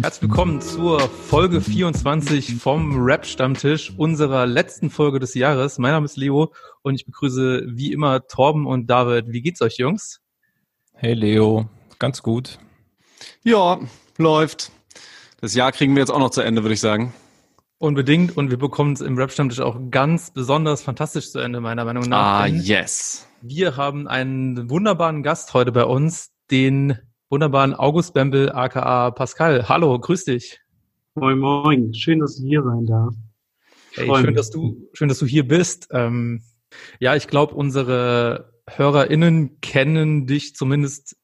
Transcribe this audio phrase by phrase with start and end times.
[0.00, 5.78] Herzlich willkommen zur Folge 24 vom Rap-Stammtisch, unserer letzten Folge des Jahres.
[5.78, 6.52] Mein Name ist Leo
[6.82, 9.32] und ich begrüße wie immer Torben und David.
[9.32, 10.20] Wie geht's euch, Jungs?
[10.94, 12.60] Hey Leo, ganz gut.
[13.42, 13.80] Ja,
[14.18, 14.70] läuft.
[15.40, 17.12] Das Jahr kriegen wir jetzt auch noch zu Ende, würde ich sagen.
[17.78, 22.04] Unbedingt und wir bekommen es im Rap-Stammtisch auch ganz besonders fantastisch zu Ende, meiner Meinung
[22.04, 22.42] nach.
[22.42, 23.26] Ah, yes.
[23.42, 26.98] Wir haben einen wunderbaren Gast heute bei uns, den
[27.28, 29.68] wunderbaren August Bembel, aka Pascal.
[29.68, 30.60] Hallo, grüß dich.
[31.14, 31.94] Moin, moin.
[31.94, 33.14] Schön, dass ich hier sein darf.
[33.94, 35.88] Hey, schön, dass du, schön, dass du hier bist.
[35.90, 36.42] Ähm,
[37.00, 41.16] ja, ich glaube, unsere HörerInnen kennen dich zumindest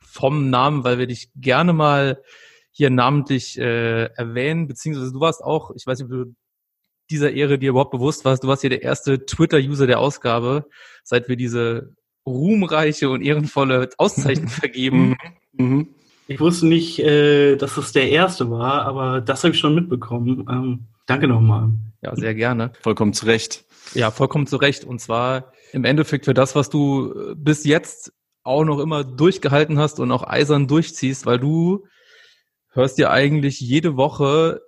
[0.00, 2.22] vom Namen, weil wir dich gerne mal
[2.70, 6.34] hier namentlich äh, erwähnen, beziehungsweise du warst auch, ich weiß nicht, ob du
[7.10, 10.66] dieser Ehre dir überhaupt bewusst warst, du warst hier der erste Twitter-User der Ausgabe,
[11.04, 11.94] seit wir diese
[12.26, 15.16] ruhmreiche und ehrenvolle Auszeichnung vergeben.
[15.56, 15.88] Mhm.
[16.28, 20.46] Ich wusste nicht, äh, dass es der erste war, aber das habe ich schon mitbekommen.
[20.50, 21.70] Ähm, danke nochmal.
[22.02, 22.72] Ja, sehr gerne.
[22.82, 23.64] Vollkommen zu Recht.
[23.94, 24.84] Ja, vollkommen zu Recht.
[24.84, 29.78] Und zwar im Endeffekt für das, was du äh, bis jetzt auch noch immer durchgehalten
[29.78, 31.86] hast und auch eisern durchziehst, weil du
[32.70, 34.62] hörst dir eigentlich jede Woche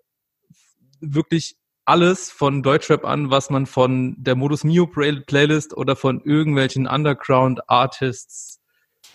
[1.01, 6.87] wirklich alles von Deutschrap an, was man von der Modus Mio Playlist oder von irgendwelchen
[6.87, 8.58] Underground Artists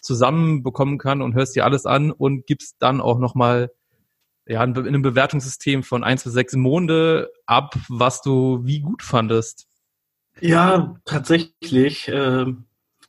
[0.03, 3.71] zusammenbekommen kann und hörst dir alles an und gibst dann auch nochmal
[4.45, 9.67] ja, in einem Bewertungssystem von 1 bis 6 Monde ab, was du wie gut fandest.
[10.41, 12.07] Ja, tatsächlich.
[12.09, 12.45] Äh,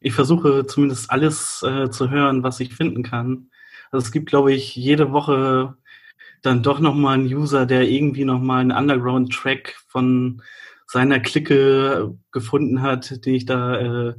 [0.00, 3.50] ich versuche zumindest alles äh, zu hören, was ich finden kann.
[3.91, 5.76] Also es gibt, glaube ich, jede Woche
[6.43, 10.43] dann doch nochmal ein User, der irgendwie nochmal einen Underground-Track von
[10.87, 14.15] seiner Clique gefunden hat, den ich da äh,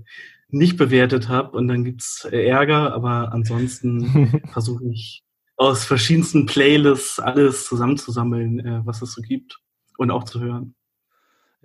[0.49, 1.57] nicht bewertet habe.
[1.57, 5.23] Und dann gibt's Ärger, aber ansonsten versuche ich
[5.57, 9.57] aus verschiedensten Playlists alles zusammenzusammeln, äh, was es so gibt
[9.97, 10.75] und auch zu hören.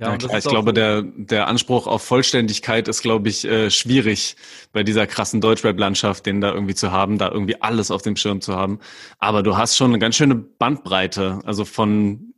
[0.01, 4.37] Ja, ja klar, ich glaube, der, der Anspruch auf Vollständigkeit ist, glaube ich, äh, schwierig
[4.73, 8.41] bei dieser krassen Deutschrap-Landschaft, den da irgendwie zu haben, da irgendwie alles auf dem Schirm
[8.41, 8.79] zu haben.
[9.19, 12.30] Aber du hast schon eine ganz schöne Bandbreite, also von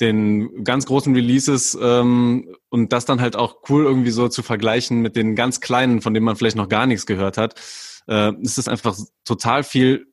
[0.00, 5.00] den ganz großen Releases ähm, und das dann halt auch cool irgendwie so zu vergleichen
[5.00, 7.54] mit den ganz kleinen, von denen man vielleicht noch gar nichts gehört hat,
[8.06, 10.06] äh, ist es einfach total viel.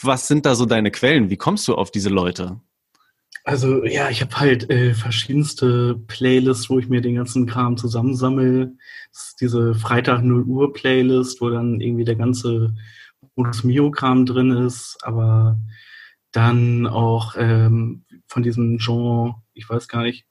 [0.00, 1.30] Was sind da so deine Quellen?
[1.30, 2.60] Wie kommst du auf diese Leute?
[3.44, 8.76] Also ja, ich habe halt äh, verschiedenste Playlists, wo ich mir den ganzen Kram zusammensammel.
[9.12, 12.74] Das ist diese Freitag 0 Uhr Playlist, wo dann irgendwie der ganze
[13.36, 15.58] Modus Mio Kram drin ist, aber
[16.32, 18.03] dann auch ähm,
[18.34, 20.26] von diesem Jean, ich weiß gar nicht,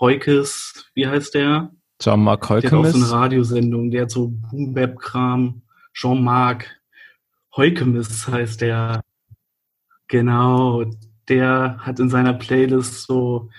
[0.00, 1.70] Heukes, wie heißt der?
[2.00, 2.70] Jean-Marc Heukes.
[2.70, 5.60] Der hat auch so eine Radiosendung, der hat so Boom-Bap-Kram.
[5.92, 6.80] Jean-Marc
[7.54, 9.02] Heukemis heißt der.
[10.08, 10.84] Genau,
[11.28, 13.50] der hat in seiner Playlist so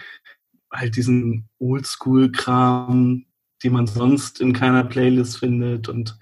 [0.72, 3.26] halt diesen Oldschool-Kram,
[3.64, 5.88] den man sonst in keiner Playlist findet.
[5.88, 6.18] Und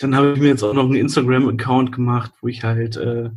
[0.00, 3.30] dann habe ich mir jetzt auch noch einen Instagram-Account gemacht, wo ich halt äh,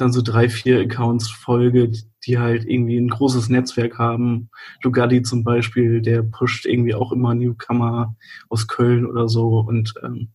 [0.00, 1.92] dann so drei, vier Accounts folge,
[2.26, 4.50] die halt irgendwie ein großes Netzwerk haben.
[4.82, 8.16] Lugatti zum Beispiel, der pusht irgendwie auch immer Newcomer
[8.48, 9.60] aus Köln oder so.
[9.60, 10.28] Und ähm,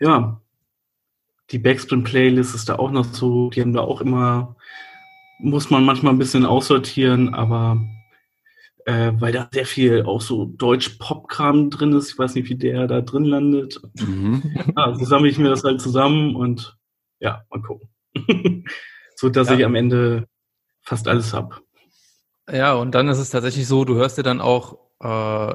[0.00, 0.40] ja,
[1.50, 4.56] die Backspin-Playlist ist da auch noch so, die haben da auch immer
[5.38, 7.84] muss man manchmal ein bisschen aussortieren, aber
[8.86, 12.10] äh, weil da sehr viel auch so Deutsch-Pop-Kram drin ist.
[12.10, 13.80] Ich weiß nicht, wie der da drin landet.
[14.00, 14.42] Mhm.
[14.76, 16.76] Ja, so sammle ich mir das halt zusammen und
[17.20, 17.88] ja, mal gucken.
[19.16, 19.56] So dass ja.
[19.56, 20.26] ich am Ende
[20.82, 21.56] fast alles habe.
[22.50, 25.54] Ja, und dann ist es tatsächlich so, du hörst dir dann auch, äh,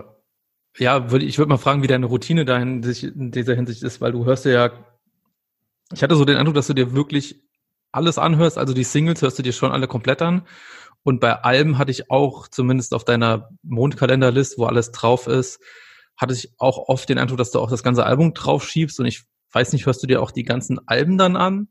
[0.78, 4.02] ja, würd, ich würde mal fragen, wie deine Routine da in, in dieser Hinsicht ist,
[4.02, 4.72] weil du hörst dir ja,
[5.92, 7.44] ich hatte so den Eindruck, dass du dir wirklich
[7.92, 10.48] alles anhörst, also die Singles hörst du dir schon alle komplett an.
[11.04, 15.60] Und bei Alben hatte ich auch, zumindest auf deiner Mondkalenderlist, wo alles drauf ist,
[16.18, 19.00] hatte ich auch oft den Eindruck, dass du auch das ganze Album drauf schiebst.
[19.00, 19.24] Und ich
[19.54, 21.70] weiß nicht, hörst du dir auch die ganzen Alben dann an?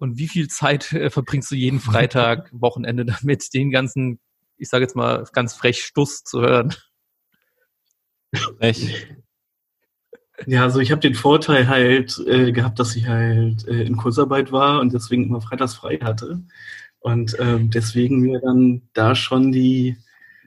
[0.00, 4.18] Und wie viel Zeit äh, verbringst du jeden Freitag, Wochenende damit, den ganzen,
[4.56, 6.74] ich sage jetzt mal ganz frech Stuss zu hören?
[8.34, 9.06] Frech.
[10.46, 14.52] Ja, also ich habe den Vorteil halt äh, gehabt, dass ich halt äh, in Kursarbeit
[14.52, 16.40] war und deswegen immer freitags frei hatte.
[17.00, 19.98] Und ähm, deswegen mir dann da schon die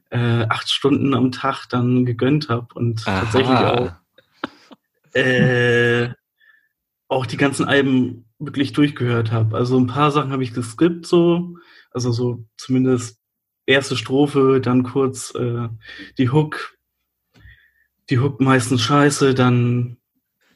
[0.10, 3.20] äh, acht Stunden am Tag dann gegönnt habe und Aha.
[3.20, 3.92] tatsächlich auch
[5.14, 6.10] äh,
[7.08, 9.56] auch die ganzen Alben wirklich durchgehört habe.
[9.58, 11.58] Also ein paar Sachen habe ich geskippt so,
[11.92, 13.20] also so zumindest
[13.66, 15.70] erste Strophe, dann kurz äh,
[16.18, 16.78] die Hook,
[18.10, 19.98] die Hook meistens scheiße, dann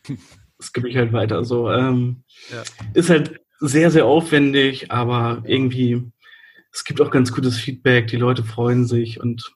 [0.61, 1.43] skippe ich halt weiter.
[1.43, 2.63] So ähm, ja.
[2.93, 6.11] ist halt sehr sehr aufwendig, aber irgendwie
[6.71, 9.51] es gibt auch ganz gutes Feedback, die Leute freuen sich und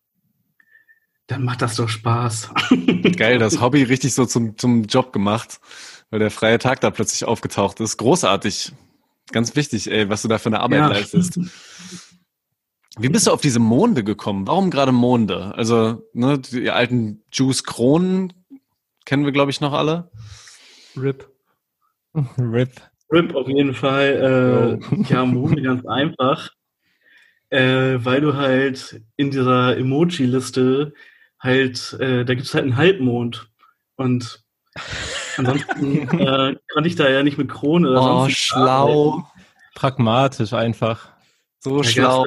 [1.28, 2.52] dann macht das doch Spaß.
[3.16, 5.62] Geil, das Hobby richtig so zum, zum Job gemacht,
[6.12, 7.98] weil der freie Tag da plötzlich aufgetaucht ist.
[7.98, 8.74] Großartig.
[9.32, 10.88] Ganz wichtig, ey, was du da für eine Arbeit ja.
[10.88, 11.40] leistest.
[13.00, 14.46] Wie bist du auf diese Monde gekommen?
[14.48, 15.56] Warum gerade Monde?
[15.56, 18.34] Also, ne, die alten Juice Kronen
[19.06, 20.12] kennen wir, glaube ich, noch alle.
[20.98, 21.30] Rip.
[22.38, 22.72] Rip.
[23.10, 24.80] Rip auf jeden Fall.
[24.82, 26.50] Äh, ja, Monde ganz einfach.
[27.50, 30.94] Äh, weil du halt in dieser Emoji-Liste
[31.40, 33.50] halt, äh, da gibt es halt einen Halbmond.
[33.96, 34.44] Und
[35.48, 39.12] ansonsten äh, kann ich da ja nicht mit Krone oder Oh, schlau.
[39.12, 39.28] Arbeiten.
[39.76, 41.10] Pragmatisch einfach.
[41.60, 42.26] So da schlau.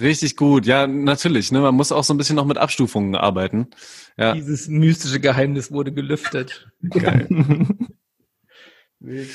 [0.00, 1.52] Richtig gut, ja, natürlich.
[1.52, 1.60] Ne?
[1.60, 3.68] Man muss auch so ein bisschen noch mit Abstufungen arbeiten.
[4.16, 4.34] Ja.
[4.34, 6.68] Dieses mystische Geheimnis wurde gelüftet.
[6.90, 7.28] Geil.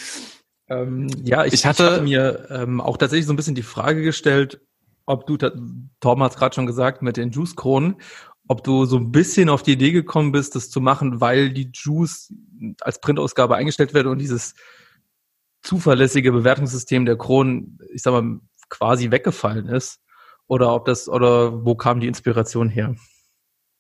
[0.70, 4.02] ähm, ja, ich, ich hatte ich mir ähm, auch tatsächlich so ein bisschen die Frage
[4.02, 4.60] gestellt,
[5.06, 7.96] ob du, Torben hat es gerade schon gesagt, mit den Juice-Kronen,
[8.50, 11.70] ob du so ein bisschen auf die Idee gekommen bist, das zu machen, weil die
[11.72, 12.34] Juice
[12.82, 14.56] als Printausgabe eingestellt wird und dieses
[15.62, 20.00] zuverlässige Bewertungssystem der Kronen, ich sag mal, quasi weggefallen ist.
[20.48, 22.96] Oder ob das, oder wo kam die Inspiration her?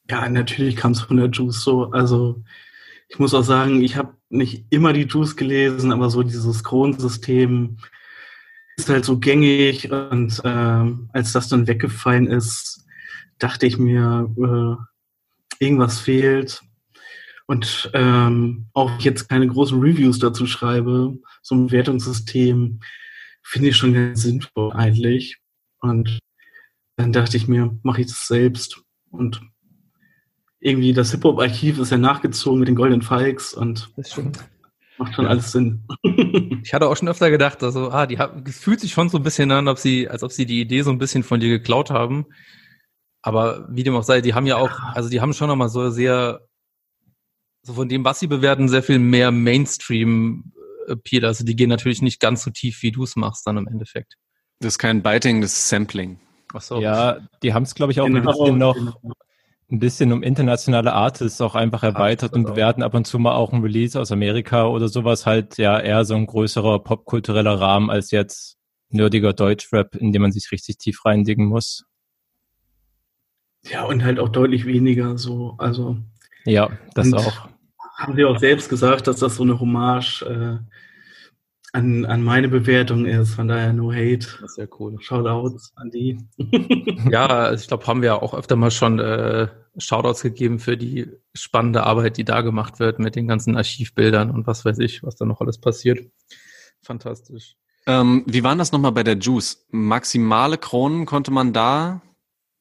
[0.07, 1.89] Ja, natürlich kam es von der Juice so.
[1.89, 2.43] Also
[3.07, 7.77] ich muss auch sagen, ich habe nicht immer die Juice gelesen, aber so dieses Kronensystem,
[8.77, 12.85] ist halt so gängig und äh, als das dann weggefallen ist,
[13.39, 16.61] dachte ich mir, äh, irgendwas fehlt.
[17.47, 22.79] Und ähm, auch jetzt keine großen Reviews dazu schreibe, so ein Wertungssystem
[23.41, 25.37] finde ich schon ganz sinnvoll eigentlich.
[25.79, 26.19] Und
[26.95, 28.81] dann dachte ich mir, mache ich das selbst.
[29.09, 29.41] Und
[30.59, 34.39] irgendwie das Hip-Hop-Archiv ist ja nachgezogen mit den Golden Falks und das stimmt.
[34.97, 35.81] Macht schon alles Sinn.
[36.63, 39.23] ich hatte auch schon öfter gedacht, also, ah, die haben, fühlt sich schon so ein
[39.23, 41.89] bisschen an, ob sie, als ob sie die Idee so ein bisschen von dir geklaut
[41.89, 42.25] haben.
[43.21, 45.89] Aber wie dem auch sei, die haben ja auch, also die haben schon nochmal so
[45.89, 46.41] sehr,
[47.63, 51.25] so von dem, was sie bewerten, sehr viel mehr Mainstream-Appeal.
[51.25, 54.15] Also die gehen natürlich nicht ganz so tief, wie du es machst dann im Endeffekt.
[54.59, 56.19] Das ist kein Biting, das ist Sampling.
[56.53, 56.81] Ach so.
[56.81, 58.19] Ja, die haben es, glaube ich, auch genau.
[58.19, 58.75] ein bisschen noch,
[59.71, 63.53] ein bisschen um internationale Artists auch einfach erweitert und bewerten ab und zu mal auch
[63.53, 68.11] ein Release aus Amerika oder sowas halt ja eher so ein größerer popkultureller Rahmen als
[68.11, 68.57] jetzt
[68.89, 71.83] nerdiger Deutschrap, in dem man sich richtig tief reindicken muss.
[73.63, 75.97] Ja, und halt auch deutlich weniger so, also.
[76.45, 77.49] Ja, das auch.
[77.97, 80.57] Haben sie auch selbst gesagt, dass das so eine Hommage äh,
[81.73, 83.35] an, an meine Bewertung ist.
[83.35, 84.27] Von daher no hate.
[84.41, 84.95] Das ist ja cool.
[85.01, 86.17] Shoutouts an die.
[87.11, 89.47] ja, also ich glaube, haben wir auch öfter mal schon äh,
[89.77, 94.47] Shoutouts gegeben für die spannende Arbeit, die da gemacht wird mit den ganzen Archivbildern und
[94.47, 95.99] was weiß ich, was da noch alles passiert.
[96.81, 97.55] Fantastisch.
[97.85, 99.65] Ähm, wie waren das nochmal bei der Juice?
[99.71, 102.01] Maximale Kronen konnte man da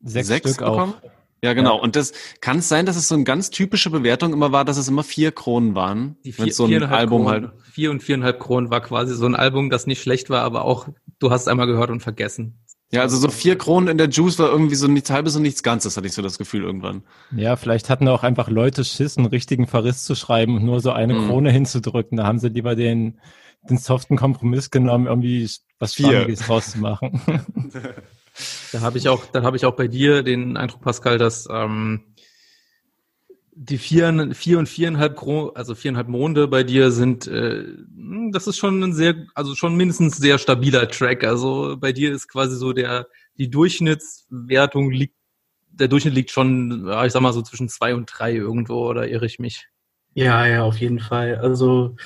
[0.01, 0.95] sechs, sechs Stück bekommen?
[0.95, 1.11] Auch.
[1.43, 1.77] Ja, genau.
[1.77, 1.83] Ja.
[1.83, 4.77] Und das kann es sein, dass es so eine ganz typische Bewertung immer war, dass
[4.77, 6.17] es immer vier Kronen waren.
[6.25, 7.63] Die vier, so ein Album Kronen, halt.
[7.71, 10.89] Vier und viereinhalb Kronen war quasi so ein Album, das nicht schlecht war, aber auch,
[11.21, 12.59] du hast es einmal gehört und vergessen.
[12.91, 15.63] Ja, also so vier Kronen in der Juice war irgendwie so nichts halbes und nichts
[15.63, 17.03] Ganzes, hatte ich so das Gefühl irgendwann.
[17.37, 20.91] Ja, vielleicht hatten auch einfach Leute Schiss, einen richtigen Verriss zu schreiben und nur so
[20.91, 21.29] eine mhm.
[21.29, 22.17] Krone hinzudrücken.
[22.17, 23.21] Da haben sie lieber den,
[23.69, 27.21] den soften Kompromiss genommen, irgendwie was Spannendes draus zu machen.
[28.73, 32.15] Da habe ich auch, da habe ich auch bei dir den Eindruck, Pascal, dass ähm,
[33.61, 35.21] die vier, vier und viereinhalb,
[35.55, 39.75] also viereinhalb Monde bei dir sind, äh, hm, das ist schon ein sehr, also schon
[39.75, 41.25] mindestens sehr stabiler Track.
[41.25, 45.17] Also bei dir ist quasi so der, die Durchschnittswertung liegt,
[45.71, 49.27] der Durchschnitt liegt schon, ich sag mal so zwischen zwei und drei irgendwo, oder irre
[49.27, 49.67] ich mich?
[50.15, 51.37] Ja, ja, auf jeden Fall.
[51.37, 51.97] Also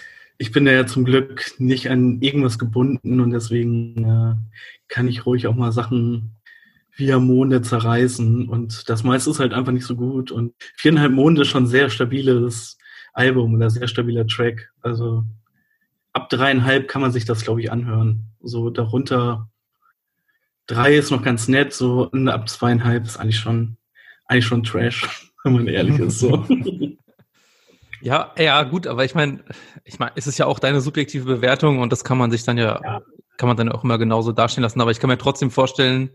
[0.42, 4.34] ich bin ja zum Glück nicht an irgendwas gebunden und deswegen äh,
[4.88, 6.32] kann ich ruhig auch mal Sachen
[6.96, 11.42] via Monde zerreißen und das meiste ist halt einfach nicht so gut und viereinhalb Monde
[11.42, 12.76] ist schon ein sehr stabiles
[13.12, 14.72] Album oder sehr stabiler Track.
[14.80, 15.22] Also
[16.12, 18.25] ab dreieinhalb kann man sich das, glaube ich, anhören.
[18.40, 19.49] So darunter
[20.66, 23.76] drei ist noch ganz nett, so ab zweieinhalb ist eigentlich schon,
[24.26, 26.18] eigentlich schon Trash, wenn man ehrlich ist.
[26.18, 26.44] So.
[28.02, 29.44] Ja, ja, gut, aber ich meine,
[29.85, 32.59] ich meine, es ist ja auch deine subjektive Bewertung und das kann man sich dann
[32.59, 33.00] ja, ja,
[33.37, 34.80] kann man dann auch immer genauso dastehen lassen.
[34.80, 36.11] Aber ich kann mir trotzdem vorstellen,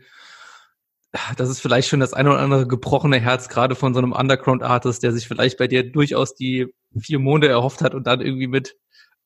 [1.37, 5.01] das ist vielleicht schon das eine oder andere gebrochene Herz, gerade von so einem Underground-Artist,
[5.01, 6.67] der sich vielleicht bei dir durchaus die
[6.99, 8.75] vier Monde erhofft hat und dann irgendwie mit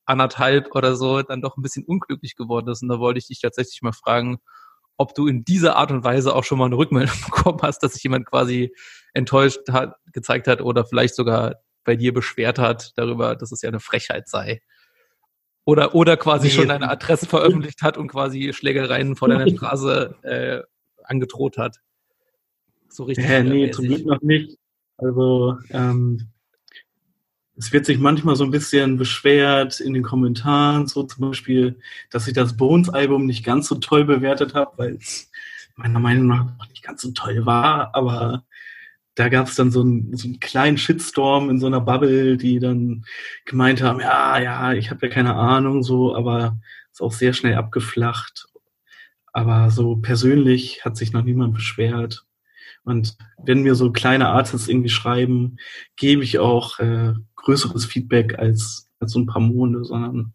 [0.06, 2.84] anderthalb oder so dann doch ein bisschen unglücklich geworden ist.
[2.84, 4.38] Und da wollte ich dich tatsächlich mal fragen,
[4.98, 7.94] ob du in dieser Art und Weise auch schon mal eine Rückmeldung bekommen hast, dass
[7.94, 8.72] sich jemand quasi
[9.14, 13.70] enttäuscht hat, gezeigt hat oder vielleicht sogar bei dir beschwert hat darüber, dass es ja
[13.70, 14.62] eine Frechheit sei.
[15.64, 16.54] Oder, oder quasi nee.
[16.54, 20.62] schon deine Adresse veröffentlicht hat und quasi Schlägereien vor deiner Straße äh,
[21.04, 21.78] angedroht hat.
[22.90, 23.30] So richtig.
[23.30, 24.58] Äh, nee, zum Glück noch nicht.
[24.98, 26.28] Also, ähm,
[27.58, 32.28] es wird sich manchmal so ein bisschen beschwert in den Kommentaren, so zum Beispiel, dass
[32.28, 35.30] ich das Bones-Album nicht ganz so toll bewertet habe, weil es
[35.76, 38.46] meiner Meinung nach nicht ganz so toll war, aber
[39.16, 42.60] da gab es dann so einen, so einen kleinen Shitstorm in so einer Bubble, die
[42.60, 43.06] dann
[43.46, 46.60] gemeint haben, ja, ja, ich habe ja keine Ahnung, so, aber
[46.92, 48.48] ist auch sehr schnell abgeflacht.
[49.34, 52.26] Aber so persönlich hat sich noch niemand beschwert.
[52.84, 55.58] Und wenn mir so kleine Artists irgendwie schreiben,
[55.96, 60.34] gebe ich auch äh, größeres Feedback als, als so ein paar Monde, sondern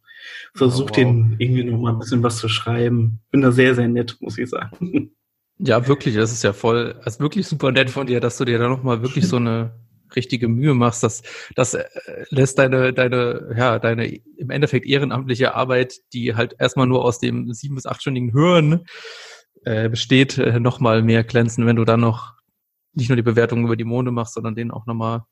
[0.55, 0.97] versuche oh, wow.
[0.97, 3.21] denen irgendwie noch mal ein bisschen was zu schreiben.
[3.31, 5.13] Bin da sehr, sehr nett, muss ich sagen.
[5.59, 8.59] Ja, wirklich, das ist ja voll, ist wirklich super nett von dir, dass du dir
[8.59, 9.73] da nochmal wirklich so eine
[10.15, 11.03] richtige Mühe machst.
[11.03, 11.23] Das,
[11.55, 11.85] das äh,
[12.29, 17.53] lässt deine, deine, ja, deine im Endeffekt ehrenamtliche Arbeit, die halt erstmal nur aus dem
[17.53, 18.85] sieben- bis achtstündigen Hören
[19.65, 22.35] äh, besteht, äh, nochmal mehr glänzen, wenn du dann noch
[22.93, 25.25] nicht nur die Bewertung über die Monde machst, sondern denen auch nochmal,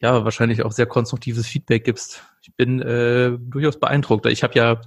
[0.00, 2.22] ja, wahrscheinlich auch sehr konstruktives Feedback gibst.
[2.42, 4.26] Ich bin äh, durchaus beeindruckt.
[4.26, 4.80] Ich habe ja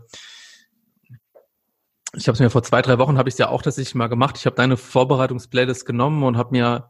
[2.18, 4.08] ich habe es mir vor zwei, drei Wochen habe ich es ja auch tatsächlich mal
[4.08, 4.38] gemacht.
[4.38, 6.90] Ich habe deine Vorbereitungsplaylist genommen und habe mir,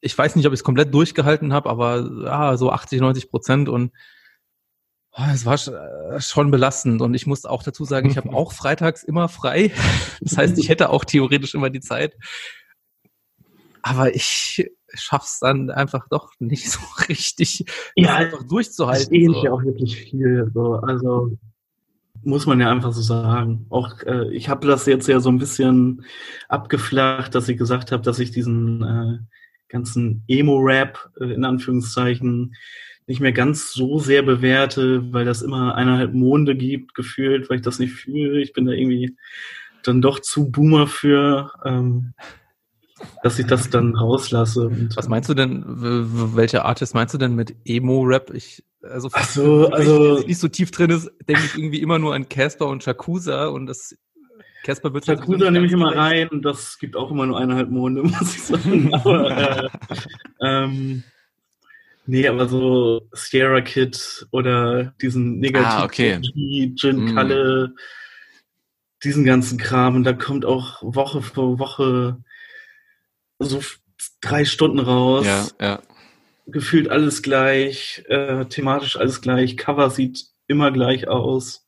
[0.00, 3.68] ich weiß nicht, ob ich es komplett durchgehalten habe, aber ja, so 80, 90 Prozent
[3.68, 3.92] und
[5.12, 7.02] oh, es war äh, schon belastend.
[7.02, 9.72] Und ich muss auch dazu sagen, ich habe auch freitags immer frei.
[10.20, 12.16] Das heißt, ich hätte auch theoretisch immer die Zeit.
[13.82, 17.64] Aber ich schaff's dann einfach doch nicht so richtig,
[17.94, 19.32] ja, einfach durchzuhalten.
[19.32, 19.48] Das so.
[19.50, 20.50] auch wirklich viel.
[20.52, 20.74] So.
[20.74, 21.38] Also
[22.22, 23.66] muss man ja einfach so sagen.
[23.70, 26.04] Auch äh, ich habe das jetzt ja so ein bisschen
[26.48, 29.18] abgeflacht, dass ich gesagt habe, dass ich diesen äh,
[29.68, 32.54] ganzen Emo-Rap äh, in Anführungszeichen
[33.06, 37.62] nicht mehr ganz so sehr bewerte, weil das immer eineinhalb Monde gibt, gefühlt, weil ich
[37.62, 38.40] das nicht fühle.
[38.40, 39.16] Ich bin da irgendwie
[39.82, 41.50] dann doch zu Boomer für.
[41.64, 42.12] Ähm,
[43.22, 44.70] dass ich das dann rauslasse.
[44.94, 48.32] Was meinst du denn, welche Artist meinst du denn mit Emo-Rap?
[48.34, 52.14] Ich, also, Ach so, also nicht so tief drin ist, denke ich irgendwie immer nur
[52.14, 53.96] an Casper und Shakusa und das
[54.64, 57.70] Casper wird Shakusa halt nehme ich immer rein und das gibt auch immer nur eineinhalb
[57.70, 58.92] Monde, muss ich sagen.
[58.92, 59.68] aber, äh,
[60.42, 61.04] ähm,
[62.06, 66.20] nee, aber so Sierra Kid oder diesen negativen ah, okay.
[66.74, 67.14] Gin mm.
[67.14, 67.74] Kalle,
[69.04, 72.18] diesen ganzen Kram und da kommt auch Woche für Woche
[73.38, 73.60] so
[74.20, 75.26] drei Stunden raus.
[75.26, 75.82] Ja, ja.
[76.46, 81.66] Gefühlt alles gleich, äh, thematisch alles gleich, Cover sieht immer gleich aus.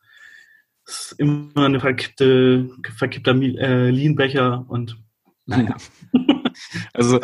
[0.87, 4.97] Ist immer eine verkippte, verkippter äh, Leanbecher und
[5.47, 5.77] naja.
[6.95, 7.21] also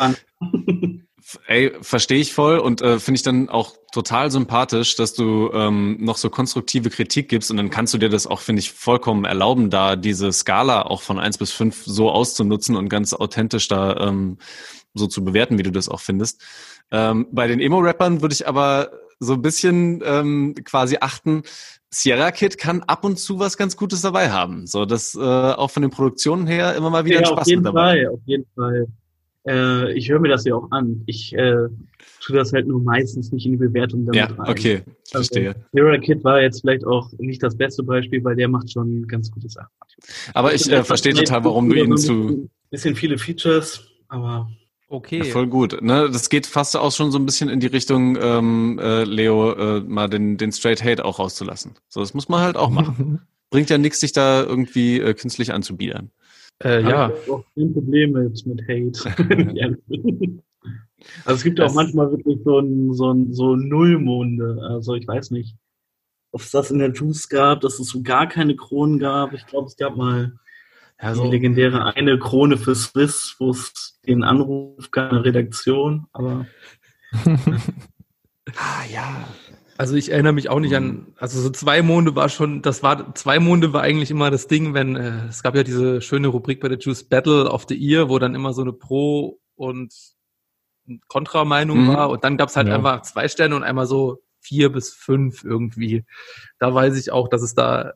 [1.47, 5.97] ey, verstehe ich voll und äh, finde ich dann auch total sympathisch, dass du ähm,
[5.99, 9.25] noch so konstruktive Kritik gibst und dann kannst du dir das auch, finde ich, vollkommen
[9.25, 13.95] erlauben, da diese Skala auch von eins bis fünf so auszunutzen und ganz authentisch da
[14.07, 14.37] ähm,
[14.93, 16.41] so zu bewerten, wie du das auch findest.
[16.91, 21.43] Ähm, bei den Emo-Rappern würde ich aber so ein bisschen ähm, quasi achten,
[21.89, 24.67] Sierra Kid kann ab und zu was ganz Gutes dabei haben.
[24.67, 27.63] So, dass äh, auch von den Produktionen her immer mal wieder ja, Spaß auf jeden
[27.63, 28.87] Fall, auf jeden Fall.
[29.47, 31.03] Äh, ich höre mir das ja auch an.
[31.05, 31.67] Ich äh,
[32.21, 34.49] tue das halt nur meistens nicht in die Bewertung damit ja, rein.
[34.49, 34.81] okay,
[35.13, 35.55] also, verstehe.
[35.73, 39.31] Hero Kid war jetzt vielleicht auch nicht das beste Beispiel, weil der macht schon ganz
[39.31, 39.69] gute Sachen.
[40.33, 42.49] Aber ich äh, verstehe total, warum du ihn zu...
[42.69, 44.49] Bisschen viele Features, aber...
[44.89, 45.17] Okay.
[45.17, 45.81] Ja, voll gut.
[45.81, 46.09] Ne?
[46.11, 49.81] Das geht fast auch schon so ein bisschen in die Richtung, ähm, äh, Leo, äh,
[49.81, 51.73] mal den, den Straight Hate auch rauszulassen.
[51.89, 53.19] So, das muss man halt auch machen.
[53.49, 56.11] Bringt ja nichts, sich da irgendwie äh, künstlich anzubiedern.
[56.63, 57.09] Äh, ja.
[57.09, 58.91] Ich habe auch kein Problem mit, mit Hate.
[61.25, 64.57] also es gibt das auch manchmal wirklich so ein, so ein so Nullmonde.
[64.69, 65.55] Also ich weiß nicht,
[66.31, 69.33] ob es das in der Juice gab, dass es so gar keine Kronen gab.
[69.33, 70.33] Ich glaube, es gab mal
[71.01, 76.07] ja, so die legendäre eine Krone für Swiss, wo es den Anruf gab, eine Redaktion,
[76.11, 76.47] aber.
[77.25, 79.27] ah ja.
[79.77, 81.05] Also ich erinnere mich auch nicht an, mhm.
[81.17, 84.73] also so zwei Monde war schon, das war, zwei Monde war eigentlich immer das Ding,
[84.73, 88.09] wenn, äh, es gab ja diese schöne Rubrik bei der Juice Battle of the Ear,
[88.09, 89.93] wo dann immer so eine Pro- und
[91.07, 91.87] Kontra-Meinung mhm.
[91.89, 92.75] war und dann gab es halt ja.
[92.75, 96.05] einfach zwei Sterne und einmal so vier bis fünf irgendwie.
[96.59, 97.93] Da weiß ich auch, dass es da,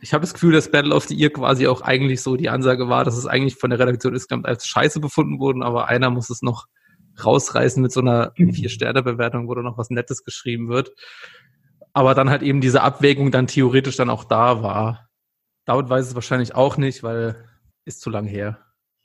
[0.00, 2.88] ich habe das Gefühl, dass Battle of the Year quasi auch eigentlich so die Ansage
[2.88, 6.30] war, dass es eigentlich von der Redaktion insgesamt als scheiße befunden wurden, aber einer muss
[6.30, 6.66] es noch
[7.24, 10.92] rausreißen mit so einer Vier-Sterne-Bewertung, wo da noch was Nettes geschrieben wird.
[11.92, 15.08] Aber dann halt eben diese Abwägung dann theoretisch dann auch da war.
[15.64, 17.44] David weiß es wahrscheinlich auch nicht, weil
[17.84, 18.58] ist zu lang her.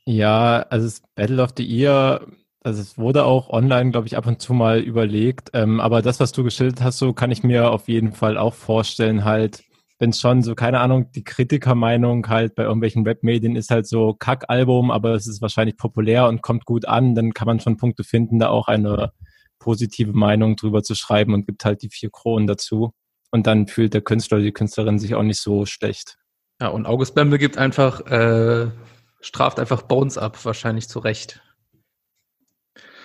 [0.06, 2.26] Ja, also Battle of the Year,
[2.64, 5.52] also es wurde auch online, glaube ich, ab und zu mal überlegt.
[5.54, 8.54] Ähm, aber das, was du geschildert hast, so kann ich mir auf jeden Fall auch
[8.54, 9.64] vorstellen, halt,
[10.02, 14.16] wenn es schon so, keine Ahnung, die Kritikermeinung halt bei irgendwelchen Webmedien ist halt so
[14.16, 18.04] Kackalbum, aber es ist wahrscheinlich populär und kommt gut an, dann kann man schon Punkte
[18.04, 19.12] finden, da auch eine
[19.60, 22.96] positive Meinung drüber zu schreiben und gibt halt die vier Kronen dazu.
[23.30, 26.18] Und dann fühlt der Künstler oder die Künstlerin sich auch nicht so schlecht.
[26.60, 28.72] Ja, und August Bembe gibt einfach, äh,
[29.20, 31.44] straft einfach Bones ab, wahrscheinlich zu Recht.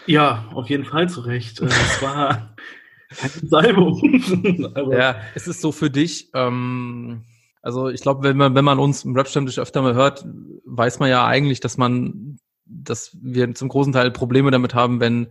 [0.07, 1.61] Ja, auf jeden Fall zu Recht.
[1.61, 2.57] Äh, es war
[3.09, 4.93] kein Album.
[4.93, 6.31] ja, es ist so für dich.
[6.35, 7.25] Ähm,
[7.63, 10.25] also ich glaube, wenn man, wenn man uns im Rap-Stammtisch öfter mal hört,
[10.65, 15.29] weiß man ja eigentlich, dass man, dass wir zum großen Teil Probleme damit haben, wenn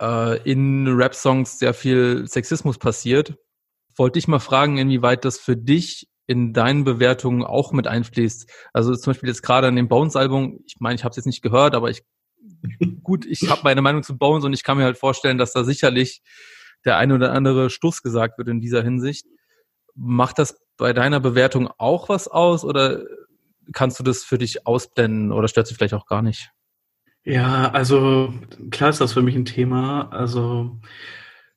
[0.00, 3.36] äh, in Rap-Songs sehr viel Sexismus passiert.
[3.96, 8.50] Wollte ich mal fragen, inwieweit das für dich in deinen Bewertungen auch mit einfließt.
[8.72, 11.42] Also zum Beispiel jetzt gerade an dem Bones-Album, ich meine, ich habe es jetzt nicht
[11.42, 12.02] gehört, aber ich
[13.02, 15.64] gut, ich habe meine Meinung zu Bones und ich kann mir halt vorstellen, dass da
[15.64, 16.22] sicherlich
[16.86, 19.26] der eine oder andere Stuss gesagt wird in dieser Hinsicht.
[19.94, 23.02] Macht das bei deiner Bewertung auch was aus oder
[23.72, 26.50] kannst du das für dich ausblenden oder stört sich vielleicht auch gar nicht?
[27.24, 28.32] Ja, also
[28.70, 30.08] klar ist das für mich ein Thema.
[30.12, 30.78] Also,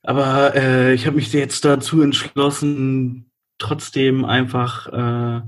[0.01, 5.41] aber äh, ich habe mich jetzt dazu entschlossen, trotzdem einfach äh,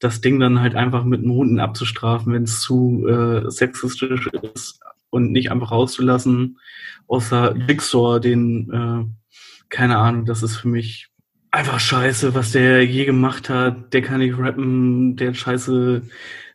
[0.00, 5.32] das Ding dann halt einfach mit Noten abzustrafen, wenn es zu äh, sexistisch ist und
[5.32, 6.58] nicht einfach rauszulassen,
[7.06, 9.28] außer Jigsaw, den, äh,
[9.68, 11.08] keine Ahnung, das ist für mich
[11.50, 13.92] einfach scheiße, was der je gemacht hat.
[13.92, 16.02] Der kann nicht rappen, der hat scheiße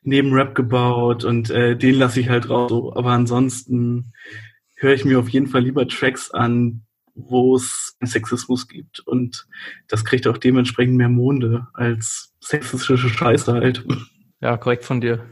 [0.04, 2.94] neben Rap gebaut und äh, den lasse ich halt raus.
[2.96, 4.13] Aber ansonsten
[4.76, 6.84] höre ich mir auf jeden Fall lieber Tracks an,
[7.16, 9.00] wo es Sexismus gibt.
[9.00, 9.48] Und
[9.88, 13.86] das kriegt auch dementsprechend mehr Monde als sexistische Scheiße halt.
[14.42, 15.26] Ja, korrekt von dir.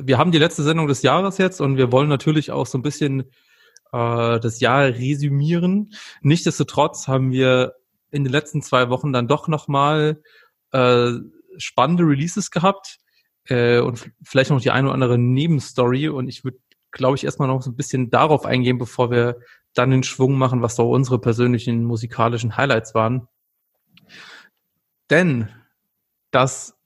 [0.00, 2.82] Wir haben die letzte Sendung des Jahres jetzt und wir wollen natürlich auch so ein
[2.82, 3.30] bisschen
[3.92, 5.92] äh, das Jahr resümieren.
[6.22, 7.74] Nichtsdestotrotz haben wir
[8.10, 10.22] in den letzten zwei Wochen dann doch nochmal
[10.72, 11.12] äh,
[11.58, 12.98] spannende Releases gehabt
[13.46, 16.08] äh, und vielleicht noch die eine oder andere Nebenstory.
[16.08, 16.58] Und ich würde,
[16.90, 19.40] glaube ich, erstmal noch so ein bisschen darauf eingehen, bevor wir
[19.74, 23.28] dann den Schwung machen, was so unsere persönlichen musikalischen Highlights waren.
[25.10, 25.48] Denn
[26.30, 26.78] das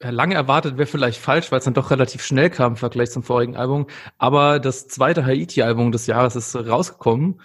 [0.00, 3.22] lange erwartet wäre vielleicht falsch, weil es dann doch relativ schnell kam im Vergleich zum
[3.22, 3.86] vorigen Album.
[4.18, 7.40] Aber das zweite Haiti-Album des Jahres ist rausgekommen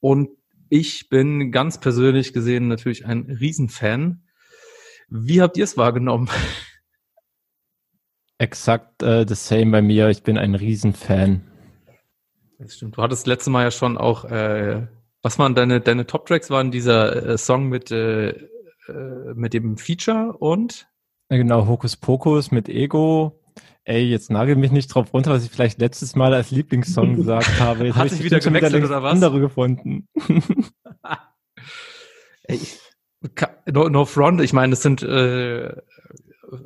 [0.00, 0.30] und
[0.68, 4.22] ich bin ganz persönlich gesehen natürlich ein Riesenfan.
[5.08, 6.28] Wie habt ihr es wahrgenommen?
[8.38, 10.10] Exakt äh, das same bei mir.
[10.10, 11.42] Ich bin ein Riesenfan.
[12.58, 12.96] Das stimmt.
[12.96, 14.86] Du hattest letzte Mal ja schon auch, äh,
[15.22, 16.50] was waren deine, deine Top-Tracks?
[16.50, 20.88] Waren dieser äh, Song mit, äh, äh, mit dem Feature und?
[21.28, 23.40] Genau, Hokus Pokus mit Ego.
[23.84, 27.60] Ey, jetzt nagel mich nicht drauf runter, was ich vielleicht letztes Mal als Lieblingssong gesagt
[27.60, 27.86] habe.
[27.86, 29.12] Jetzt Hat sich wieder gewechselt oder was?
[29.12, 30.08] andere gefunden.
[32.44, 32.60] Ey,
[33.72, 35.74] no, no front, ich meine, das sind äh,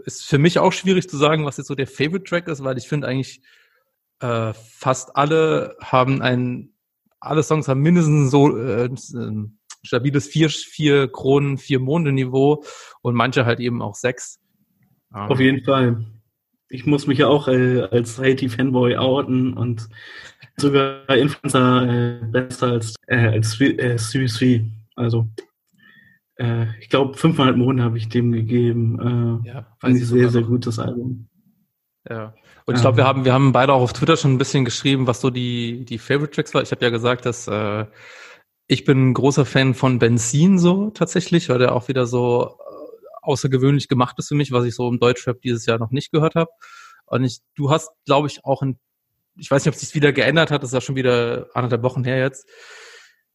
[0.04, 2.76] ist für mich auch schwierig zu sagen, was jetzt so der Favorite Track ist, weil
[2.78, 3.40] ich finde eigentlich
[4.20, 6.74] äh, fast alle haben ein,
[7.18, 12.62] alle Songs haben mindestens so äh, ein stabiles vier, vier Kronen, vier Monde Niveau
[13.02, 14.39] und manche halt eben auch sechs.
[15.12, 16.04] Auf jeden Fall.
[16.68, 19.88] Ich muss mich ja auch äh, als Haiti-Fanboy outen und
[20.56, 24.66] sogar Influencer äh, besser als, äh, als äh, CBC.
[24.94, 25.28] Also
[26.36, 29.42] äh, ich glaube, 500 Monde habe ich dem gegeben.
[29.44, 31.28] Äh, ja, ein sehr, sehr gutes Album.
[32.08, 32.34] Ja.
[32.66, 35.06] Und ich glaube, wir haben, wir haben beide auch auf Twitter schon ein bisschen geschrieben,
[35.06, 36.62] was so die, die Favorite Tracks war.
[36.62, 37.86] Ich habe ja gesagt, dass äh,
[38.68, 42.69] ich bin ein großer Fan von Benzin so tatsächlich, weil der auch wieder so äh,
[43.22, 46.34] außergewöhnlich gemacht ist für mich, was ich so im Deutschrap dieses Jahr noch nicht gehört
[46.34, 46.50] habe.
[47.06, 48.78] Und ich, du hast, glaube ich, auch ein,
[49.36, 51.82] ich weiß nicht, ob es sich wieder geändert hat, das ist ja schon wieder anderthalb
[51.82, 52.46] Wochen her jetzt,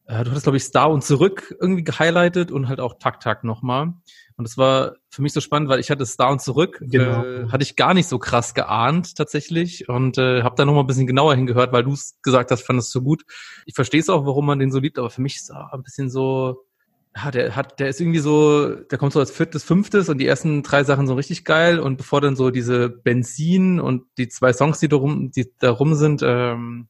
[0.06, 3.44] äh, du hattest, glaube ich, Star und Zurück irgendwie gehighlightet und halt auch Tak Tak
[3.44, 3.92] nochmal.
[4.36, 7.24] Und das war für mich so spannend, weil ich hatte Star und Zurück, genau.
[7.24, 10.86] äh, hatte ich gar nicht so krass geahnt tatsächlich und äh, habe da nochmal ein
[10.86, 13.24] bisschen genauer hingehört, weil du es gesagt hast, fandest du so gut.
[13.64, 15.82] Ich verstehe es auch, warum man den so liebt, aber für mich ist er ein
[15.82, 16.64] bisschen so,
[17.16, 20.26] ja, der hat, der ist irgendwie so, der kommt so als viertes, fünftes und die
[20.26, 24.52] ersten drei Sachen so richtig geil und bevor dann so diese Benzin und die zwei
[24.52, 26.88] Songs, die da rum, die da rum sind, ähm,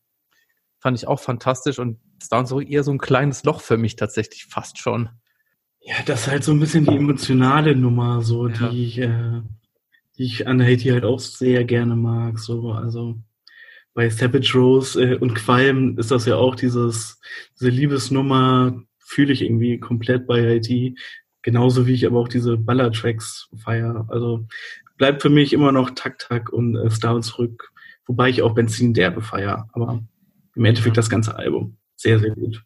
[0.80, 3.94] fand ich auch fantastisch und Star und Zurück eher so ein kleines Loch für mich
[3.94, 5.10] tatsächlich fast schon.
[5.80, 8.68] Ja, das ist halt so ein bisschen die emotionale Nummer, so ja.
[8.68, 9.42] die ich, äh,
[10.18, 12.40] die ich an Haiti halt auch sehr gerne mag.
[12.40, 13.16] So, also
[13.94, 17.20] bei Savage Rose äh, und Qualm ist das ja auch dieses,
[17.60, 20.98] diese Liebesnummer, fühle ich irgendwie komplett bei Haiti.
[21.42, 24.06] Genauso wie ich aber auch diese Baller-Tracks feiere.
[24.08, 24.46] Also
[24.96, 27.72] bleibt für mich immer noch Tak Tak und äh, Star und zurück.
[28.06, 29.68] Wobei ich auch Benzin derbe feiere.
[29.72, 30.02] Aber
[30.54, 31.76] im Endeffekt das ganze Album.
[31.96, 32.62] Sehr, sehr gut.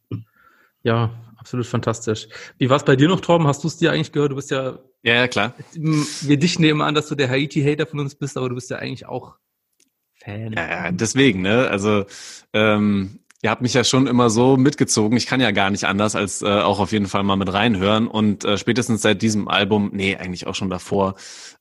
[0.83, 2.29] Ja, absolut fantastisch.
[2.59, 3.47] Wie war es bei dir noch, Torben?
[3.47, 4.33] Hast du es dir eigentlich gehört?
[4.33, 4.79] Du bist ja.
[5.03, 5.55] Ja, ja, klar.
[5.73, 8.71] Wir dichten dir immer an, dass du der Haiti-Hater von uns bist, aber du bist
[8.71, 9.37] ja eigentlich auch
[10.23, 10.53] Fan.
[10.53, 11.69] Ja, deswegen, ne?
[11.69, 12.05] Also,
[12.53, 15.17] ähm, ihr habt mich ja schon immer so mitgezogen.
[15.17, 18.07] Ich kann ja gar nicht anders, als äh, auch auf jeden Fall mal mit reinhören.
[18.07, 21.15] Und äh, spätestens seit diesem Album, nee, eigentlich auch schon davor,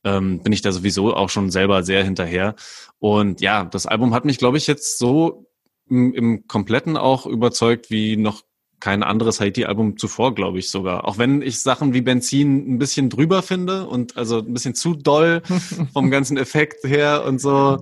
[0.04, 2.56] ähm, bin ich da sowieso auch schon selber sehr hinterher.
[3.00, 5.46] Und ja, das Album hat mich, glaube ich, jetzt so
[5.90, 8.44] im, im Kompletten auch überzeugt wie noch
[8.82, 11.06] kein anderes Haiti-Album zuvor, glaube ich sogar.
[11.06, 14.96] Auch wenn ich Sachen wie Benzin ein bisschen drüber finde und also ein bisschen zu
[14.96, 15.42] doll
[15.94, 17.82] vom ganzen Effekt her und so.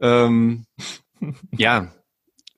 [0.00, 0.66] Ähm,
[1.56, 1.92] ja,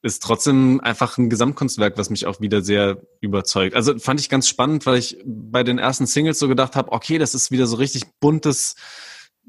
[0.02, 3.76] ist trotzdem einfach ein Gesamtkunstwerk, was mich auch wieder sehr überzeugt.
[3.76, 7.18] Also fand ich ganz spannend, weil ich bei den ersten Singles so gedacht habe, okay,
[7.18, 8.74] das ist wieder so richtig buntes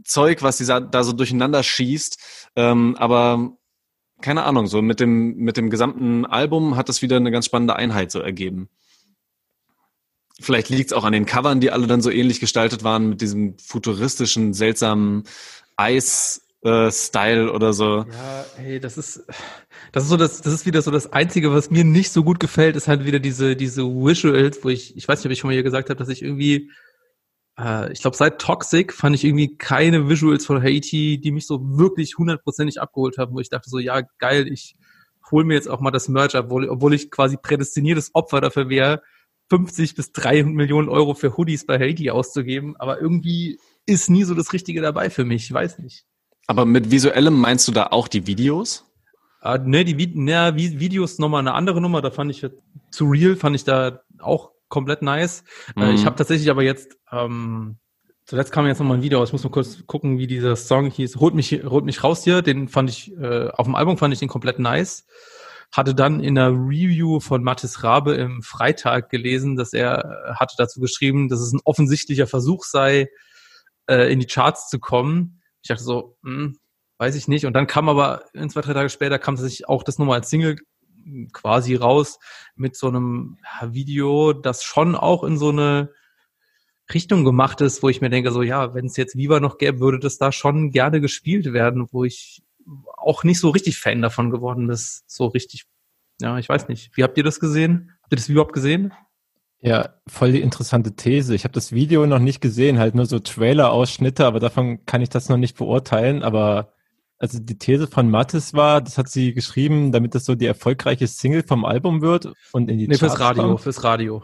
[0.04, 2.18] Zeug, was sie da so durcheinander schießt.
[2.56, 3.58] Ähm, aber
[4.22, 7.76] keine Ahnung, so mit dem, mit dem gesamten Album hat das wieder eine ganz spannende
[7.76, 8.70] Einheit so ergeben.
[10.40, 13.22] Vielleicht liegt es auch an den Covern, die alle dann so ähnlich gestaltet waren, mit
[13.22, 15.24] diesem futuristischen, seltsamen
[16.64, 18.06] Eis-Style oder so.
[18.10, 19.26] Ja, hey, das ist,
[19.92, 22.40] das ist so das, das ist wieder so das Einzige, was mir nicht so gut
[22.40, 25.50] gefällt, ist halt wieder diese, diese Visuals, wo ich, ich weiß nicht, ob ich schon
[25.50, 26.70] mal hier gesagt habe, dass ich irgendwie
[27.58, 31.60] äh, ich glaube, seit Toxic fand ich irgendwie keine Visuals von Haiti, die mich so
[31.78, 34.76] wirklich hundertprozentig abgeholt haben, wo ich dachte so, ja, geil, ich
[35.32, 38.70] hole mir jetzt auch mal das Merch ab, obwohl, obwohl ich quasi prädestiniertes Opfer dafür
[38.70, 39.02] wäre,
[39.50, 44.36] 50 bis 300 Millionen Euro für Hoodies bei Haiti auszugeben, aber irgendwie ist nie so
[44.36, 46.06] das Richtige dabei für mich, ich weiß nicht.
[46.48, 48.86] Aber mit visuellem meinst du da auch die Videos?
[49.44, 52.46] Uh, ne, die ne, Videos nochmal eine andere Nummer, da fand ich
[52.92, 55.44] zu real, fand ich da auch komplett nice.
[55.76, 55.84] Mhm.
[55.84, 56.06] Äh, ich mhm.
[56.06, 57.78] habe tatsächlich aber jetzt, ähm,
[58.26, 61.18] zuletzt kam jetzt nochmal ein Video, ich muss mal kurz gucken, wie dieser Song hieß.
[61.18, 64.20] Holt mich, holt mich raus hier, den fand ich, äh, auf dem Album fand ich
[64.20, 65.06] den komplett nice.
[65.72, 70.56] Hatte dann in einer Review von Mathis Rabe im Freitag gelesen, dass er äh, hatte
[70.58, 73.10] dazu geschrieben, dass es ein offensichtlicher Versuch sei,
[73.88, 75.42] äh, in die Charts zu kommen.
[75.64, 76.60] Ich dachte so, hm,
[76.98, 77.46] weiß ich nicht.
[77.46, 80.30] Und dann kam aber in zwei, drei Tage später kam tatsächlich auch das nochmal als
[80.30, 80.58] Single
[81.32, 82.20] quasi raus
[82.56, 85.92] mit so einem Video, das schon auch in so eine
[86.94, 89.80] Richtung gemacht ist, wo ich mir denke, so ja, wenn es jetzt Viva noch gäbe,
[89.80, 92.44] würde das da schon gerne gespielt werden, wo ich
[92.98, 94.78] auch nicht so richtig Fan davon geworden bin.
[94.78, 95.66] So richtig,
[96.22, 96.96] ja, ich weiß nicht.
[96.96, 97.92] Wie habt ihr das gesehen?
[98.04, 98.94] Habt ihr das überhaupt gesehen?
[99.66, 101.34] Ja, voll die interessante These.
[101.34, 105.08] Ich habe das Video noch nicht gesehen, halt nur so Trailer-Ausschnitte, aber davon kann ich
[105.08, 106.22] das noch nicht beurteilen.
[106.22, 106.74] Aber
[107.18, 111.08] also die These von Mathis war, das hat sie geschrieben, damit das so die erfolgreiche
[111.08, 113.62] Single vom Album wird und in die Nee, Charts fürs Radio, kommt.
[113.62, 114.24] fürs Radio.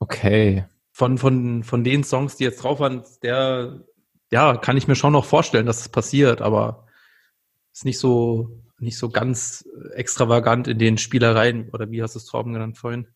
[0.00, 0.64] Okay.
[0.90, 3.84] Von, von, von den Songs, die jetzt drauf waren, der,
[4.32, 6.86] ja, kann ich mir schon noch vorstellen, dass das passiert, aber
[7.74, 12.24] ist nicht so, nicht so ganz extravagant in den Spielereien, oder wie hast du es
[12.24, 13.06] Trauben genannt vorhin?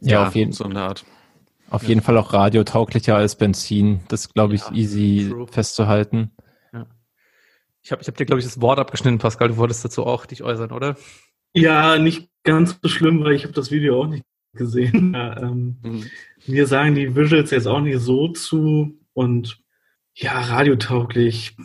[0.00, 1.04] Ja, ja, auf jeden, so eine Art.
[1.68, 1.90] Auf ja.
[1.90, 4.00] jeden Fall auch radiotauglicher als Benzin.
[4.08, 5.46] Das glaube ich ja, easy true.
[5.46, 6.32] festzuhalten.
[7.82, 9.48] Ich habe ich hab dir, glaube ich, das Wort abgeschnitten, Pascal.
[9.48, 10.96] Du wolltest dazu auch dich äußern, oder?
[11.54, 15.12] Ja, nicht ganz so schlimm, weil ich habe das Video auch nicht gesehen.
[15.14, 16.04] Ja, ähm, mhm.
[16.46, 19.58] Mir sagen die Visuals jetzt auch nicht so zu und
[20.14, 21.56] ja, radiotauglich.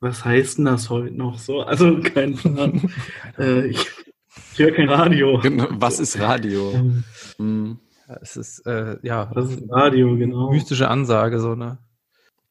[0.00, 1.62] Was heißt denn das heute noch so?
[1.62, 2.90] Also kein Plan.
[3.38, 4.07] äh, ich, ich
[4.58, 5.38] höre kein Radio.
[5.42, 6.72] Genau, was ist Radio?
[6.72, 7.04] Ähm,
[7.38, 7.78] mhm.
[8.22, 10.50] Es ist äh, ja, das ist Radio, genau.
[10.50, 11.78] Mystische Ansage so ne.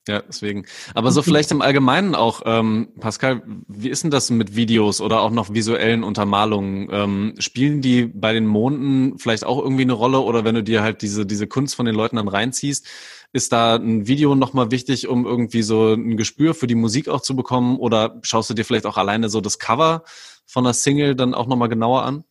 [0.07, 0.65] Ja, deswegen.
[0.93, 5.19] Aber so vielleicht im Allgemeinen auch, ähm, Pascal, wie ist denn das mit Videos oder
[5.19, 6.87] auch noch visuellen Untermalungen?
[6.91, 10.81] Ähm, spielen die bei den Monden vielleicht auch irgendwie eine Rolle oder wenn du dir
[10.81, 12.87] halt diese, diese Kunst von den Leuten dann reinziehst,
[13.33, 17.21] ist da ein Video nochmal wichtig, um irgendwie so ein Gespür für die Musik auch
[17.21, 20.03] zu bekommen oder schaust du dir vielleicht auch alleine so das Cover
[20.47, 22.23] von der Single dann auch nochmal genauer an?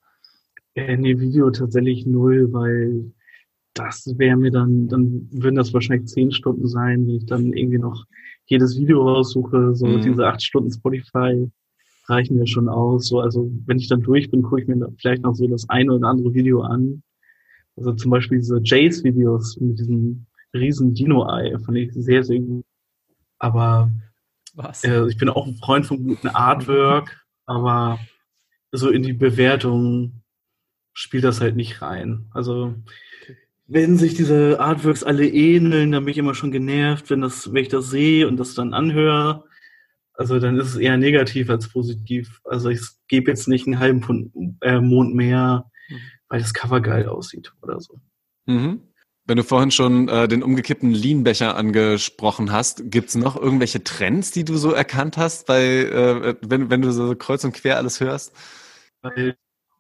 [0.75, 3.13] Äh, nee, Video tatsächlich null, weil
[3.75, 7.79] das wäre mir dann, dann würden das wahrscheinlich zehn Stunden sein, wenn ich dann irgendwie
[7.79, 8.05] noch
[8.47, 9.75] jedes Video raussuche.
[9.75, 10.03] So mhm.
[10.03, 11.49] diese acht Stunden Spotify
[12.09, 13.09] reichen mir schon aus.
[13.09, 15.93] So, also wenn ich dann durch bin, gucke ich mir vielleicht noch so das eine
[15.93, 17.03] oder andere Video an.
[17.77, 22.65] Also zum Beispiel diese Jace-Videos mit diesem riesen Dino-Ei, fand ich sehr, sehr gut.
[23.39, 23.91] Aber
[24.55, 24.85] Was?
[24.85, 27.99] Äh, ich bin auch ein Freund von guten Artwork, aber
[28.73, 30.23] so in die Bewertung
[30.93, 32.27] spielt das halt nicht rein.
[32.33, 32.75] Also
[33.67, 37.63] wenn sich diese Artworks alle ähneln, dann bin ich immer schon genervt, wenn, das, wenn
[37.63, 39.45] ich das sehe und das dann anhöre.
[40.15, 42.41] Also dann ist es eher negativ als positiv.
[42.45, 45.97] Also ich gebe jetzt nicht einen halben äh, Mond mehr, mhm.
[46.29, 48.01] weil das Cover geil aussieht oder so.
[48.47, 48.83] Mhm.
[49.27, 54.45] Wenn du vorhin schon äh, den umgekippten Lean-Becher angesprochen hast, gibt's noch irgendwelche Trends, die
[54.45, 58.33] du so erkannt hast, bei, äh, wenn, wenn du so kreuz und quer alles hörst?
[59.03, 59.37] Weil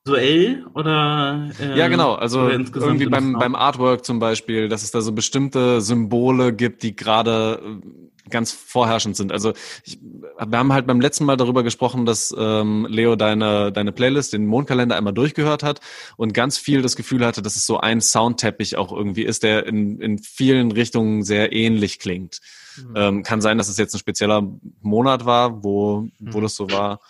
[0.06, 1.50] visuell oder?
[1.60, 2.14] Äh, ja, genau.
[2.14, 6.94] Also irgendwie beim, beim Artwork zum Beispiel, dass es da so bestimmte Symbole gibt, die
[6.94, 9.32] gerade äh, ganz vorherrschend sind.
[9.32, 9.52] Also
[9.84, 14.32] ich, wir haben halt beim letzten Mal darüber gesprochen, dass ähm, Leo deine, deine Playlist,
[14.32, 15.80] den Mondkalender einmal durchgehört hat
[16.16, 19.66] und ganz viel das Gefühl hatte, dass es so ein Soundteppich auch irgendwie ist, der
[19.66, 22.40] in, in vielen Richtungen sehr ähnlich klingt.
[22.78, 22.94] Mhm.
[22.94, 24.42] Ähm, kann sein, dass es jetzt ein spezieller
[24.82, 26.42] Monat war, wo, wo mhm.
[26.42, 27.00] das so war.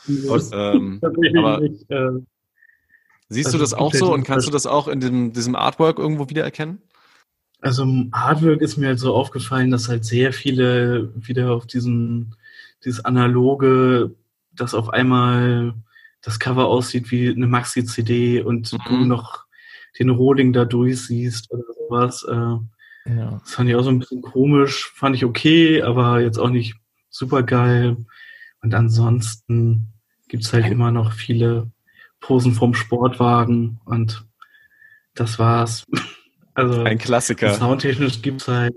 [0.53, 2.21] ähm, aber, nicht, äh
[3.29, 5.99] Siehst also du das auch so und kannst du das auch in dem, diesem Artwork
[5.99, 6.81] irgendwo wiedererkennen?
[7.61, 12.37] Also im Artwork ist mir halt so aufgefallen, dass halt sehr viele wieder auf diesen,
[12.85, 14.15] dieses analoge,
[14.53, 15.75] dass auf einmal
[16.23, 18.79] das Cover aussieht wie eine Maxi-CD und mhm.
[18.89, 19.47] du noch
[19.99, 22.25] den Rohling da durchsiehst oder sowas.
[22.29, 23.39] Äh, ja.
[23.41, 26.75] Das fand ich auch so ein bisschen komisch, fand ich okay, aber jetzt auch nicht
[27.09, 27.97] super geil.
[28.62, 29.93] Und ansonsten
[30.29, 31.71] gibt's halt immer noch viele
[32.20, 34.26] Posen vom Sportwagen und
[35.14, 35.85] das war's.
[36.59, 37.52] Also ein Klassiker.
[37.52, 38.74] Soundtechnisch gibt's halt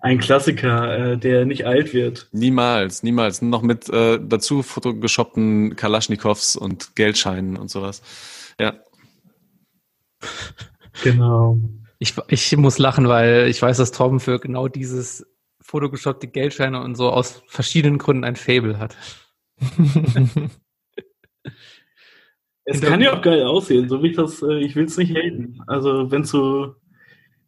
[0.00, 2.28] ein Klassiker, äh, der nicht alt wird.
[2.32, 3.42] Niemals, niemals.
[3.42, 8.02] Noch mit äh, dazu fotogeshoppten Kalaschnikows und Geldscheinen und sowas.
[8.58, 8.74] Ja.
[11.04, 11.60] Genau.
[12.00, 15.24] Ich, ich muss lachen, weil ich weiß, dass Torben für genau dieses
[15.60, 18.96] fotogeshoppte Geldscheine und so aus verschiedenen Gründen ein Fable hat.
[22.70, 25.14] Es kann ja auch geil aussehen, so wie ich das, äh, ich will es nicht
[25.14, 25.62] haten.
[25.66, 26.74] Also wenn so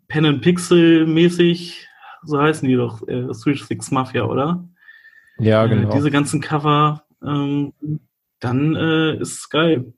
[0.08, 1.86] Pen and Pixel mäßig,
[2.24, 4.66] so heißen die doch, äh, Switch Six Mafia, oder?
[5.38, 5.90] Ja, äh, genau.
[5.90, 7.72] Äh, diese ganzen Cover, ähm,
[8.40, 9.92] dann äh, ist es geil.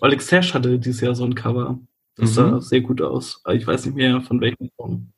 [0.00, 1.78] Alex Sash hatte dieses Jahr so ein Cover.
[2.16, 2.34] Das mhm.
[2.34, 3.40] sah sehr gut aus.
[3.44, 5.12] Aber ich weiß nicht mehr von welchem Song.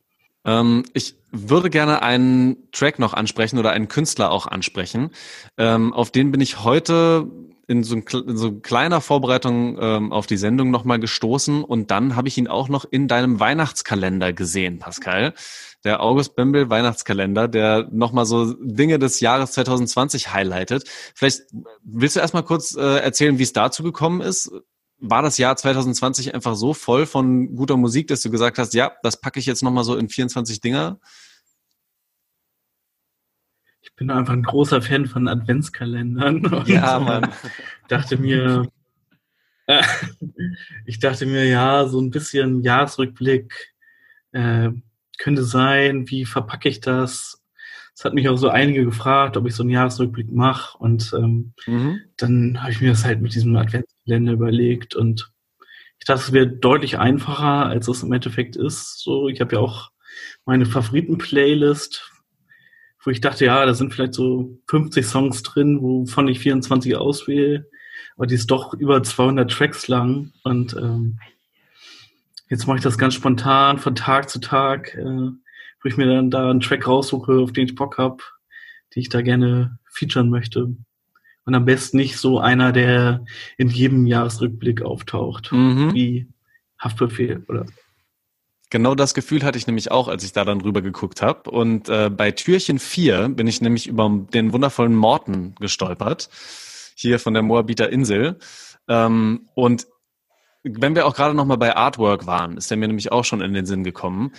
[0.44, 5.10] Ähm, ich würde gerne einen Track noch ansprechen oder einen Künstler auch ansprechen.
[5.56, 7.28] Ähm, auf den bin ich heute
[7.68, 12.28] in so, in so kleiner Vorbereitung ähm, auf die Sendung nochmal gestoßen und dann habe
[12.28, 15.34] ich ihn auch noch in deinem Weihnachtskalender gesehen, Pascal.
[15.84, 20.84] Der August Bembel Weihnachtskalender, der nochmal so Dinge des Jahres 2020 highlightet.
[21.14, 21.42] Vielleicht
[21.82, 24.52] willst du erstmal kurz äh, erzählen, wie es dazu gekommen ist?
[24.98, 28.92] War das Jahr 2020 einfach so voll von guter Musik, dass du gesagt hast, ja,
[29.02, 31.00] das packe ich jetzt nochmal so in 24 Dinger?
[33.82, 36.64] Ich bin einfach ein großer Fan von Adventskalendern.
[36.66, 37.28] Ja, Mann.
[37.88, 38.68] dachte mir,
[39.66, 39.82] äh,
[40.86, 43.74] ich dachte mir, ja, so ein bisschen Jahresrückblick
[44.32, 44.70] äh,
[45.18, 46.08] könnte sein.
[46.08, 47.42] Wie verpacke ich das?
[47.94, 50.78] Es hat mich auch so einige gefragt, ob ich so einen Jahresrückblick mache.
[50.78, 52.00] Und ähm, mhm.
[52.16, 54.94] dann habe ich mir das halt mit diesem Adventskalender überlegt.
[54.94, 55.32] Und
[55.98, 59.00] ich dachte, es wäre deutlich einfacher, als es im Endeffekt ist.
[59.00, 59.90] So, ich habe ja auch
[60.44, 62.11] meine Favoriten-Playlist
[63.04, 67.68] wo ich dachte, ja, da sind vielleicht so 50 Songs drin, wovon ich 24 auswähle,
[68.16, 71.18] aber die ist doch über 200 Tracks lang und ähm,
[72.48, 76.30] jetzt mache ich das ganz spontan von Tag zu Tag, äh, wo ich mir dann
[76.30, 78.22] da einen Track raussuche, auf den ich Bock hab,
[78.94, 80.74] die ich da gerne featuren möchte.
[81.44, 83.24] Und am besten nicht so einer, der
[83.56, 85.92] in jedem Jahresrückblick auftaucht, mhm.
[85.92, 86.28] wie
[86.78, 87.66] Haftbefehl oder
[88.72, 91.50] Genau das Gefühl hatte ich nämlich auch, als ich da dann rüber geguckt habe.
[91.50, 96.30] Und äh, bei Türchen 4 bin ich nämlich über den wundervollen Morten gestolpert,
[96.94, 98.38] hier von der Moabiter Insel.
[98.88, 99.88] Ähm, und
[100.64, 103.42] wenn wir auch gerade noch mal bei Artwork waren, ist der mir nämlich auch schon
[103.42, 104.32] in den Sinn gekommen.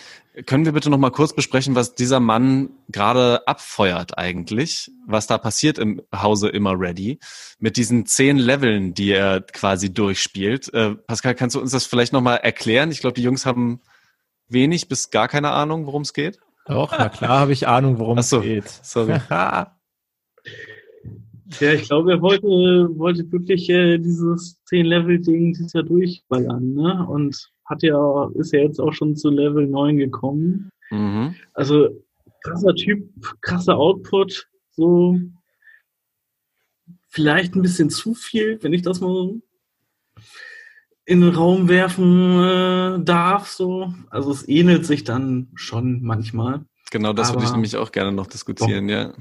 [0.48, 5.38] Können wir bitte noch mal kurz besprechen, was dieser Mann gerade abfeuert eigentlich, was da
[5.38, 7.20] passiert im Hause immer ready
[7.60, 10.74] mit diesen zehn Leveln, die er quasi durchspielt.
[10.74, 12.90] Äh, Pascal, kannst du uns das vielleicht noch mal erklären?
[12.90, 13.80] Ich glaube, die Jungs haben
[14.48, 16.40] wenig bis gar keine Ahnung, worum es geht?
[16.66, 18.68] Doch, na klar habe ich Ahnung, worum es geht.
[18.68, 19.20] Sorry.
[19.30, 19.74] ja,
[21.60, 27.06] ich glaube, er wollte, wollte wirklich äh, dieses 10-Level-Ding dieses Jahr durchballern, ne?
[27.08, 30.70] Und hat ja, ist ja jetzt auch schon zu Level 9 gekommen.
[30.90, 31.36] Mhm.
[31.54, 31.90] Also
[32.44, 33.10] krasser Typ,
[33.42, 35.20] krasser Output, so
[37.10, 39.34] vielleicht ein bisschen zu viel, wenn ich das mal
[41.06, 43.50] in den Raum werfen äh, darf.
[43.50, 43.94] So.
[44.10, 46.66] Also es ähnelt sich dann schon manchmal.
[46.92, 48.94] Genau, das würde ich nämlich auch gerne noch diskutieren, doch.
[48.94, 49.14] ja.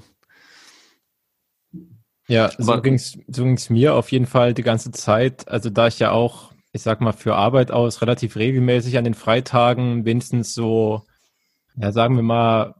[2.28, 5.48] Ja, so ging es so ging's mir auf jeden Fall die ganze Zeit.
[5.48, 9.14] Also da ich ja auch ich sag mal, für Arbeit aus relativ regelmäßig an den
[9.14, 11.02] Freitagen wenigstens so,
[11.76, 12.74] ja, sagen wir mal,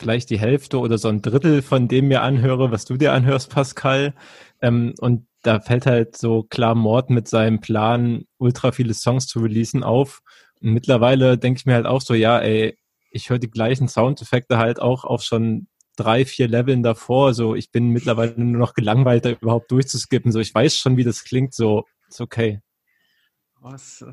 [0.00, 3.50] vielleicht die Hälfte oder so ein Drittel von dem mir anhöre, was du dir anhörst,
[3.50, 4.14] Pascal.
[4.60, 9.40] Ähm, und da fällt halt so klar Mord mit seinem Plan, ultra viele Songs zu
[9.40, 10.22] releasen auf.
[10.60, 12.76] Und mittlerweile denke ich mir halt auch so, ja, ey,
[13.10, 17.32] ich höre die gleichen Soundeffekte halt auch auf schon drei, vier Leveln davor.
[17.32, 20.32] So, ich bin mittlerweile nur noch gelangweilt, da überhaupt durchzuskippen.
[20.32, 21.54] So, ich weiß schon, wie das klingt.
[21.54, 22.60] So, ist okay.
[23.60, 24.04] Was?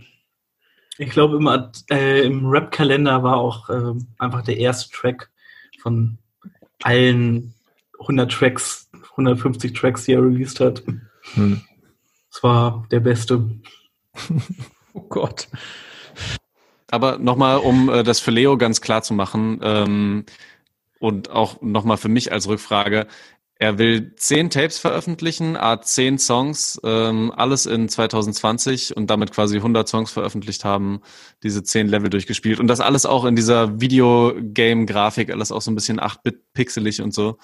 [0.99, 1.49] Ich glaube, im,
[1.89, 5.31] äh, im Rap-Kalender war auch äh, einfach der erste Track
[5.81, 6.19] von
[6.83, 7.55] allen
[7.99, 10.83] 100 Tracks, 150 Tracks, die er released hat.
[11.33, 11.61] Hm.
[12.31, 13.49] Das war der beste.
[14.93, 15.47] oh Gott.
[16.89, 20.25] Aber nochmal, um äh, das für Leo ganz klar zu machen ähm,
[20.99, 23.07] und auch nochmal für mich als Rückfrage.
[23.55, 29.57] Er will zehn Tapes veröffentlichen, a zehn Songs, ähm, alles in 2020 und damit quasi
[29.57, 31.01] 100 Songs veröffentlicht haben,
[31.43, 35.75] diese zehn Level durchgespielt und das alles auch in dieser Videogame-Grafik, alles auch so ein
[35.75, 37.37] bisschen 8-Bit pixelig und so.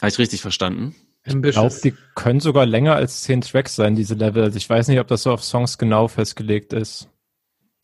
[0.00, 0.94] Habe ich richtig verstanden?
[1.26, 4.44] Ich glaube, die können sogar länger als zehn Tracks sein, diese Level.
[4.44, 7.08] Also ich weiß nicht, ob das so auf Songs genau festgelegt ist.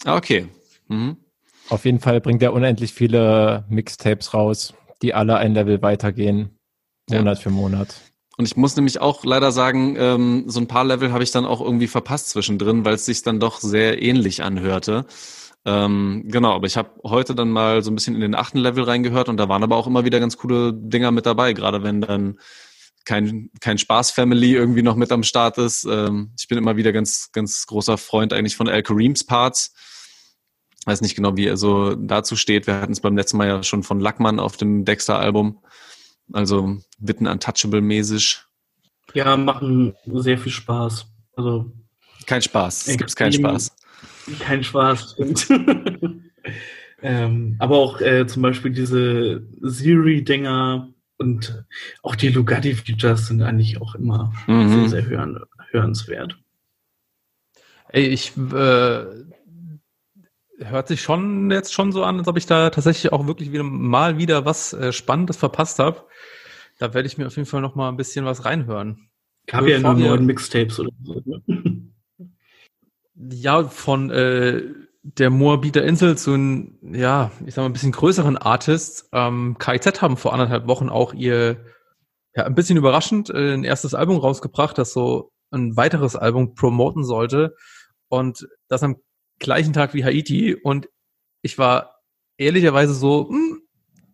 [0.04, 0.46] Ah, okay.
[0.88, 1.16] Mhm.
[1.68, 6.58] Auf jeden Fall bringt er unendlich viele Mixtapes raus, die alle ein Level weitergehen,
[7.10, 7.42] Monat ja.
[7.42, 7.94] für Monat.
[8.36, 11.44] Und ich muss nämlich auch leider sagen, ähm, so ein paar Level habe ich dann
[11.44, 15.06] auch irgendwie verpasst zwischendrin, weil es sich dann doch sehr ähnlich anhörte.
[15.64, 18.82] Ähm, genau, aber ich habe heute dann mal so ein bisschen in den achten Level
[18.84, 22.00] reingehört und da waren aber auch immer wieder ganz coole Dinger mit dabei, gerade wenn
[22.00, 22.38] dann
[23.04, 25.84] kein, kein Spaß-Family irgendwie noch mit am Start ist.
[25.84, 29.74] Ähm, ich bin immer wieder ganz, ganz großer Freund eigentlich von Al Kareems Parts
[30.86, 32.66] weiß nicht genau, wie er so dazu steht.
[32.66, 35.58] Wir hatten es beim letzten Mal ja schon von Lackmann auf dem Dexter-Album.
[36.32, 38.44] Also Witten Untouchable-mäßig.
[39.14, 41.06] Ja, machen sehr viel Spaß.
[41.36, 41.72] Also
[42.26, 42.88] kein Spaß.
[42.88, 43.76] Es gibt keinen Spaß.
[44.38, 45.48] Kein Spaß, stimmt.
[47.02, 51.64] ähm, aber auch äh, zum Beispiel diese Siri-Dinger und
[52.02, 54.68] auch die Lugatti-Features sind eigentlich auch immer mhm.
[54.68, 56.38] sehr, sehr hören, hörenswert.
[57.88, 59.04] Ey, ich äh,
[60.58, 63.64] hört sich schon jetzt schon so an, als ob ich da tatsächlich auch wirklich wieder
[63.64, 66.06] mal wieder was äh, Spannendes verpasst habe.
[66.78, 69.08] Da werde ich mir auf jeden Fall noch mal ein bisschen was reinhören.
[69.46, 71.22] Gab ja nur neun Mixtapes oder so.
[71.24, 71.42] Ne?
[73.14, 74.62] Ja, von äh,
[75.02, 79.08] der Moabiter Insel zu einem, ja, ich sag mal, ein bisschen größeren Artists.
[79.12, 81.64] Ähm, KIZ haben vor anderthalb Wochen auch ihr,
[82.34, 87.04] ja, ein bisschen überraschend, äh, ein erstes Album rausgebracht, das so ein weiteres Album promoten
[87.04, 87.56] sollte.
[88.08, 88.96] Und das am
[89.38, 90.88] gleichen Tag wie Haiti und
[91.42, 91.96] ich war
[92.38, 93.62] ehrlicherweise so mh, hm,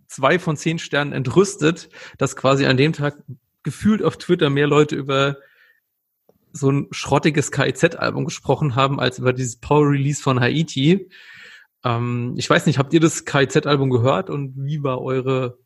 [0.07, 3.23] zwei von zehn Sternen entrüstet, dass quasi an dem Tag
[3.63, 5.37] gefühlt auf Twitter mehr Leute über
[6.53, 11.09] so ein schrottiges KIZ-Album gesprochen haben, als über dieses Power-Release von Haiti.
[11.85, 15.59] Ähm, ich weiß nicht, habt ihr das KIZ-Album gehört und wie war eure,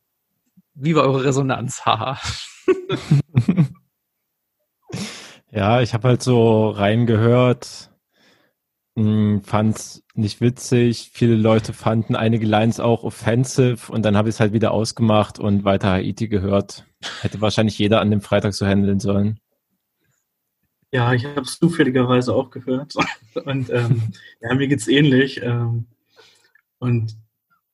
[0.74, 1.82] wie war eure Resonanz?
[1.86, 2.18] Haha.
[5.50, 7.92] ja, ich habe halt so reingehört
[8.96, 11.10] hm, fand's nicht witzig.
[11.14, 15.38] Viele Leute fanden einige Lines auch offensive und dann habe ich es halt wieder ausgemacht
[15.38, 16.84] und weiter Haiti gehört.
[17.22, 19.40] Hätte wahrscheinlich jeder an dem Freitag so handeln sollen.
[20.92, 22.94] Ja, ich habe es zufälligerweise auch gehört.
[23.44, 25.42] Und ähm, ja, mir geht's ähnlich.
[25.42, 25.86] Ähm,
[26.78, 27.16] und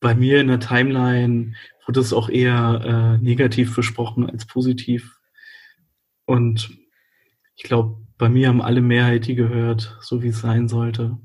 [0.00, 1.54] bei mir in der Timeline
[1.86, 5.18] wurde es auch eher äh, negativ versprochen als positiv.
[6.26, 6.70] Und
[7.56, 11.18] ich glaube, bei mir haben alle Mehrheit die gehört, so wie es sein sollte.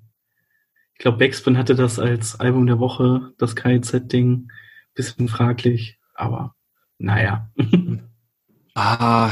[0.93, 4.51] Ich glaube, Backspin hatte das als Album der Woche, das KIZ-Ding.
[4.95, 6.55] Bisschen fraglich, aber
[6.97, 7.51] naja.
[8.75, 9.31] ah,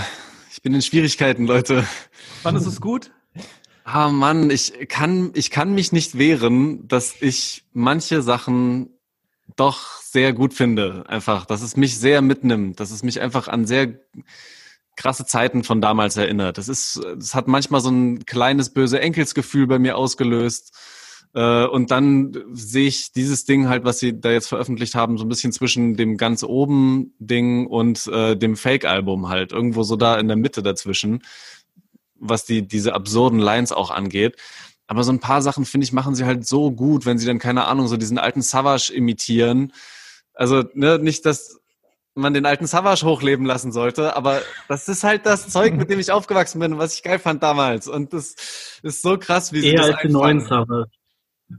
[0.51, 1.87] ich bin in Schwierigkeiten, Leute.
[2.43, 3.11] Fandest du es gut?
[3.83, 8.89] Ah, Mann, ich kann, ich kann mich nicht wehren, dass ich manche Sachen
[9.55, 11.05] doch sehr gut finde.
[11.07, 13.99] Einfach, dass es mich sehr mitnimmt, dass es mich einfach an sehr
[14.95, 16.57] krasse Zeiten von damals erinnert.
[16.57, 20.77] Das ist, das hat manchmal so ein kleines böse Enkelsgefühl bei mir ausgelöst.
[21.33, 25.25] Äh, und dann sehe ich dieses Ding halt, was sie da jetzt veröffentlicht haben, so
[25.25, 29.51] ein bisschen zwischen dem ganz oben Ding und äh, dem Fake-Album halt.
[29.51, 31.23] Irgendwo so da in der Mitte dazwischen,
[32.15, 34.35] was die, diese absurden Lines auch angeht.
[34.87, 37.39] Aber so ein paar Sachen, finde ich, machen sie halt so gut, wenn sie dann,
[37.39, 39.71] keine Ahnung, so diesen alten Savage imitieren.
[40.33, 41.61] Also, ne, nicht, dass
[42.13, 45.99] man den alten Savage hochleben lassen sollte, aber das ist halt das Zeug, mit dem
[45.99, 47.87] ich aufgewachsen bin, was ich geil fand damals.
[47.87, 48.35] Und das
[48.83, 50.89] ist so krass, wie sie Eher das als den neuen Savage.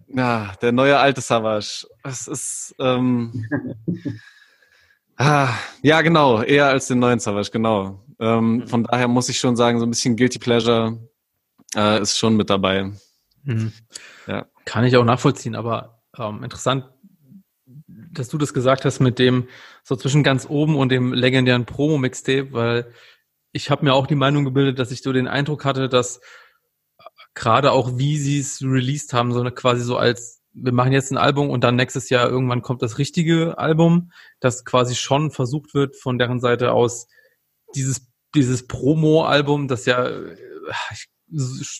[0.08, 1.86] Ja, der neue alte Savage.
[2.02, 3.46] Das ist ähm,
[5.16, 8.04] ah, ja genau, eher als den neuen Savage, genau.
[8.20, 10.98] Ähm, von daher muss ich schon sagen, so ein bisschen Guilty Pleasure
[11.74, 12.92] äh, ist schon mit dabei.
[13.44, 13.72] Mhm.
[14.26, 14.46] Ja.
[14.64, 16.84] Kann ich auch nachvollziehen, aber ähm, interessant,
[18.12, 19.48] dass du das gesagt hast mit dem
[19.82, 22.92] so zwischen ganz oben und dem legendären Promo-Mixtape, weil
[23.52, 26.20] ich habe mir auch die Meinung gebildet, dass ich so den Eindruck hatte, dass
[27.34, 31.10] gerade auch wie sie es released haben, so eine quasi so als wir machen jetzt
[31.10, 35.72] ein Album und dann nächstes Jahr irgendwann kommt das richtige Album, dass quasi schon versucht
[35.72, 37.06] wird von deren Seite aus
[37.74, 40.36] dieses dieses Promo-Album, das ja äh,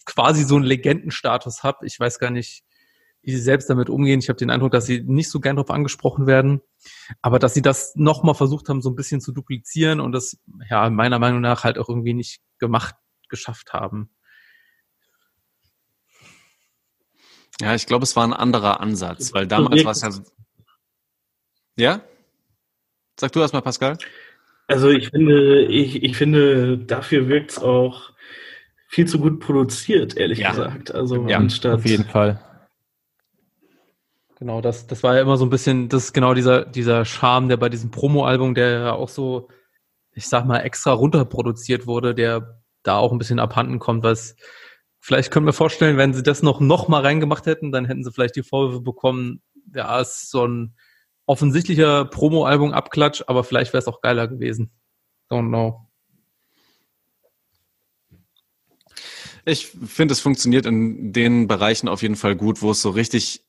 [0.07, 1.77] quasi so einen Legendenstatus hat.
[1.83, 2.63] Ich weiß gar nicht,
[3.23, 4.21] wie sie selbst damit umgehen.
[4.21, 6.61] Ich habe den Eindruck, dass sie nicht so gern darauf angesprochen werden,
[7.21, 10.39] aber dass sie das nochmal versucht haben, so ein bisschen zu duplizieren und das
[10.69, 12.97] ja meiner Meinung nach halt auch irgendwie nicht gemacht,
[13.29, 14.11] geschafft haben.
[17.63, 20.11] Ja, ich glaube, es war ein anderer Ansatz, weil damals war es ja.
[21.77, 22.01] Ja?
[23.19, 23.99] Sag du erst mal, Pascal.
[24.67, 28.11] Also ich finde, ich, ich finde, dafür wirkt es auch
[28.89, 30.51] viel zu gut produziert, ehrlich ja.
[30.51, 30.95] gesagt.
[30.95, 32.41] Also ja, anstatt auf jeden Fall.
[34.39, 37.49] Genau, das, das war ja immer so ein bisschen, das ist genau dieser, dieser Charme,
[37.49, 39.49] der bei diesem Promo-Album, der ja auch so,
[40.15, 44.35] ich sag mal, extra runterproduziert wurde, der da auch ein bisschen abhanden kommt, was
[45.03, 48.13] vielleicht können wir vorstellen, wenn sie das noch, noch mal reingemacht hätten, dann hätten sie
[48.13, 49.43] vielleicht die Vorwürfe bekommen,
[49.75, 50.75] ja, ist so ein
[51.27, 54.71] offensichtlicher Promo-Album-Abklatsch, aber vielleicht wäre es auch geiler gewesen.
[55.29, 55.89] Don't know.
[59.45, 63.43] Ich finde, es funktioniert in den Bereichen auf jeden Fall gut, wo es so richtig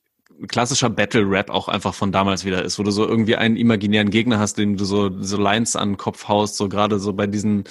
[0.47, 4.39] klassischer Battle-Rap auch einfach von damals wieder ist, wo du so irgendwie einen imaginären Gegner
[4.39, 7.65] hast, dem du so, so Lines an den Kopf haust, so gerade so bei diesen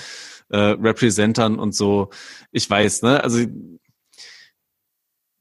[0.53, 2.11] äh, Representern und so.
[2.53, 3.23] Ich weiß, ne?
[3.23, 3.47] Also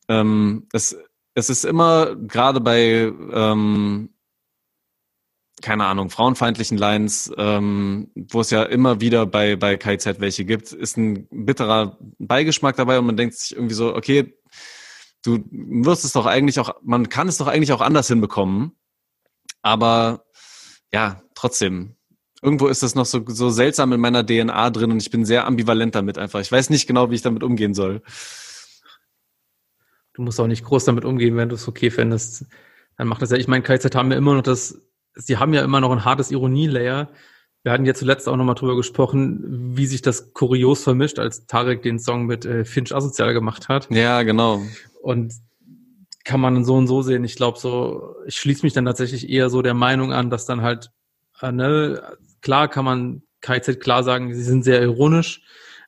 [0.10, 0.98] ähm, es,
[1.36, 4.10] es ist immer gerade bei ähm,
[5.62, 10.72] keine Ahnung, frauenfeindlichen Lines, ähm, wo es ja immer wieder bei, bei KZ welche gibt,
[10.72, 14.34] ist ein bitterer Beigeschmack dabei und man denkt sich irgendwie so, okay,
[15.24, 18.72] du wirst es doch eigentlich auch, man kann es doch eigentlich auch anders hinbekommen.
[19.62, 20.26] Aber
[20.92, 21.96] ja, trotzdem.
[22.42, 25.46] Irgendwo ist das noch so, so seltsam in meiner DNA drin und ich bin sehr
[25.46, 26.40] ambivalent damit einfach.
[26.40, 28.02] Ich weiß nicht genau, wie ich damit umgehen soll.
[30.14, 32.46] Du musst auch nicht groß damit umgehen, wenn du es okay findest.
[32.98, 34.82] Dann macht das ja, ich meine, KZ haben ja immer noch das,
[35.14, 37.10] sie haben ja immer noch ein hartes Ironie-Layer.
[37.64, 41.84] Wir hatten ja zuletzt auch nochmal drüber gesprochen, wie sich das kurios vermischt, als Tarek
[41.84, 43.90] den Song mit äh, Finch asozial gemacht hat.
[43.92, 44.64] Ja, genau.
[45.02, 45.34] Und
[46.24, 47.24] kann man so und so sehen.
[47.24, 50.62] Ich glaube so, ich schließe mich dann tatsächlich eher so der Meinung an, dass dann
[50.62, 50.92] halt,
[51.42, 55.42] äh, ne, klar kann man KZ klar sagen, sie sind sehr ironisch,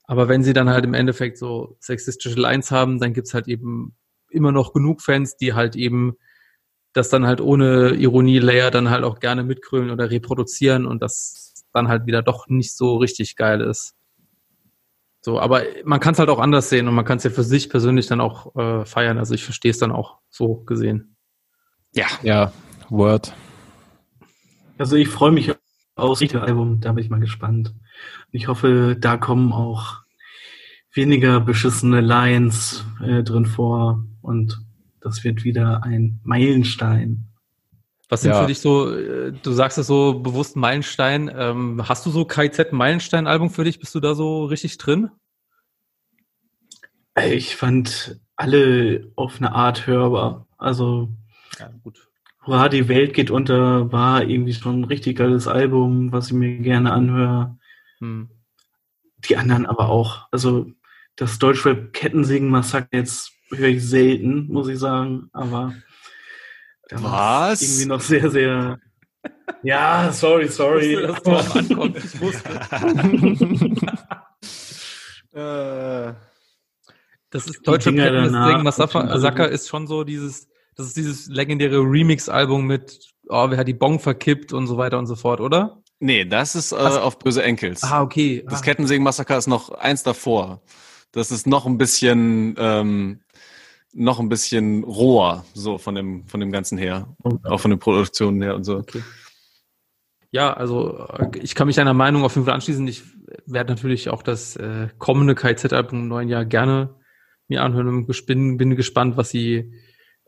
[0.05, 3.95] aber wenn sie dann halt im Endeffekt so sexistische Lines haben, dann gibt's halt eben
[4.29, 6.17] immer noch genug Fans, die halt eben
[6.93, 11.87] das dann halt ohne Ironie-Layer dann halt auch gerne mitgrölen oder reproduzieren und das dann
[11.87, 13.95] halt wieder doch nicht so richtig geil ist.
[15.21, 17.43] So, aber man kann es halt auch anders sehen und man kann es ja für
[17.43, 19.17] sich persönlich dann auch äh, feiern.
[19.17, 21.15] Also ich verstehe es dann auch so gesehen.
[21.93, 22.07] Ja.
[22.21, 22.51] Ja,
[22.89, 23.33] Word.
[24.77, 25.53] Also ich freue mich
[25.95, 27.73] aufs Album, da bin ich mal gespannt.
[28.31, 30.01] Ich hoffe, da kommen auch
[30.93, 34.59] weniger beschissene Lines äh, drin vor und
[35.01, 37.27] das wird wieder ein Meilenstein.
[38.09, 38.41] Was sind ja.
[38.41, 41.31] für dich so, äh, du sagst es so bewusst Meilenstein.
[41.35, 43.79] Ähm, hast du so KZ-Meilenstein-Album für dich?
[43.79, 45.09] Bist du da so richtig drin?
[47.25, 50.47] Ich fand alle auf eine Art hörbar.
[50.57, 51.09] Also,
[51.59, 52.07] ja, gut.
[52.45, 56.57] Hurra, die Welt geht unter war irgendwie schon ein richtig geiles Album, was ich mir
[56.57, 57.57] gerne anhöre.
[57.99, 58.29] Hm.
[59.29, 60.27] Die anderen aber auch.
[60.31, 60.67] Also,
[61.15, 65.29] das Deutschrap-Kettensingen-Massaker jetzt höre ich selten, muss ich sagen.
[65.31, 65.73] Aber
[66.91, 67.61] was?
[67.61, 68.79] Irgendwie noch sehr, sehr.
[69.61, 70.95] Ja, sorry, sorry.
[70.95, 71.97] Ich wusste, dass ankommt.
[71.97, 72.49] Ich wusste.
[75.33, 76.13] Äh.
[77.31, 83.13] das ist deutsche Sing Massaker ist schon so dieses, das ist dieses legendäre Remix-Album mit,
[83.29, 85.81] oh, wer hat die Bong verkippt und so weiter und so fort, oder?
[85.99, 87.83] Nee, das ist äh, auf böse Enkels.
[87.83, 88.43] Ah, okay.
[88.49, 88.65] Das ah.
[88.65, 90.61] Kettensägen-Massaker ist noch eins davor.
[91.11, 93.21] Das ist noch ein bisschen ähm,
[93.93, 97.15] noch ein bisschen roher, so von dem, von dem Ganzen her.
[97.23, 97.37] Okay.
[97.49, 98.77] Auch von den Produktionen her und so.
[98.77, 99.03] Okay.
[100.31, 101.07] Ja, also
[101.39, 102.87] ich kann mich deiner Meinung auf jeden Fall anschließen.
[102.87, 103.03] Ich
[103.45, 106.95] werde natürlich auch das äh, kommende KZ-Album im neuen Jahr gerne
[107.47, 109.73] mir anhören und bin, bin gespannt, was sie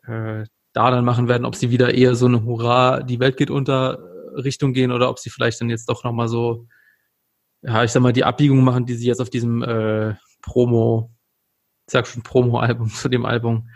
[0.08, 3.50] äh, da dann machen werden, ob sie wieder eher so eine Hurra, die Welt geht
[3.50, 4.00] unter
[4.36, 6.68] Richtung gehen oder ob sie vielleicht dann jetzt doch nochmal so,
[7.62, 11.16] ja, ich sag mal, die Abbiegung machen, die sie jetzt auf diesem äh, Promo
[11.88, 13.70] ich sag schon Promo-Album zu dem Album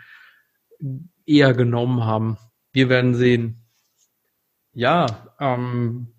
[1.26, 2.38] eher genommen haben.
[2.72, 3.66] Wir werden sehen.
[4.72, 6.14] Ja, ähm,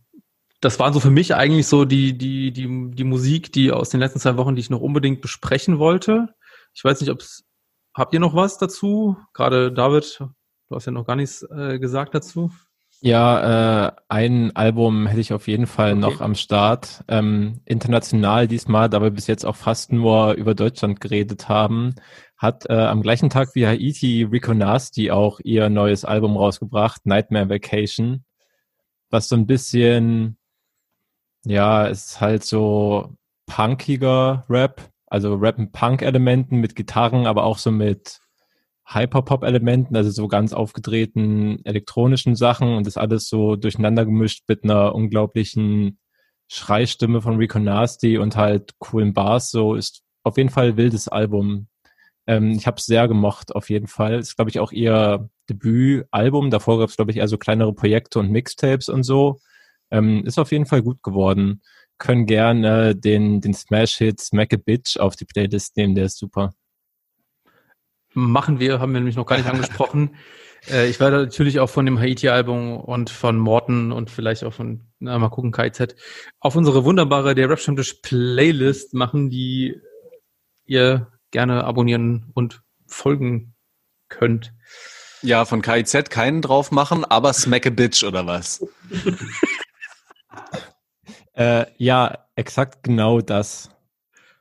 [0.59, 3.99] das war so für mich eigentlich so die, die, die, die Musik, die aus den
[3.99, 6.35] letzten zwei Wochen, die ich noch unbedingt besprechen wollte.
[6.73, 7.45] Ich weiß nicht, ob es,
[7.93, 9.17] habt ihr noch was dazu?
[9.33, 10.19] Gerade David,
[10.69, 12.51] du hast ja noch gar nichts äh, gesagt dazu.
[13.03, 15.99] Ja, äh, ein Album hätte ich auf jeden Fall okay.
[15.99, 17.03] noch am Start.
[17.07, 21.95] Ähm, international diesmal, da wir bis jetzt auch fast nur über Deutschland geredet haben,
[22.37, 27.49] hat äh, am gleichen Tag wie Haiti Rico Nasty auch ihr neues Album rausgebracht, Nightmare
[27.49, 28.23] Vacation,
[29.09, 30.37] was so ein bisschen,
[31.43, 33.15] ja, ist halt so
[33.47, 38.21] punkiger Rap, also Rap mit Punk-Elementen, mit Gitarren, aber auch so mit
[38.87, 44.95] Hyperpop-Elementen, also so ganz aufgedrehten elektronischen Sachen und das alles so durcheinander gemischt mit einer
[44.95, 45.99] unglaublichen
[46.47, 49.51] Schreistimme von Rico Nasty und halt coolen Bars.
[49.51, 51.67] So ist auf jeden Fall ein wildes Album.
[52.25, 54.17] Ähm, ich habe es sehr gemocht, auf jeden Fall.
[54.19, 56.51] Ist, glaube ich, auch ihr Debütalbum.
[56.51, 59.39] Davor gab es, glaube ich, eher so kleinere Projekte und Mixtapes und so.
[59.91, 61.61] Ähm, ist auf jeden Fall gut geworden.
[62.01, 66.51] Können gerne den, den Smash-Hit Smack a Bitch auf die Playlist nehmen, der ist super.
[68.15, 70.15] Machen wir, haben wir nämlich noch gar nicht angesprochen.
[70.69, 74.81] Äh, ich werde natürlich auch von dem Haiti-Album und von Morten und vielleicht auch von,
[74.99, 75.95] na, mal gucken, KIZ,
[76.39, 77.59] auf unsere wunderbare Der Rap
[78.03, 79.81] Playlist machen, die
[80.65, 83.55] ihr gerne abonnieren und folgen
[84.07, 84.53] könnt.
[85.23, 88.63] Ja, von KIZ keinen drauf machen, aber Smack a Bitch oder was?
[91.41, 93.69] äh, ja, exakt genau das.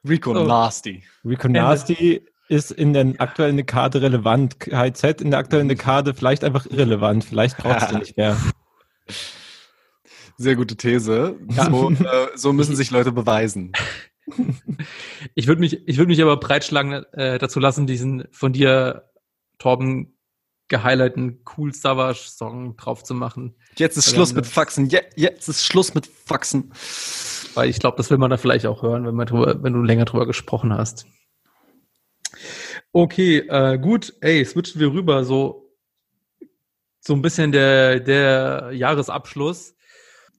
[0.09, 0.45] Rico oh.
[0.45, 1.03] Nasty.
[1.25, 4.59] Rico Nasty ist in der aktuellen Dekade relevant.
[4.61, 7.25] KZ in der aktuellen Dekade vielleicht einfach irrelevant.
[7.25, 8.37] Vielleicht braucht es den nicht mehr.
[10.37, 11.37] Sehr gute These.
[11.51, 11.71] Ja.
[11.71, 13.73] So, äh, so, müssen sich Leute beweisen.
[15.35, 19.11] Ich würde mich, ich würde mich aber breitschlagen äh, dazu lassen, diesen von dir,
[19.59, 20.17] Torben,
[20.71, 23.55] gehighlighten Cool Savage Song drauf zu machen.
[23.77, 24.89] Jetzt ist Schluss mit Faxen.
[24.89, 26.73] Je, jetzt ist Schluss mit Faxen.
[27.55, 29.83] Weil ich glaube, das will man da vielleicht auch hören, wenn, man drüber, wenn du
[29.83, 31.07] länger drüber gesprochen hast.
[32.93, 34.15] Okay, äh, gut.
[34.21, 35.25] Ey, switchen wir rüber.
[35.25, 35.69] So,
[37.01, 39.75] so ein bisschen der, der Jahresabschluss.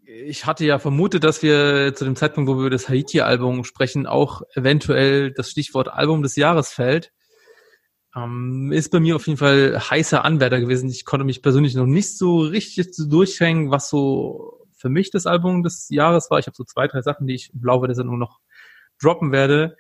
[0.06, 4.08] Ich hatte ja vermutet, dass wir zu dem Zeitpunkt, wo wir über das Haiti-Album sprechen,
[4.08, 7.12] auch eventuell das Stichwort Album des Jahres fällt.
[8.16, 10.90] Ähm, ist bei mir auf jeden Fall heißer Anwärter gewesen.
[10.90, 15.64] Ich konnte mich persönlich noch nicht so richtig durchhängen, was so für mich das Album
[15.64, 16.40] des Jahres war.
[16.40, 18.40] Ich habe so zwei, drei Sachen, die ich im Laufe der Sendung noch
[19.02, 19.78] droppen werde.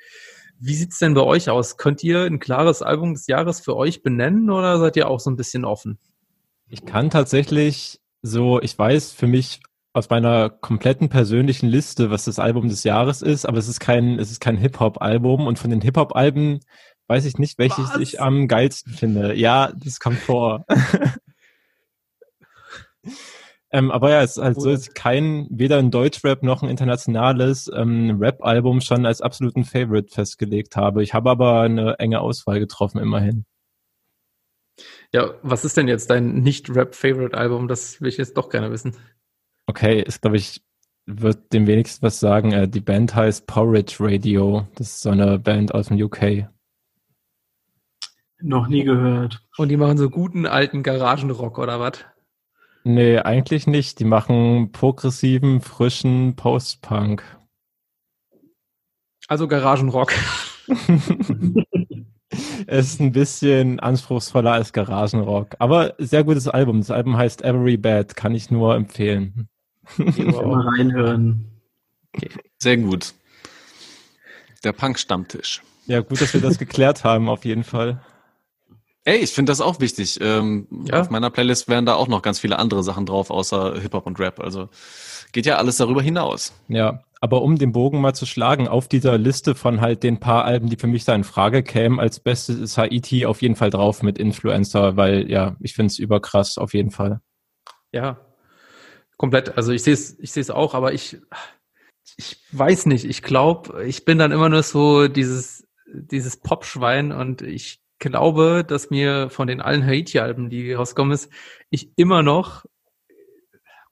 [0.59, 1.77] Wie sieht's denn bei euch aus?
[1.77, 5.29] Könnt ihr ein klares Album des Jahres für euch benennen oder seid ihr auch so
[5.29, 5.97] ein bisschen offen?
[6.67, 9.61] Ich kann tatsächlich so, ich weiß für mich
[9.93, 14.19] aus meiner kompletten persönlichen Liste, was das Album des Jahres ist, aber es ist kein,
[14.19, 16.61] es ist kein Hip-Hop-Album und von den Hip-Hop-Alben
[17.07, 17.99] weiß ich nicht, welches was?
[17.99, 19.35] ich am geilsten finde.
[19.35, 20.65] Ja, das kommt vor.
[23.73, 27.71] Ähm, aber ja, es ist halt so, ist kein, weder ein Deutschrap noch ein internationales
[27.73, 31.03] ähm, Rap-Album schon als absoluten Favorite festgelegt habe.
[31.03, 33.45] Ich habe aber eine enge Auswahl getroffen, immerhin.
[35.13, 37.69] Ja, was ist denn jetzt dein Nicht-Rap-Favorite-Album?
[37.69, 38.97] Das will ich jetzt doch gerne wissen.
[39.67, 40.61] Okay, ist, glaube ich,
[41.05, 42.51] wird dem wenigsten was sagen.
[42.51, 44.67] Äh, die Band heißt Porridge Radio.
[44.75, 46.49] Das ist so eine Band aus dem UK.
[48.41, 49.41] Noch nie gehört.
[49.57, 52.03] Und die machen so guten alten Garagenrock oder was?
[52.83, 53.99] Nee, eigentlich nicht.
[53.99, 57.23] Die machen progressiven, frischen Post-Punk.
[59.27, 60.13] Also Garagenrock.
[62.65, 65.55] Es ist ein bisschen anspruchsvoller als Garagenrock.
[65.59, 66.79] Aber sehr gutes Album.
[66.79, 68.15] Das Album heißt Every Bad.
[68.15, 69.47] Kann ich nur empfehlen.
[69.97, 71.61] Mal reinhören.
[72.15, 72.29] Okay.
[72.57, 73.13] Sehr gut.
[74.63, 75.61] Der Punk-Stammtisch.
[75.87, 78.01] Ja, gut, dass wir das geklärt haben, auf jeden Fall.
[79.03, 80.19] Ey, ich finde das auch wichtig.
[80.21, 81.01] Ähm, ja.
[81.01, 84.19] Auf meiner Playlist wären da auch noch ganz viele andere Sachen drauf, außer Hip-Hop und
[84.19, 84.39] Rap.
[84.39, 84.69] Also
[85.31, 86.53] geht ja alles darüber hinaus.
[86.67, 90.45] Ja, aber um den Bogen mal zu schlagen, auf dieser Liste von halt den paar
[90.45, 93.69] Alben, die für mich da in Frage kämen, als bestes ist Haiti auf jeden Fall
[93.69, 97.21] drauf mit Influencer, weil ja, ich finde es überkrass, auf jeden Fall.
[97.91, 98.19] Ja,
[99.17, 99.57] komplett.
[99.57, 101.17] Also ich sehe es ich sehe es auch, aber ich,
[102.17, 103.05] ich weiß nicht.
[103.05, 108.89] Ich glaube, ich bin dann immer nur so dieses, dieses Popschwein und ich glaube, dass
[108.89, 111.31] mir von den allen Haiti-Alben, die rausgekommen ist,
[111.69, 112.65] ich immer noch,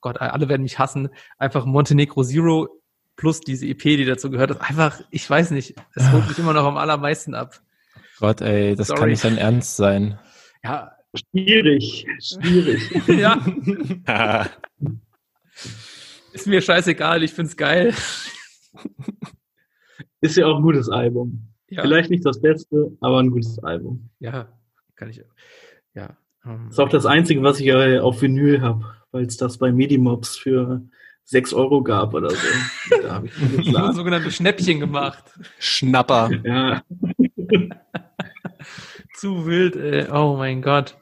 [0.02, 2.68] Gott, alle werden mich hassen, einfach Montenegro Zero
[3.16, 6.54] plus diese EP, die dazu gehört, ist einfach, ich weiß nicht, es holt mich immer
[6.54, 7.62] noch am allermeisten ab.
[8.20, 9.00] Gott, ey, das Sorry.
[9.00, 10.20] kann nicht dein Ernst sein.
[10.64, 10.92] Ja.
[11.14, 12.92] Schwierig, schwierig.
[13.08, 13.40] ja.
[16.34, 17.94] ist mir scheißegal, ich find's geil.
[20.22, 21.49] Ist ja auch ein gutes Album.
[21.70, 21.82] Ja.
[21.84, 24.10] Vielleicht nicht das Beste, aber ein gutes Album.
[24.20, 24.48] Ja,
[24.96, 25.24] kann ich.
[25.94, 26.18] Ja.
[26.44, 29.58] Um, das ist auch das Einzige, was ich äh, auf Vinyl habe, weil es das
[29.58, 30.82] bei Medimobs für
[31.26, 32.38] 6 Euro gab oder so.
[33.04, 35.24] da habe ich Nur sogenannte Schnäppchen gemacht.
[35.60, 36.32] Schnapper.
[36.44, 36.84] Ja.
[39.16, 40.08] Zu wild, ey.
[40.12, 40.98] Oh mein Gott.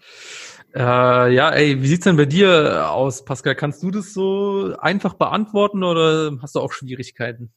[0.75, 3.55] Äh, ja, ey, wie sieht's denn bei dir aus, Pascal?
[3.55, 7.51] Kannst du das so einfach beantworten oder hast du auch Schwierigkeiten?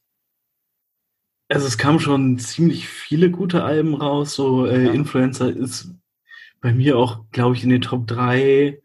[1.50, 4.34] Also es kamen schon ziemlich viele gute Alben raus.
[4.34, 4.92] So äh, ja.
[4.92, 5.92] Influencer ist
[6.60, 8.80] bei mir auch, glaube ich, in den Top 3.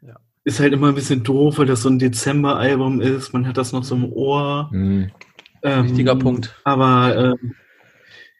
[0.00, 0.16] Ja.
[0.44, 3.34] Ist halt immer ein bisschen doof, weil das so ein Dezember-Album ist.
[3.34, 4.70] Man hat das noch so im Ohr.
[4.72, 5.10] Mhm.
[5.62, 6.58] Ähm, Wichtiger Punkt.
[6.64, 7.48] Aber äh,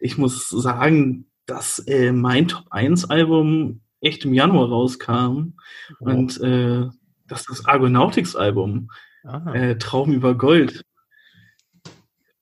[0.00, 5.52] ich muss sagen, dass äh, mein Top 1 Album echt im Januar rauskam.
[6.00, 6.06] Oh.
[6.06, 6.86] Und äh,
[7.28, 8.88] das ist das Argonautics-Album.
[9.52, 10.84] Äh, Traum über Gold.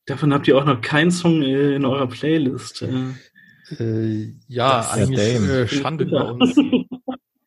[0.06, 2.82] Davon habt ihr auch noch keinen Song äh, in eurer Playlist.
[2.82, 6.56] Äh, äh ja, eigentlich äh, Schande bei uns.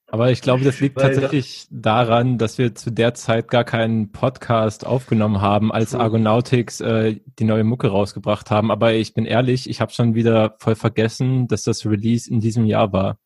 [0.10, 4.14] Aber ich glaube, das liegt Weil tatsächlich daran, dass wir zu der Zeit gar keinen
[4.14, 8.72] Podcast aufgenommen haben, als Argonautics äh, die neue Mucke rausgebracht haben.
[8.72, 12.66] Aber ich bin ehrlich, ich habe schon wieder voll vergessen, dass das Release in diesem
[12.66, 13.20] Jahr war.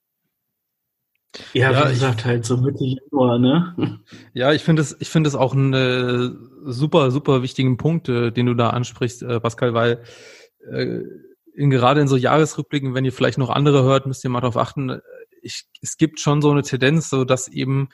[1.54, 4.00] Ja, ja wie gesagt, halt so Mitte Januar, ne?
[4.34, 6.30] Ja, ich finde es, ich finde es auch einen äh,
[6.66, 10.04] super, super wichtigen Punkt, äh, den du da ansprichst, äh, Pascal, weil
[10.70, 11.02] äh,
[11.56, 14.58] in, gerade in so Jahresrückblicken, wenn ihr vielleicht noch andere hört, müsst ihr mal darauf
[14.58, 15.00] achten,
[15.42, 17.90] ich, es gibt schon so eine Tendenz, so dass eben,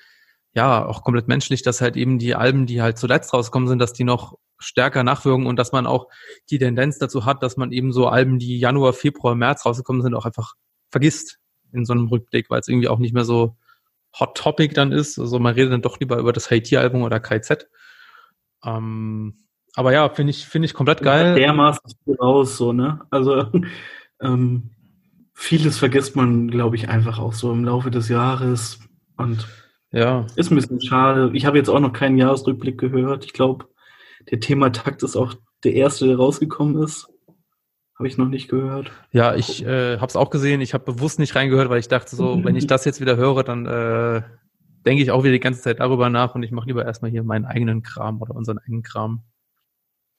[0.54, 3.94] ja, auch komplett menschlich, dass halt eben die Alben, die halt zuletzt rauskommen sind, dass
[3.94, 6.08] die noch stärker nachwirken und dass man auch
[6.50, 10.16] die Tendenz dazu hat, dass man eben so Alben, die Januar, Februar, März rausgekommen sind,
[10.16, 10.54] auch einfach
[10.90, 11.38] vergisst
[11.72, 13.56] in so einem Rückblick, weil es irgendwie auch nicht mehr so
[14.20, 15.20] Hot Topic dann ist.
[15.20, 17.68] Also man redet dann doch lieber über das Haiti-Album oder KZ.
[18.66, 19.36] Ähm,
[19.76, 21.36] aber ja, finde ich, finde ich komplett geil.
[21.36, 21.82] Dermaßen
[22.20, 23.02] raus, so, ne?
[23.12, 23.52] Also
[24.22, 24.72] ähm,
[25.34, 28.80] vieles vergisst man, glaube ich, einfach auch so im Laufe des Jahres.
[29.18, 29.48] Und
[29.92, 30.26] ja.
[30.36, 31.30] ist ein bisschen schade.
[31.34, 33.26] Ich habe jetzt auch noch keinen Jahresrückblick gehört.
[33.26, 33.68] Ich glaube,
[34.32, 37.08] der Thema Takt ist auch der erste, der rausgekommen ist.
[37.98, 38.92] Habe ich noch nicht gehört.
[39.12, 40.62] Ja, ich äh, habe es auch gesehen.
[40.62, 43.44] Ich habe bewusst nicht reingehört, weil ich dachte so, wenn ich das jetzt wieder höre,
[43.44, 44.22] dann äh,
[44.86, 47.24] denke ich auch wieder die ganze Zeit darüber nach und ich mache lieber erstmal hier
[47.24, 49.24] meinen eigenen Kram oder unseren eigenen Kram.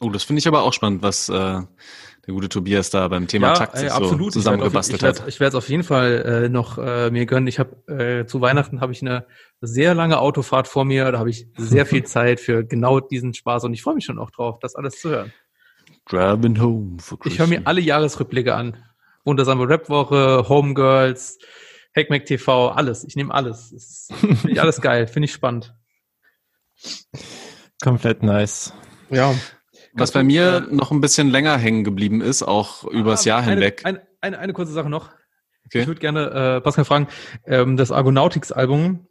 [0.00, 3.48] Oh, das finde ich aber auch spannend, was äh, der gute Tobias da beim Thema
[3.48, 5.26] ja, Takt sich so zusammengebastelt hat.
[5.26, 7.48] Ich werde es auf jeden Fall äh, noch äh, mir gönnen.
[7.48, 9.26] Ich habe äh, zu Weihnachten habe ich eine
[9.60, 11.10] sehr lange Autofahrt vor mir.
[11.10, 14.18] Da habe ich sehr viel Zeit für genau diesen Spaß und ich freue mich schon
[14.18, 15.32] auch drauf, das alles zu hören.
[16.08, 17.34] Driving home for Christmas.
[17.34, 18.76] Ich höre mir alle Jahresrückblicke an.
[19.24, 21.38] Wundersame Rapwoche, Homegirls,
[21.94, 23.04] Hackmack TV, alles.
[23.04, 24.08] Ich nehme alles.
[24.18, 25.74] Finde ich alles geil, finde ich spannend.
[27.82, 28.72] Komplett nice.
[29.10, 29.34] Ja.
[29.92, 33.82] Was bei mir noch ein bisschen länger hängen geblieben ist, auch übers Jahr eine, hinweg.
[33.84, 35.10] Eine, eine, eine, kurze Sache noch.
[35.66, 35.80] Okay.
[35.80, 37.08] Ich würde gerne äh, Pascal fragen,
[37.44, 39.06] ähm, das Argonautics-Album,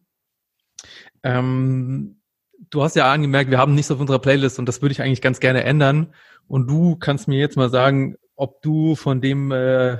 [1.23, 2.16] ähm,
[2.69, 5.21] du hast ja angemerkt, wir haben nichts auf unserer Playlist und das würde ich eigentlich
[5.21, 6.13] ganz gerne ändern.
[6.47, 9.97] Und du kannst mir jetzt mal sagen, ob du von dem äh,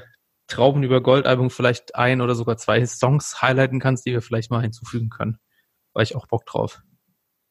[0.48, 4.62] Trauben über Gold-Album vielleicht ein oder sogar zwei Songs highlighten kannst, die wir vielleicht mal
[4.62, 5.40] hinzufügen können.
[5.94, 6.82] War ich auch Bock drauf.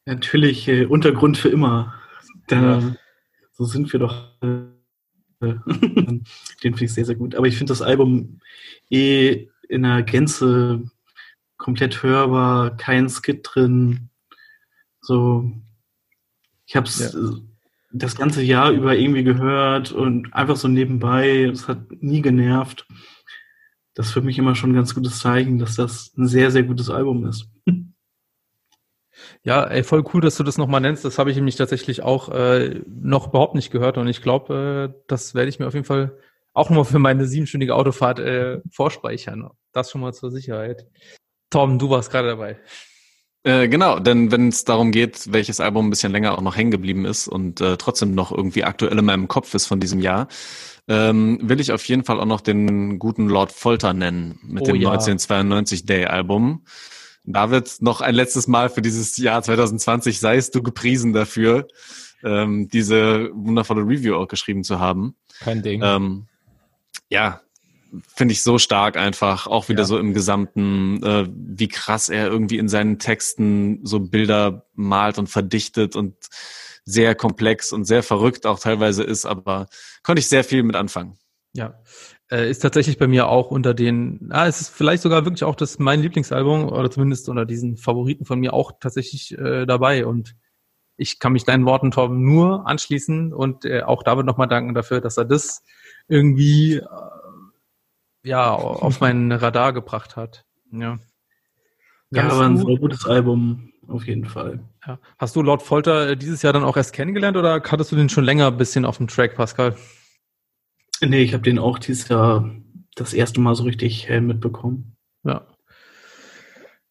[0.05, 1.93] Natürlich, äh, Untergrund für immer.
[2.47, 2.95] Da, ja.
[3.51, 4.31] So sind wir doch.
[4.41, 4.67] Äh,
[5.41, 6.23] den
[6.63, 7.35] finde ich sehr, sehr gut.
[7.35, 8.39] Aber ich finde das Album
[8.89, 10.83] eh in der Gänze
[11.57, 14.09] komplett hörbar, kein Skit drin.
[15.07, 15.49] So,
[16.65, 17.09] ich habe es ja
[17.93, 21.43] das ganze Jahr über irgendwie gehört und einfach so nebenbei.
[21.45, 22.85] Es hat nie genervt.
[23.93, 26.63] Das ist für mich immer schon ein ganz gutes Zeichen, dass das ein sehr, sehr
[26.63, 27.49] gutes Album ist.
[29.43, 31.05] Ja, ey, voll cool, dass du das nochmal nennst.
[31.05, 35.03] Das habe ich nämlich tatsächlich auch äh, noch überhaupt nicht gehört und ich glaube, äh,
[35.07, 36.19] das werde ich mir auf jeden Fall
[36.53, 39.49] auch nochmal für meine siebenstündige Autofahrt äh, vorspeichern.
[39.71, 40.85] Das schon mal zur Sicherheit.
[41.49, 42.59] Tom, du warst gerade dabei.
[43.47, 46.69] Äh, genau, denn wenn es darum geht, welches Album ein bisschen länger auch noch hängen
[46.69, 50.27] geblieben ist und äh, trotzdem noch irgendwie aktuell in meinem Kopf ist von diesem Jahr,
[50.89, 54.65] ähm, will ich auf jeden Fall auch noch den guten Lord Folter nennen mit oh,
[54.65, 54.89] dem ja.
[54.89, 56.65] 1992 Day Album.
[57.23, 61.69] David, noch ein letztes Mal für dieses Jahr 2020 seist du gepriesen dafür,
[62.25, 65.15] ähm, diese wundervolle Review auch geschrieben zu haben.
[65.39, 65.81] Kein Ding.
[65.85, 66.25] Ähm,
[67.07, 67.39] ja,
[68.15, 69.85] finde ich so stark einfach, auch wieder ja.
[69.85, 75.27] so im Gesamten, äh, wie krass er irgendwie in seinen Texten so Bilder malt und
[75.27, 76.15] verdichtet und
[76.85, 79.67] sehr komplex und sehr verrückt auch teilweise ist, aber
[80.03, 81.17] konnte ich sehr viel mit anfangen.
[81.53, 81.81] Ja,
[82.31, 85.55] äh, ist tatsächlich bei mir auch unter den, ah, es ist vielleicht sogar wirklich auch
[85.55, 90.35] das mein Lieblingsalbum oder zumindest unter diesen Favoriten von mir auch tatsächlich äh, dabei und
[90.97, 94.99] ich kann mich deinen Worten, Torben, nur anschließen und äh, auch David nochmal danken dafür,
[94.99, 95.63] dass er das
[96.07, 96.85] irgendwie äh,
[98.23, 100.45] ja, auf meinen Radar gebracht hat.
[100.71, 100.99] Ja,
[102.11, 104.59] ja aber ein sehr gutes Album, auf jeden Fall.
[104.85, 104.99] Ja.
[105.17, 108.09] Hast du Lord Folter äh, dieses Jahr dann auch erst kennengelernt oder hattest du den
[108.09, 109.75] schon länger ein bisschen auf dem Track, Pascal?
[111.01, 112.49] Nee, ich habe den auch dieses Jahr
[112.95, 114.95] das erste Mal so richtig äh, mitbekommen.
[115.23, 115.45] Ja.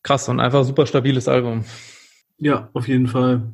[0.03, 1.65] Krass und einfach super stabiles Album.
[2.39, 3.53] Ja, auf jeden Fall.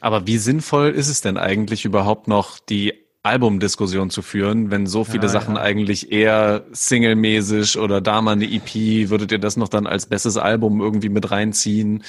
[0.00, 5.04] Aber wie sinnvoll ist es denn eigentlich überhaupt noch, die Albumdiskussion zu führen, wenn so
[5.04, 5.62] viele ja, Sachen ja.
[5.62, 10.36] eigentlich eher singlemäßig oder da mal eine EP, würdet ihr das noch dann als bestes
[10.36, 12.02] Album irgendwie mit reinziehen?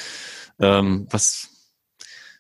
[0.60, 1.50] Ähm, was,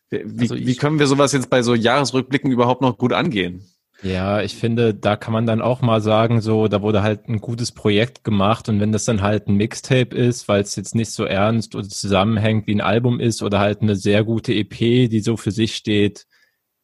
[0.09, 3.63] wie, also wie können wir sowas jetzt bei so Jahresrückblicken überhaupt noch gut angehen?
[4.01, 7.39] Ja, ich finde, da kann man dann auch mal sagen, so, da wurde halt ein
[7.39, 11.11] gutes Projekt gemacht und wenn das dann halt ein Mixtape ist, weil es jetzt nicht
[11.11, 15.21] so ernst oder zusammenhängt wie ein Album ist oder halt eine sehr gute EP, die
[15.21, 16.25] so für sich steht,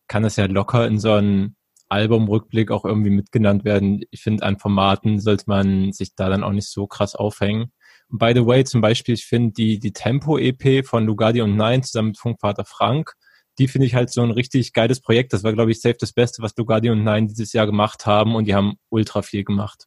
[0.08, 1.58] kann es ja locker in so einen
[1.90, 4.02] Albumrückblick auch irgendwie mitgenannt werden.
[4.12, 7.72] Ich finde, an Formaten sollte man sich da dann auch nicht so krass aufhängen.
[8.10, 11.84] Und by the way, zum Beispiel, ich finde die, die Tempo-EP von Lugardi und Nein
[11.84, 13.14] zusammen mit Funkvater Frank,
[13.60, 15.34] die finde ich halt so ein richtig geiles Projekt.
[15.34, 18.36] Das war, glaube ich, safe das Beste, was Lugardi und Nein dieses Jahr gemacht haben
[18.36, 19.86] und die haben ultra viel gemacht.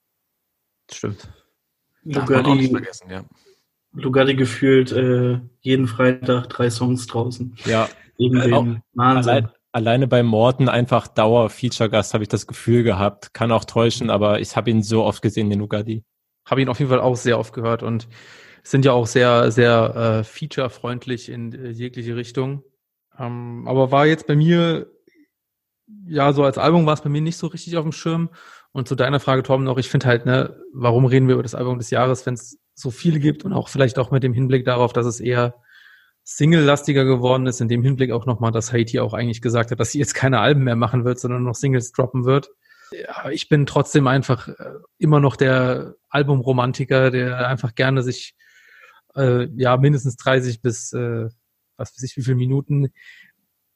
[0.90, 1.28] Stimmt.
[2.04, 3.24] Lugardi, vergessen, ja.
[3.92, 7.56] Lugardi gefühlt äh, jeden Freitag drei Songs draußen.
[7.64, 7.88] Ja.
[8.18, 9.32] Wegen äh, dem Wahnsinn.
[9.32, 13.34] Allein, alleine bei Morten einfach Dauer-Feature-Gast habe ich das Gefühl gehabt.
[13.34, 16.04] Kann auch täuschen, aber ich habe ihn so oft gesehen, den Lugardi.
[16.46, 18.08] Habe ihn auf jeden Fall auch sehr oft gehört und
[18.62, 22.62] sind ja auch sehr, sehr äh, feature-freundlich in äh, jegliche Richtung.
[23.18, 24.90] Ähm, aber war jetzt bei mir,
[26.06, 28.30] ja, so als Album war es bei mir nicht so richtig auf dem Schirm.
[28.72, 31.54] Und zu deiner Frage, Torben, noch, ich finde halt, ne, warum reden wir über das
[31.54, 34.64] Album des Jahres, wenn es so viele gibt und auch vielleicht auch mit dem Hinblick
[34.64, 35.54] darauf, dass es eher
[36.24, 39.90] Single-lastiger geworden ist, in dem Hinblick auch nochmal, dass Haiti auch eigentlich gesagt hat, dass
[39.90, 42.50] sie jetzt keine Alben mehr machen wird, sondern noch Singles droppen wird.
[42.92, 44.54] Ja, ich bin trotzdem einfach äh,
[44.98, 48.36] immer noch der Albumromantiker, der einfach gerne sich
[49.16, 51.28] äh, ja mindestens 30 bis äh,
[51.76, 52.92] was weiß ich wie viele Minuten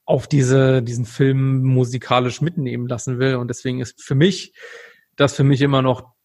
[0.05, 4.55] auf diese diesen Film musikalisch mitnehmen lassen will und deswegen ist für mich
[5.17, 6.16] das für mich immer noch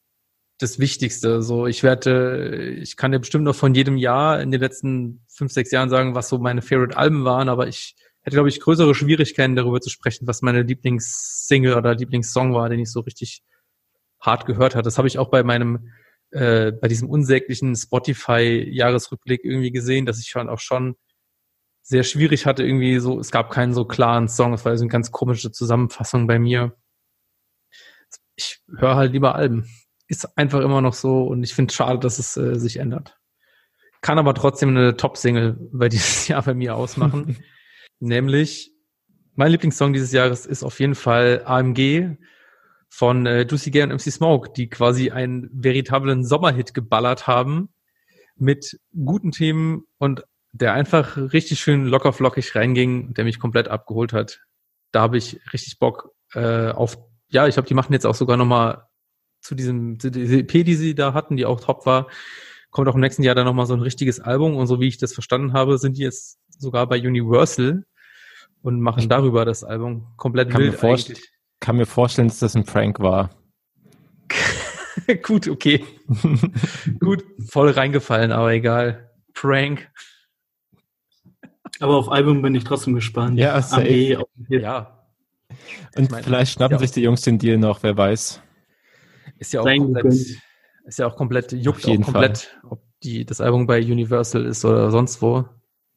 [0.62, 1.41] das Wichtigste.
[1.41, 5.51] So, ich werde, ich kann dir bestimmt noch von jedem Jahr in den letzten fünf,
[5.51, 9.55] sechs Jahren sagen, was so meine Favorite-Alben waren, aber ich hätte, glaube ich, größere Schwierigkeiten
[9.55, 13.41] darüber zu sprechen, was meine Lieblingssingle oder Lieblingssong war, den ich so richtig
[14.20, 14.84] hart gehört habe.
[14.84, 15.89] Das habe ich auch bei meinem,
[16.30, 20.95] äh, bei diesem unsäglichen Spotify-Jahresrückblick irgendwie gesehen, dass ich schon auch schon
[21.82, 24.91] sehr schwierig hatte, irgendwie so, es gab keinen so klaren Song, es war so eine
[24.91, 26.76] ganz komische Zusammenfassung bei mir.
[28.36, 29.68] Ich höre halt lieber Alben
[30.12, 33.18] ist einfach immer noch so und ich finde es schade, dass es äh, sich ändert.
[34.01, 37.38] Kann aber trotzdem eine Top-Single bei dieses Jahr bei mir ausmachen.
[37.99, 38.74] Nämlich,
[39.36, 42.18] mein Lieblingssong dieses Jahres ist auf jeden Fall AMG
[42.89, 47.70] von äh, Juicy Gay und MC Smoke, die quasi einen veritablen Sommerhit geballert haben
[48.36, 54.12] mit guten Themen und der einfach richtig schön locker flockig reinging, der mich komplett abgeholt
[54.12, 54.41] hat.
[54.91, 56.97] Da habe ich richtig Bock äh, auf,
[57.30, 58.88] ja, ich glaube, die machen jetzt auch sogar nochmal
[59.42, 62.08] zu diesem, dieser EP, die sie da hatten, die auch top war,
[62.70, 64.56] kommt auch im nächsten Jahr dann nochmal so ein richtiges Album.
[64.56, 67.84] Und so wie ich das verstanden habe, sind die jetzt sogar bei Universal
[68.62, 71.32] und machen darüber das Album komplett kann wild mir eigentlich.
[71.60, 73.30] Kann mir vorstellen, dass das ein Prank war.
[75.24, 75.84] Gut, okay.
[77.00, 79.12] Gut, voll reingefallen, aber egal.
[79.34, 79.89] Prank.
[81.80, 83.39] Aber auf Album bin ich trotzdem gespannt.
[83.39, 84.24] Ja, safe.
[84.50, 85.06] ja.
[85.96, 86.80] Und meine, vielleicht schnappen ja.
[86.80, 88.42] sich die Jungs den Deal noch, wer weiß.
[89.42, 92.70] Ist ja auch komplett, ist ja auch komplett, juckt auch komplett, Fall.
[92.70, 95.46] ob die, das Album bei Universal ist oder sonst wo.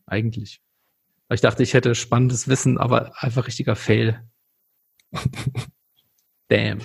[0.06, 0.62] Eigentlich.
[1.28, 4.26] Ich dachte, ich hätte spannendes Wissen, aber einfach richtiger Fail.
[6.48, 6.78] Damn.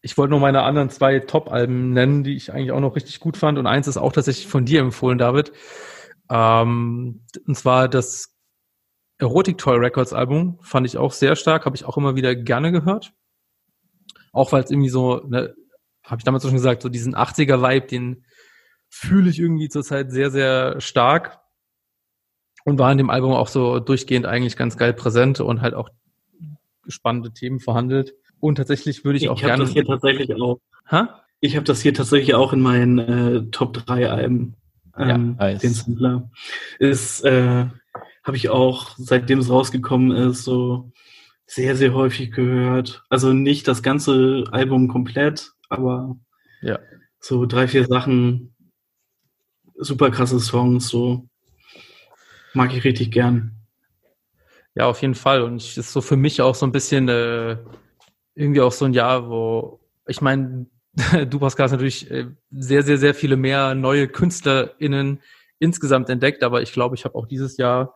[0.00, 3.36] Ich wollte nur meine anderen zwei Top-Alben nennen, die ich eigentlich auch noch richtig gut
[3.36, 3.58] fand.
[3.58, 5.50] Und eins ist auch tatsächlich von dir empfohlen, David.
[6.30, 8.32] Ähm, und zwar das
[9.18, 12.70] Erotic Toy Records Album fand ich auch sehr stark, habe ich auch immer wieder gerne
[12.70, 13.12] gehört.
[14.32, 15.52] Auch weil es irgendwie so, ne,
[16.06, 18.24] habe ich damals schon gesagt, so diesen 80er-Vibe, den
[18.88, 21.40] fühle ich irgendwie zurzeit sehr, sehr stark
[22.64, 25.88] und war in dem Album auch so durchgehend eigentlich ganz geil präsent und halt auch
[26.88, 28.14] spannende Themen verhandelt.
[28.40, 29.54] Und tatsächlich würde ich, ich auch gerne.
[29.54, 30.60] Ich habe das hier tatsächlich auch.
[30.90, 31.22] Ha?
[31.40, 34.54] Ich habe das hier tatsächlich auch in meinen äh, Top 3 Alben.
[34.96, 35.60] Ähm, ja, nice.
[35.60, 36.30] Den Sampler.
[36.78, 37.66] Ist, äh,
[38.24, 40.92] habe ich auch, seitdem es rausgekommen ist, so
[41.46, 43.04] sehr, sehr häufig gehört.
[43.08, 46.16] Also nicht das ganze Album komplett, aber
[46.62, 46.78] ja.
[47.20, 48.54] so drei, vier Sachen,
[49.76, 51.28] super krasse Songs, so
[52.54, 53.52] mag ich richtig gern.
[54.74, 55.42] Ja, auf jeden Fall.
[55.42, 57.56] Und es ist so für mich auch so ein bisschen äh,
[58.34, 60.66] irgendwie auch so ein Jahr, wo ich meine,
[61.28, 65.22] du, Pascal, hast natürlich äh, sehr, sehr, sehr viele mehr neue KünstlerInnen
[65.58, 67.94] insgesamt entdeckt, aber ich glaube, ich habe auch dieses Jahr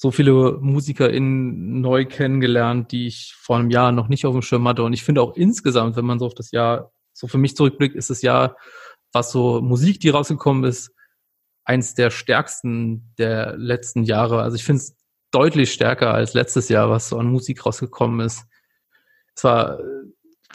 [0.00, 4.68] so viele MusikerInnen neu kennengelernt, die ich vor einem Jahr noch nicht auf dem Schirm
[4.68, 4.84] hatte.
[4.84, 7.96] Und ich finde auch insgesamt, wenn man so auf das Jahr so für mich zurückblickt,
[7.96, 8.54] ist es ja,
[9.12, 10.92] was so Musik, die rausgekommen ist,
[11.64, 14.40] eins der stärksten der letzten Jahre.
[14.40, 14.94] Also ich finde es
[15.32, 18.44] deutlich stärker als letztes Jahr, was so an Musik rausgekommen ist.
[19.34, 19.80] Es war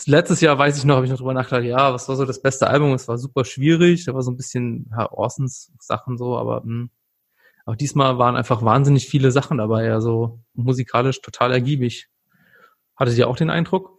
[0.06, 2.42] letztes Jahr, weiß ich noch, habe ich noch drüber nachgedacht, ja, was war so das
[2.42, 2.94] beste Album?
[2.94, 6.88] Es war super schwierig, da war so ein bisschen ja, Orsons Sachen so, aber mh.
[7.66, 12.08] Auch diesmal waren einfach wahnsinnig viele Sachen dabei, also musikalisch total ergiebig.
[12.96, 13.98] Hattet ihr auch den Eindruck?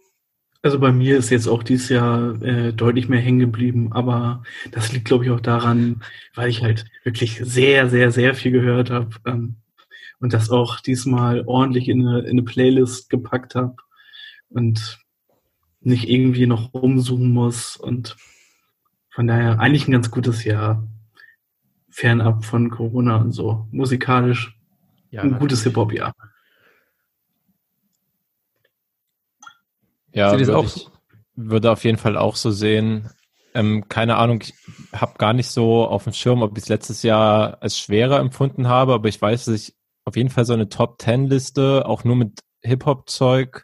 [0.61, 4.41] Also bei mir ist jetzt auch dieses Jahr äh, deutlich mehr hängen geblieben, aber
[4.71, 6.01] das liegt, glaube ich, auch daran,
[6.33, 9.57] weil ich halt wirklich sehr, sehr, sehr viel gehört habe ähm,
[10.19, 13.75] und das auch diesmal ordentlich in eine, in eine Playlist gepackt habe
[14.49, 14.99] und
[15.81, 18.15] nicht irgendwie noch rumsuchen muss und
[19.11, 20.87] von daher eigentlich ein ganz gutes Jahr.
[21.95, 23.69] Fernab von Corona und so.
[23.71, 24.59] Musikalisch
[25.11, 26.13] ja, ein gutes Hip-Hop-Jahr.
[30.11, 30.89] Ja, würde, ich,
[31.35, 33.09] würde auf jeden Fall auch so sehen.
[33.53, 34.53] Ähm, keine Ahnung, ich
[34.91, 38.67] habe gar nicht so auf dem Schirm, ob ich es letztes Jahr als schwerer empfunden
[38.67, 39.73] habe, aber ich weiß, dass ich
[40.03, 43.63] auf jeden Fall so eine Top-10-Liste auch nur mit Hip-Hop-Zeug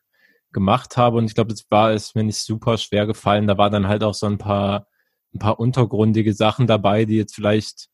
[0.54, 3.48] gemacht habe und ich glaube, das war es mir nicht super schwer gefallen.
[3.48, 4.88] Da war dann halt auch so ein paar,
[5.34, 7.90] ein paar untergrundige Sachen dabei, die jetzt vielleicht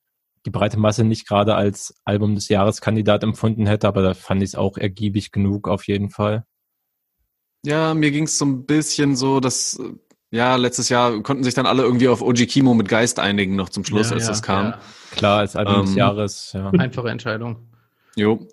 [0.47, 4.41] die breite Masse nicht gerade als Album des Jahres Kandidat empfunden hätte, aber da fand
[4.41, 6.45] ich es auch ergiebig genug auf jeden Fall.
[7.65, 9.77] Ja, mir ging es so ein bisschen so, dass
[10.31, 13.67] ja, letztes Jahr konnten sich dann alle irgendwie auf Oji Kimo mit Geist einigen noch
[13.67, 14.65] zum Schluss, ja, als ja, das kam.
[14.67, 14.79] Ja.
[15.11, 16.69] Klar, als Album ähm, des Jahres, ja.
[16.77, 17.67] Einfache Entscheidung.
[18.15, 18.47] Jo.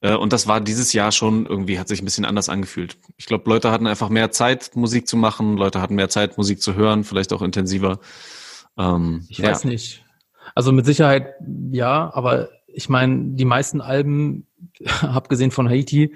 [0.00, 2.96] Äh, und das war dieses Jahr schon irgendwie, hat sich ein bisschen anders angefühlt.
[3.18, 6.62] Ich glaube, Leute hatten einfach mehr Zeit, Musik zu machen, Leute hatten mehr Zeit, Musik
[6.62, 8.00] zu hören, vielleicht auch intensiver.
[8.78, 9.50] Ähm, ich ja.
[9.50, 10.03] weiß nicht.
[10.54, 11.34] Also mit Sicherheit
[11.70, 14.46] ja, aber ich meine, die meisten Alben,
[15.00, 16.14] abgesehen von Haiti,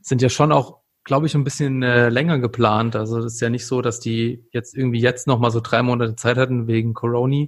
[0.00, 2.96] sind ja schon auch, glaube ich, ein bisschen äh, länger geplant.
[2.96, 6.16] Also das ist ja nicht so, dass die jetzt irgendwie jetzt nochmal so drei Monate
[6.16, 7.46] Zeit hatten wegen Corona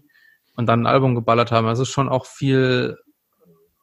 [0.56, 1.66] und dann ein Album geballert haben.
[1.66, 2.96] Also schon auch viel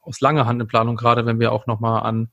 [0.02, 2.32] aus langer Hand in Planung, gerade wenn wir auch nochmal an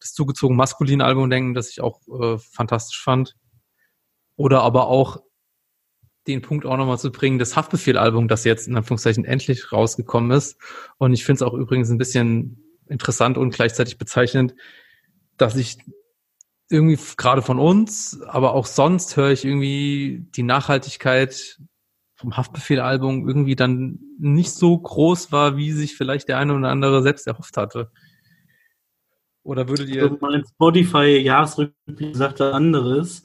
[0.00, 3.36] das zugezogen maskuline Album denken, das ich auch äh, fantastisch fand.
[4.36, 5.18] Oder aber auch
[6.26, 10.56] den Punkt auch nochmal zu bringen, das Haftbefehl-Album, das jetzt in Anführungszeichen endlich rausgekommen ist.
[10.98, 14.54] Und ich finde es auch übrigens ein bisschen interessant und gleichzeitig bezeichnend,
[15.36, 15.78] dass ich
[16.68, 21.58] irgendwie gerade von uns, aber auch sonst höre ich irgendwie die Nachhaltigkeit
[22.14, 27.02] vom Haftbefehl-Album irgendwie dann nicht so groß war, wie sich vielleicht der eine oder andere
[27.02, 27.90] selbst erhofft hatte.
[29.44, 30.02] Oder würdet ihr.
[30.02, 33.24] Also mein Spotify-Jahresrückblick sagte anderes.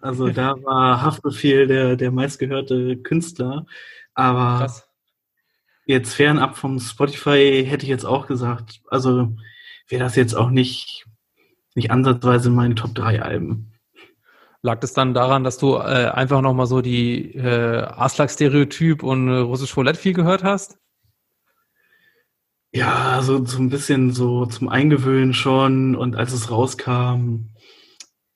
[0.00, 3.66] Also da war Haftbefehl der, der meistgehörte Künstler.
[4.14, 4.88] Aber Krass.
[5.86, 9.34] jetzt fernab vom Spotify hätte ich jetzt auch gesagt, also
[9.88, 11.06] wäre das jetzt auch nicht,
[11.74, 13.72] nicht ansatzweise meine Top 3 Alben.
[14.62, 19.38] Lag das dann daran, dass du äh, einfach nochmal so die äh, Aslak-Stereotyp und äh,
[19.38, 20.78] russisch Roulette viel gehört hast?
[22.76, 25.96] Ja, so, so ein bisschen so zum Eingewöhnen schon.
[25.96, 27.48] Und als es rauskam,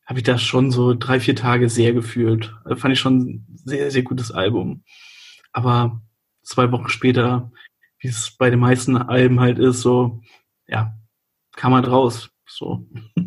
[0.07, 2.55] habe ich das schon so drei, vier Tage sehr gefühlt.
[2.64, 4.82] Also fand ich schon ein sehr, sehr gutes Album.
[5.53, 6.01] Aber
[6.43, 7.53] zwei Wochen später,
[7.99, 10.22] wie es bei den meisten Alben halt ist, so,
[10.66, 10.95] ja,
[11.55, 12.30] kam halt raus.
[12.47, 12.86] So.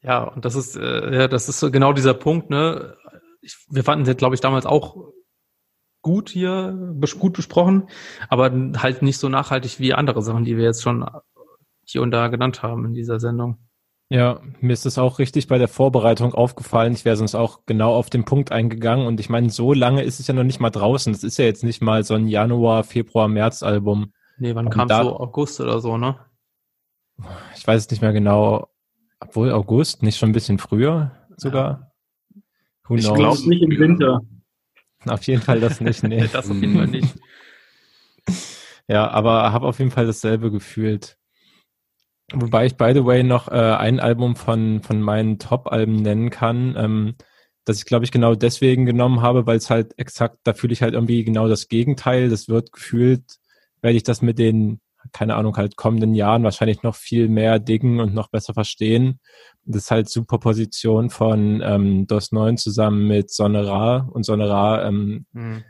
[0.00, 2.96] Ja, und das ist, äh, ja, das ist genau dieser Punkt, ne?
[3.42, 5.12] Ich, wir fanden sie, glaube ich, damals auch
[6.02, 7.88] gut hier, gut besprochen,
[8.28, 11.04] aber halt nicht so nachhaltig wie andere Sachen, die wir jetzt schon
[11.84, 13.58] hier und da genannt haben in dieser Sendung.
[14.10, 16.94] Ja, mir ist das auch richtig bei der Vorbereitung aufgefallen.
[16.94, 19.06] Ich wäre sonst auch genau auf den Punkt eingegangen.
[19.06, 21.12] Und ich meine, so lange ist es ja noch nicht mal draußen.
[21.12, 24.12] Das ist ja jetzt nicht mal so ein Januar, Februar, März Album.
[24.38, 26.16] Nee, wann kam so August oder so, ne?
[27.54, 28.68] Ich weiß es nicht mehr genau.
[29.20, 31.92] Obwohl August, nicht schon ein bisschen früher sogar?
[32.88, 32.96] Ja.
[32.96, 34.22] Ich glaube nicht im Winter.
[35.06, 36.26] Auf jeden Fall das nicht, nee.
[36.32, 37.14] das auf jeden Fall nicht.
[38.90, 41.18] Ja, aber habe auf jeden Fall dasselbe gefühlt.
[42.32, 46.74] Wobei ich, by the way, noch äh, ein Album von, von meinen Top-Alben nennen kann,
[46.74, 47.14] ähm,
[47.68, 50.80] das ich, glaube ich, genau deswegen genommen habe, weil es halt exakt, da fühle ich
[50.80, 52.30] halt irgendwie genau das Gegenteil.
[52.30, 53.24] Das wird gefühlt,
[53.82, 54.80] werde ich das mit den
[55.12, 59.20] keine Ahnung, halt kommenden Jahren wahrscheinlich noch viel mehr diggen und noch besser verstehen.
[59.64, 65.64] Das ist halt Superposition von ähm, DOS 9 zusammen mit Sonera und Sonera ähm, mhm.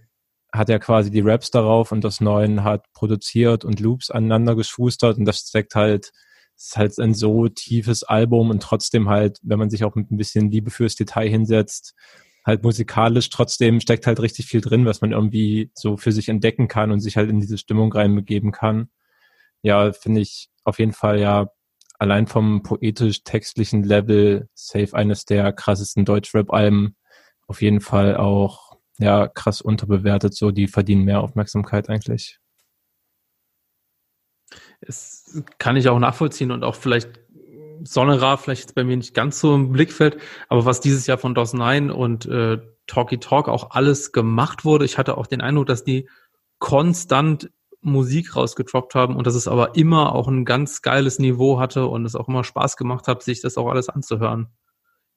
[0.53, 5.19] hat ja quasi die Raps darauf und DOS 9 hat produziert und Loops aneinander geschustert
[5.19, 6.13] und das steckt halt,
[6.57, 10.17] ist halt ein so tiefes Album und trotzdem halt, wenn man sich auch mit ein
[10.17, 11.95] bisschen Liebe fürs Detail hinsetzt,
[12.49, 16.67] halt musikalisch trotzdem steckt halt richtig viel drin, was man irgendwie so für sich entdecken
[16.67, 18.89] kann und sich halt in diese Stimmung reinbegeben kann
[19.63, 21.49] ja, finde ich auf jeden Fall ja
[21.99, 26.97] allein vom poetisch-textlichen Level safe eines der krassesten Deutschrap-Alben.
[27.47, 30.35] Auf jeden Fall auch ja krass unterbewertet.
[30.35, 32.39] So, die verdienen mehr Aufmerksamkeit eigentlich.
[34.81, 37.21] Es kann ich auch nachvollziehen und auch vielleicht
[37.85, 41.35] Sonnerar vielleicht jetzt bei mir nicht ganz so im Blickfeld, aber was dieses Jahr von
[41.35, 45.67] DOS 9 und äh, Talky Talk auch alles gemacht wurde, ich hatte auch den Eindruck,
[45.67, 46.09] dass die
[46.59, 47.51] konstant
[47.81, 52.05] Musik rausgedroppt haben und dass es aber immer auch ein ganz geiles Niveau hatte und
[52.05, 54.49] es auch immer Spaß gemacht hat, sich das auch alles anzuhören.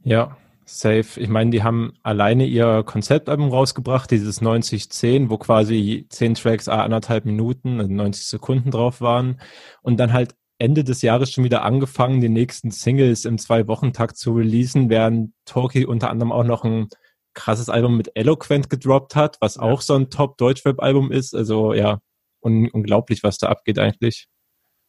[0.04, 1.20] Ja, safe.
[1.20, 7.26] Ich meine, die haben alleine ihr Konzeptalbum rausgebracht, dieses 9010, wo quasi zehn Tracks anderthalb
[7.26, 9.42] Minuten, also 90 Sekunden drauf waren
[9.82, 14.34] und dann halt Ende des Jahres schon wieder angefangen, die nächsten Singles im Zwei-Wochen-Takt zu
[14.34, 16.88] releasen, während Talkie unter anderem auch noch ein
[17.34, 19.64] krasses Album mit Eloquent gedroppt hat, was ja.
[19.64, 21.34] auch so ein Top-Deutschrap-Album ist.
[21.34, 22.00] Also ja,
[22.42, 24.28] un unglaublich, was da abgeht eigentlich.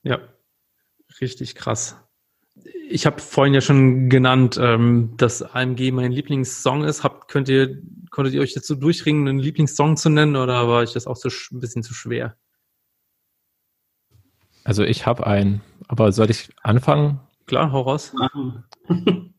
[0.03, 0.20] Ja,
[1.20, 1.96] richtig krass.
[2.88, 7.03] Ich habe vorhin ja schon genannt, ähm, dass AMG mein Lieblingssong ist.
[7.03, 7.78] Habt, könnt ihr,
[8.11, 11.28] konntet ihr euch dazu durchringen, einen Lieblingssong zu nennen oder war euch das auch so
[11.28, 12.36] ein bisschen zu schwer?
[14.64, 17.20] Also ich habe einen, aber soll ich anfangen?
[17.46, 18.14] Klar, hau raus.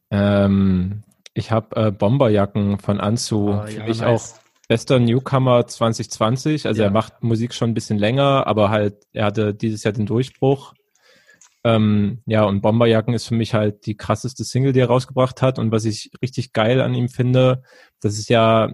[0.10, 1.04] ähm,
[1.34, 3.52] ich habe äh, Bomberjacken von Anzu.
[3.54, 4.34] Ah, Für ja, mich nice.
[4.34, 6.68] auch bester Newcomer 2020.
[6.68, 6.88] Also ja.
[6.88, 10.74] er macht Musik schon ein bisschen länger, aber halt, er hatte dieses Jahr den Durchbruch.
[11.66, 15.60] Ähm, ja, und Bomberjacken ist für mich halt die krasseste Single, die er rausgebracht hat.
[15.60, 17.64] Und was ich richtig geil an ihm finde,
[18.02, 18.70] das ist ja,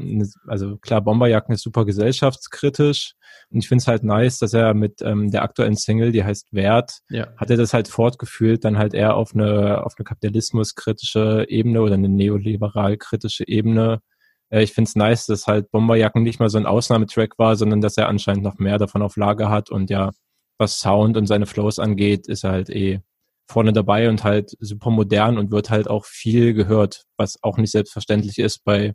[0.48, 3.14] also klar, Bomberjacken ist super gesellschaftskritisch.
[3.52, 6.52] Und ich finde es halt nice, dass er mit ähm, der aktuellen Single, die heißt
[6.52, 7.28] Wert, ja.
[7.38, 11.96] hat er das halt fortgeführt, dann halt eher auf eine, auf eine kapitalismuskritische Ebene oder
[11.96, 14.02] eine neoliberal-kritische Ebene.
[14.50, 17.82] Äh, ich finde es nice, dass halt Bomberjacken nicht mal so ein Ausnahmetrack war, sondern
[17.82, 20.12] dass er anscheinend noch mehr davon auf Lager hat und ja,
[20.58, 23.00] was Sound und seine Flows angeht, ist er halt eh
[23.48, 27.72] vorne dabei und halt super modern und wird halt auch viel gehört, was auch nicht
[27.72, 28.94] selbstverständlich ist bei,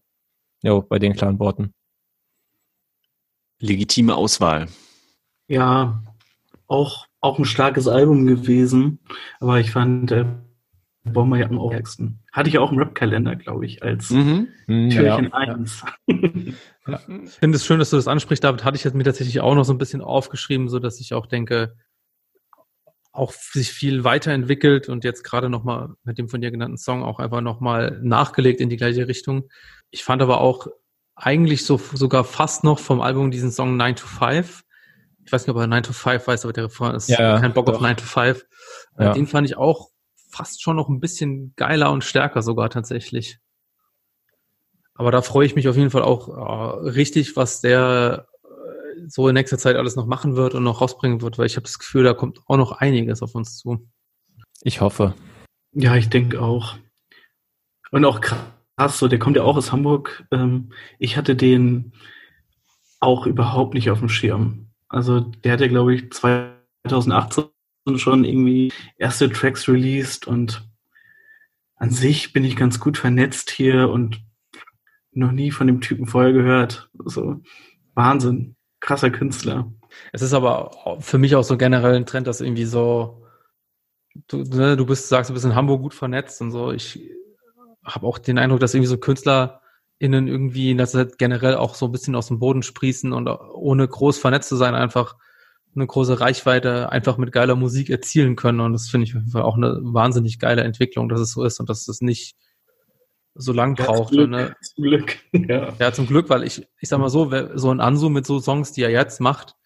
[0.62, 1.74] ja, bei den klaren Worten.
[3.58, 4.68] Legitime Auswahl.
[5.48, 6.02] Ja,
[6.66, 9.00] auch, auch ein starkes Album gewesen,
[9.40, 10.26] aber ich fand äh,
[11.04, 12.20] Bomberjacken auch stärksten.
[12.32, 14.48] Hatte ich auch im Rap-Kalender, glaube ich, als mhm.
[14.66, 15.84] Türchen ja, 1.
[16.06, 16.16] Ja.
[16.86, 17.00] Ja.
[17.24, 18.64] Ich finde es schön, dass du das ansprichst, David.
[18.64, 21.26] Hatte ich jetzt mir tatsächlich auch noch so ein bisschen aufgeschrieben, so dass ich auch
[21.26, 21.76] denke,
[23.12, 27.20] auch sich viel weiterentwickelt und jetzt gerade nochmal mit dem von dir genannten Song auch
[27.20, 29.48] einfach nochmal nachgelegt in die gleiche Richtung.
[29.90, 30.66] Ich fand aber auch
[31.14, 34.64] eigentlich so sogar fast noch vom Album diesen Song 9 to 5.
[35.24, 37.54] Ich weiß nicht, ob er 9 to 5 weiß, aber der Refrain ist ja, kein
[37.54, 37.76] Bock doch.
[37.76, 38.44] auf 9 to 5.
[38.98, 39.12] Äh, ja.
[39.12, 39.90] Den fand ich auch
[40.34, 43.38] fast schon noch ein bisschen geiler und stärker sogar tatsächlich.
[44.94, 49.28] Aber da freue ich mich auf jeden Fall auch äh, richtig, was der äh, so
[49.28, 51.78] in nächster Zeit alles noch machen wird und noch rausbringen wird, weil ich habe das
[51.78, 53.88] Gefühl, da kommt auch noch einiges auf uns zu.
[54.62, 55.14] Ich hoffe.
[55.72, 56.76] Ja, ich denke auch.
[57.90, 60.26] Und auch krass, so der kommt ja auch aus Hamburg.
[60.30, 61.92] Ähm, ich hatte den
[63.00, 64.70] auch überhaupt nicht auf dem Schirm.
[64.88, 67.44] Also der hat ja, glaube ich, 2018
[67.96, 70.68] schon irgendwie erste Tracks released und
[71.76, 74.22] an sich bin ich ganz gut vernetzt hier und
[75.12, 76.90] noch nie von dem Typen vorher gehört.
[77.04, 77.40] So
[77.94, 79.72] Wahnsinn, krasser Künstler.
[80.12, 83.26] Es ist aber für mich auch so generell ein Trend, dass irgendwie so,
[84.28, 86.72] du, ne, du bist, sagst, du bist in Hamburg gut vernetzt und so.
[86.72, 87.10] Ich
[87.84, 91.92] habe auch den Eindruck, dass irgendwie so KünstlerInnen irgendwie, dass halt generell auch so ein
[91.92, 95.16] bisschen aus dem Boden sprießen und ohne groß vernetzt zu sein, einfach
[95.74, 98.60] eine große Reichweite einfach mit geiler Musik erzielen können.
[98.60, 101.44] Und das finde ich auf jeden Fall auch eine wahnsinnig geile Entwicklung, dass es so
[101.44, 102.36] ist und dass es nicht
[103.34, 104.14] so lang ja, braucht.
[104.14, 104.30] Zum Glück.
[104.30, 104.56] Ne?
[104.62, 105.16] Zum Glück.
[105.32, 105.72] Ja.
[105.78, 108.72] ja, zum Glück, weil ich, ich sag mal so, so ein Ansu mit so Songs,
[108.72, 109.56] die er jetzt macht,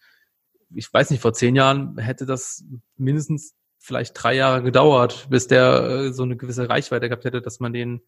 [0.75, 2.63] ich weiß nicht, vor zehn Jahren hätte das
[2.97, 7.59] mindestens vielleicht drei Jahre gedauert, bis der äh, so eine gewisse Reichweite gehabt hätte, dass
[7.59, 8.01] man den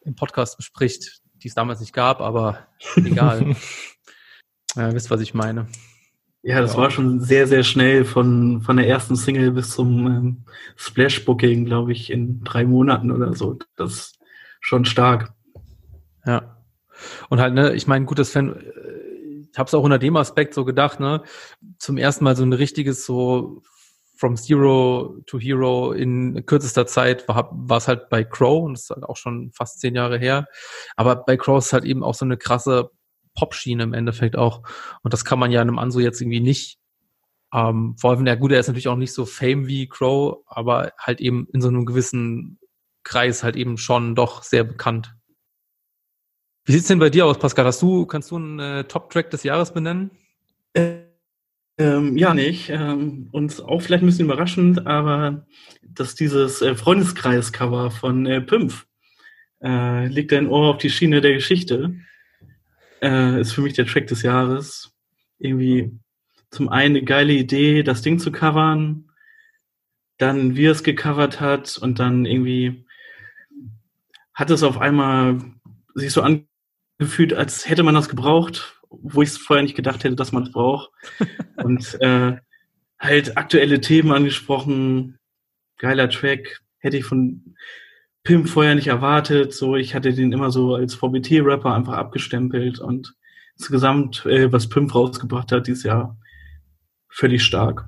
[0.00, 2.66] im Podcast bespricht, die es damals nicht gab, aber
[2.96, 3.56] egal.
[4.74, 5.68] ja, wisst, was ich meine.
[6.48, 10.44] Ja, das war schon sehr, sehr schnell von, von der ersten Single bis zum ähm,
[10.76, 13.58] Splash-Booking, glaube ich, in drei Monaten oder so.
[13.74, 14.18] Das ist
[14.60, 15.32] schon stark.
[16.24, 16.62] Ja.
[17.30, 18.62] Und halt, ne, ich meine, gut, das Fan,
[19.50, 21.24] ich habe es auch unter dem Aspekt so gedacht, ne,
[21.78, 23.64] zum ersten Mal so ein richtiges so
[24.16, 28.84] from Zero to Hero in kürzester Zeit war war es halt bei Crow und das
[28.84, 30.46] ist halt auch schon fast zehn Jahre her.
[30.94, 32.92] Aber bei Crow ist halt eben auch so eine krasse
[33.36, 34.62] Pop-Schiene im Endeffekt auch.
[35.02, 36.80] Und das kann man ja einem Anso jetzt irgendwie nicht
[37.56, 40.92] ähm, vor allem, ja gut, er ist natürlich auch nicht so fame wie Crow, aber
[40.98, 42.58] halt eben in so einem gewissen
[43.02, 45.14] Kreis halt eben schon doch sehr bekannt.
[46.64, 47.64] Wie sieht's denn bei dir aus, Pascal?
[47.64, 50.10] Hast du, kannst du einen äh, Top-Track des Jahres benennen?
[50.72, 51.04] Äh,
[51.78, 52.68] ähm, ja, nicht.
[52.68, 55.46] Ähm, und auch vielleicht ein bisschen überraschend, aber
[55.82, 58.86] dass dieses äh, Freundeskreis-Cover von äh, Pimpf
[59.62, 61.94] äh, legt dein Ohr auf die Schiene der Geschichte.
[63.02, 64.92] Äh, ist für mich der Track des Jahres.
[65.38, 65.92] Irgendwie
[66.50, 69.10] zum einen eine geile Idee, das Ding zu covern,
[70.18, 72.86] dann wie es gecovert hat und dann irgendwie
[74.34, 75.40] hat es auf einmal
[75.94, 80.16] sich so angefühlt, als hätte man das gebraucht, wo ich es vorher nicht gedacht hätte,
[80.16, 80.90] dass man es braucht.
[81.56, 82.36] und äh,
[82.98, 85.18] halt aktuelle Themen angesprochen,
[85.78, 87.56] geiler Track, hätte ich von
[88.26, 89.54] Pimp vorher nicht erwartet.
[89.54, 93.14] So, ich hatte den immer so als VBT-Rapper einfach abgestempelt und
[93.56, 96.18] insgesamt, äh, was Pimp rausgebracht hat dieses Jahr,
[97.08, 97.86] völlig stark.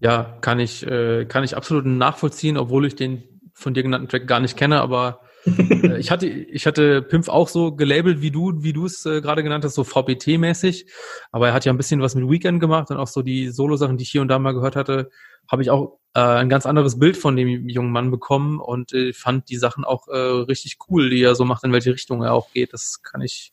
[0.00, 3.22] Ja, kann ich, äh, kann ich absolut nachvollziehen, obwohl ich den
[3.54, 7.74] von dir genannten Track gar nicht kenne, aber ich hatte, ich hatte Pimp auch so
[7.74, 10.86] gelabelt wie du, wie du es äh, gerade genannt hast, so VBT-mäßig.
[11.30, 13.96] Aber er hat ja ein bisschen was mit Weekend gemacht und auch so die Solo-Sachen,
[13.96, 15.10] die ich hier und da mal gehört hatte,
[15.50, 19.12] habe ich auch äh, ein ganz anderes Bild von dem jungen Mann bekommen und äh,
[19.12, 22.34] fand die Sachen auch äh, richtig cool, die er so macht, in welche Richtung er
[22.34, 22.72] auch geht.
[22.72, 23.52] Das kann ich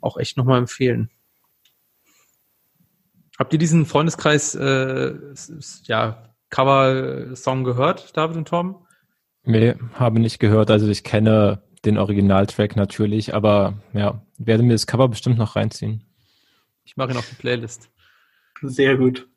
[0.00, 1.10] auch echt nochmal empfehlen.
[3.38, 5.14] Habt ihr diesen Freundeskreis äh,
[5.84, 8.83] ja, Cover-Song gehört, David und Tom?
[9.44, 10.70] Nee, habe nicht gehört.
[10.70, 16.04] Also ich kenne den Originaltrack natürlich, aber ja, werde mir das Cover bestimmt noch reinziehen.
[16.84, 17.90] Ich mache ihn auf die Playlist.
[18.62, 19.28] Sehr gut.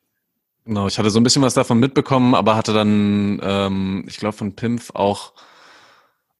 [0.64, 4.36] Genau, ich hatte so ein bisschen was davon mitbekommen, aber hatte dann, ähm, ich glaube,
[4.36, 5.32] von Pimpf auch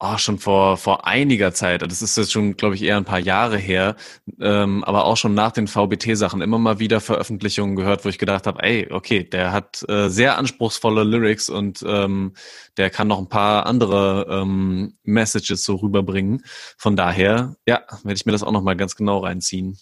[0.01, 3.19] oh, schon vor, vor einiger Zeit, das ist jetzt schon, glaube ich, eher ein paar
[3.19, 3.97] Jahre her,
[4.41, 8.47] ähm, aber auch schon nach den VBT-Sachen immer mal wieder Veröffentlichungen gehört, wo ich gedacht
[8.47, 12.35] habe, ey, okay, der hat äh, sehr anspruchsvolle Lyrics und ähm,
[12.77, 16.45] der kann noch ein paar andere ähm, Messages so rüberbringen.
[16.77, 19.79] Von daher, ja, werde ich mir das auch noch mal ganz genau reinziehen.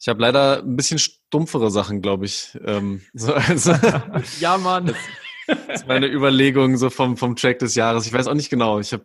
[0.00, 2.58] Ich habe leider ein bisschen stumpfere Sachen, glaube ich.
[2.64, 3.72] Ähm, so, also,
[4.40, 4.94] ja, Mann.
[5.46, 8.06] Das ist meine Überlegung so vom, vom Track des Jahres.
[8.06, 8.80] Ich weiß auch nicht genau.
[8.80, 9.04] Ich habe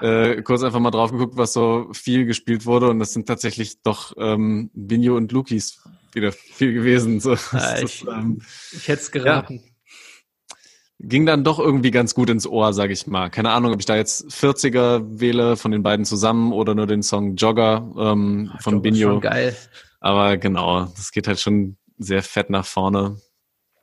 [0.00, 3.82] äh, kurz einfach mal drauf geguckt, was so viel gespielt wurde und das sind tatsächlich
[3.82, 5.82] doch ähm, Binjo und Lukis
[6.12, 7.20] wieder viel gewesen.
[7.20, 8.42] So, ja, ich, ähm,
[8.72, 9.54] ich hätte es geraten.
[9.54, 10.56] Ja.
[11.02, 13.30] Ging dann doch irgendwie ganz gut ins Ohr, sage ich mal.
[13.30, 17.02] Keine Ahnung, ob ich da jetzt 40er wähle von den beiden zusammen oder nur den
[17.02, 19.18] Song Jogger ähm, Ach, von Binjo.
[19.20, 19.56] Geil.
[20.00, 23.16] Aber genau, das geht halt schon sehr fett nach vorne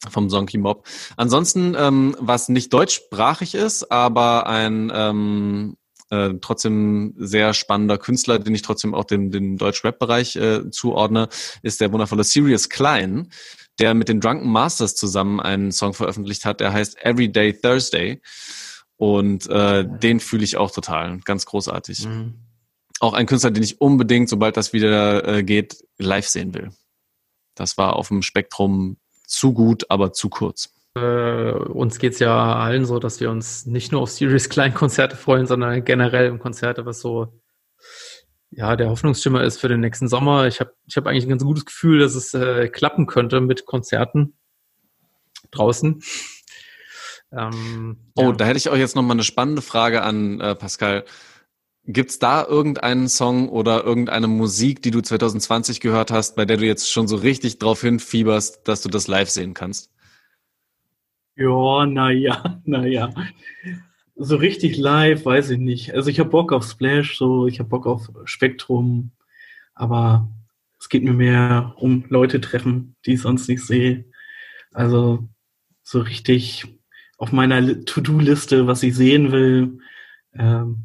[0.09, 0.85] vom Zonky Mob.
[1.15, 5.77] Ansonsten, ähm, was nicht deutschsprachig ist, aber ein ähm,
[6.09, 11.29] äh, trotzdem sehr spannender Künstler, den ich trotzdem auch dem, dem Deutsch-Rap-Bereich äh, zuordne,
[11.61, 13.31] ist der wundervolle Sirius Klein,
[13.79, 18.21] der mit den Drunken Masters zusammen einen Song veröffentlicht hat, der heißt Everyday Thursday.
[18.95, 22.07] Und äh, den fühle ich auch total, ganz großartig.
[22.07, 22.33] Mhm.
[22.99, 26.71] Auch ein Künstler, den ich unbedingt, sobald das wieder äh, geht, live sehen will.
[27.53, 30.73] Das war auf dem Spektrum zu gut, aber zu kurz.
[30.95, 35.45] Äh, uns geht's ja allen so, dass wir uns nicht nur auf Series Kleinkonzerte freuen,
[35.45, 37.39] sondern generell im Konzerte, was so
[38.49, 40.47] ja der Hoffnungsschimmer ist für den nächsten Sommer.
[40.47, 43.65] Ich habe ich hab eigentlich ein ganz gutes Gefühl, dass es äh, klappen könnte mit
[43.65, 44.33] Konzerten
[45.51, 46.01] draußen.
[47.31, 48.31] Ähm, oh, ja.
[48.31, 51.03] da hätte ich auch jetzt noch mal eine spannende Frage an äh, Pascal.
[51.89, 56.65] Gibt's da irgendeinen Song oder irgendeine Musik, die du 2020 gehört hast, bei der du
[56.65, 59.89] jetzt schon so richtig drauf hinfieberst, dass du das live sehen kannst?
[61.37, 63.13] Ja, naja, naja.
[64.15, 65.93] So richtig live, weiß ich nicht.
[65.93, 69.11] Also ich habe Bock auf Splash, so ich habe Bock auf Spektrum,
[69.73, 70.29] aber
[70.81, 74.03] es geht mir mehr um Leute treffen, die ich sonst nicht sehe.
[74.73, 75.29] Also
[75.83, 76.65] so richtig
[77.17, 79.79] auf meiner To-Do-Liste, was ich sehen will,
[80.33, 80.83] ähm,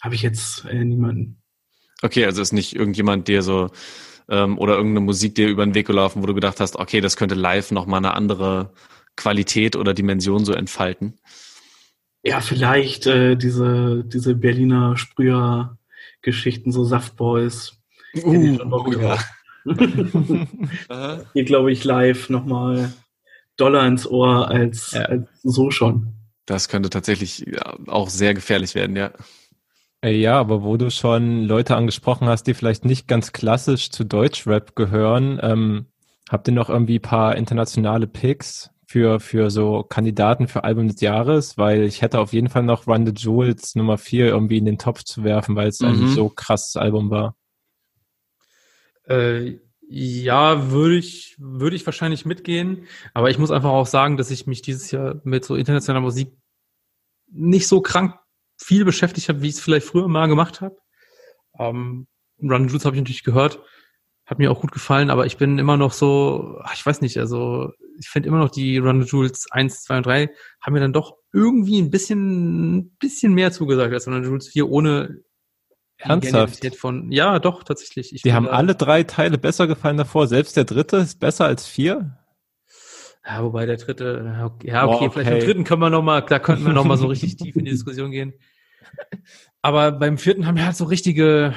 [0.00, 1.42] habe ich jetzt äh, niemanden.
[2.02, 3.70] Okay, also ist nicht irgendjemand, der so
[4.28, 7.16] ähm, oder irgendeine Musik dir über den Weg gelaufen, wo du gedacht hast, okay, das
[7.16, 8.72] könnte live nochmal eine andere
[9.16, 11.18] Qualität oder Dimension so entfalten?
[12.22, 17.78] Ja, vielleicht äh, diese, diese Berliner Sprüher-Geschichten, so Saftboys.
[18.14, 19.18] Uh, oh, ja.
[21.32, 22.92] Hier glaube ich live nochmal
[23.56, 25.02] Dollar ins Ohr als, ja.
[25.02, 26.14] als so schon.
[26.46, 27.46] Das könnte tatsächlich
[27.86, 29.12] auch sehr gefährlich werden, ja.
[30.02, 34.04] Äh, ja, aber wo du schon Leute angesprochen hast, die vielleicht nicht ganz klassisch zu
[34.04, 35.86] Deutschrap gehören, ähm,
[36.28, 41.58] habt ihr noch irgendwie paar internationale Picks für, für so Kandidaten für Album des Jahres?
[41.58, 44.78] Weil ich hätte auf jeden Fall noch Run the Jewels Nummer 4 irgendwie in den
[44.78, 45.88] Topf zu werfen, weil es mhm.
[45.88, 47.36] ein so krasses Album war.
[49.06, 49.58] Äh,
[49.92, 52.86] ja, würde ich, würde ich wahrscheinlich mitgehen.
[53.12, 56.32] Aber ich muss einfach auch sagen, dass ich mich dieses Jahr mit so internationaler Musik
[57.32, 58.14] nicht so krank
[58.60, 60.76] viel beschäftigt habe, wie ich es vielleicht früher mal gemacht habe.
[61.58, 62.06] Ähm,
[62.42, 63.60] Run Jules habe ich natürlich gehört,
[64.26, 67.72] hat mir auch gut gefallen, aber ich bin immer noch so, ich weiß nicht, also
[67.98, 70.30] ich finde immer noch die Run Jules 1, 2 und 3
[70.60, 74.68] haben mir dann doch irgendwie ein bisschen, ein bisschen mehr zugesagt als Run Jules 4,
[74.68, 75.22] ohne
[75.96, 76.76] Ernsthaft?
[76.76, 78.14] Von, ja, doch, tatsächlich.
[78.14, 80.28] Ich die haben alle drei Teile besser gefallen davor.
[80.28, 82.16] Selbst der dritte ist besser als vier.
[83.26, 84.34] Ja, wobei der dritte,
[84.64, 86.96] ja, okay, oh, vielleicht beim dritten können wir noch mal, da könnten wir noch mal
[86.96, 88.32] so richtig tief in die Diskussion gehen.
[89.62, 91.54] Aber beim vierten haben wir halt so richtige,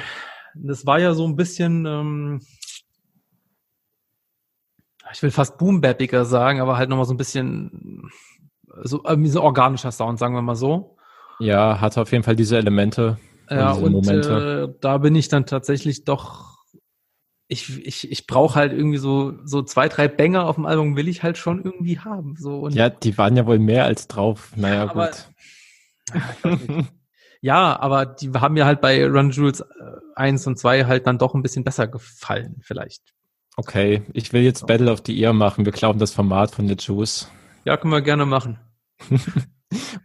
[0.54, 2.40] das war ja so ein bisschen, ähm,
[5.12, 8.10] ich will fast boombappiger sagen, aber halt noch mal so ein bisschen
[8.82, 10.96] so, so organischer Sound, sagen wir mal so.
[11.38, 13.18] Ja, hat auf jeden Fall diese Elemente.
[13.50, 16.54] Ja, und äh, da bin ich dann tatsächlich doch.
[17.46, 21.08] Ich, ich, ich brauche halt irgendwie so, so zwei, drei Banger auf dem Album will
[21.08, 22.36] ich halt schon irgendwie haben.
[22.38, 22.60] So.
[22.60, 24.52] Und ja, die waren ja wohl mehr als drauf.
[24.56, 26.86] Naja, aber, gut.
[27.44, 29.62] ja, aber die haben mir halt bei Run Jules
[30.14, 33.02] 1 und 2 halt dann doch ein bisschen besser gefallen, vielleicht.
[33.58, 35.66] Okay, ich will jetzt Battle of the Ear machen.
[35.66, 37.30] Wir glauben das Format von The Juice.
[37.66, 38.58] Ja, können wir gerne machen.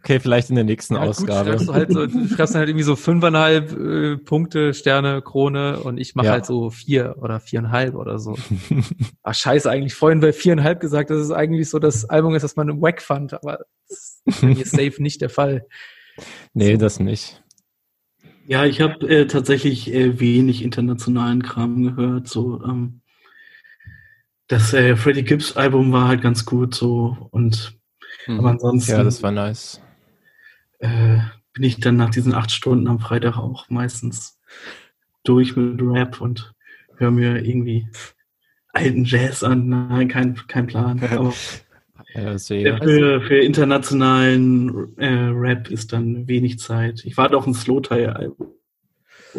[0.00, 1.56] Okay, vielleicht in der nächsten ja, Ausgabe.
[1.56, 5.78] Gut, du, halt so, du schreibst dann halt irgendwie so fünfeinhalb äh, Punkte, Sterne, Krone
[5.78, 6.32] und ich mache ja.
[6.32, 8.36] halt so vier oder viereinhalb oder so.
[9.22, 12.56] Ach scheiße, eigentlich vorhin bei viereinhalb gesagt, dass es eigentlich so das Album ist, das
[12.56, 15.68] man im Wack fand, aber das ist hier safe nicht der Fall.
[16.54, 17.42] Nee, das nicht.
[18.46, 22.28] Ja, ich habe äh, tatsächlich äh, wenig internationalen Kram gehört.
[22.28, 23.00] So, ähm,
[24.48, 27.80] das äh, Freddie Gibbs Album war halt ganz gut so und
[28.26, 28.38] Mhm.
[28.38, 28.92] Aber ansonsten.
[28.92, 29.80] Ja, das war nice.
[30.78, 31.18] Äh,
[31.52, 34.38] bin ich dann nach diesen acht Stunden am Freitag auch meistens
[35.24, 36.54] durch mit Rap und
[36.96, 37.88] höre mir irgendwie
[38.72, 39.68] alten Jazz an.
[39.68, 41.00] Nein, kein, kein Plan.
[41.10, 41.34] Aber
[42.14, 47.02] ja, für, für, internationalen äh, Rap ist dann wenig Zeit.
[47.04, 48.52] Ich warte auf ein Slow-Tie-Album.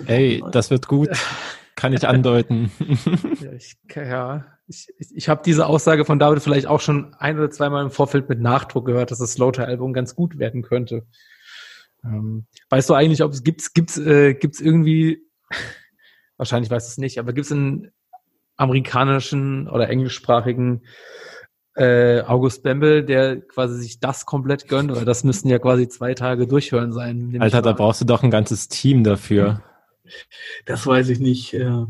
[0.06, 1.10] Ey, das wird gut.
[1.76, 2.72] Kann ich andeuten.
[3.42, 7.50] ja, ich, ja, ich, ich habe diese Aussage von David vielleicht auch schon ein oder
[7.50, 11.06] zweimal im Vorfeld mit Nachdruck gehört, dass das Slaughter-Album ganz gut werden könnte.
[12.04, 15.24] Ähm, weißt du eigentlich, ob es gibt's, gibt's, äh, gibt's irgendwie,
[16.38, 17.92] wahrscheinlich weißt du es nicht, aber gibt es einen
[18.58, 20.84] amerikanischen oder englischsprachigen
[21.76, 26.14] äh, August Bembel, der quasi sich das komplett gönnt, oder das müssten ja quasi zwei
[26.14, 27.38] Tage durchhören sein.
[27.40, 29.62] Alter, da brauchst du doch ein ganzes Team dafür.
[30.66, 31.54] Das weiß ich nicht.
[31.54, 31.86] Äh,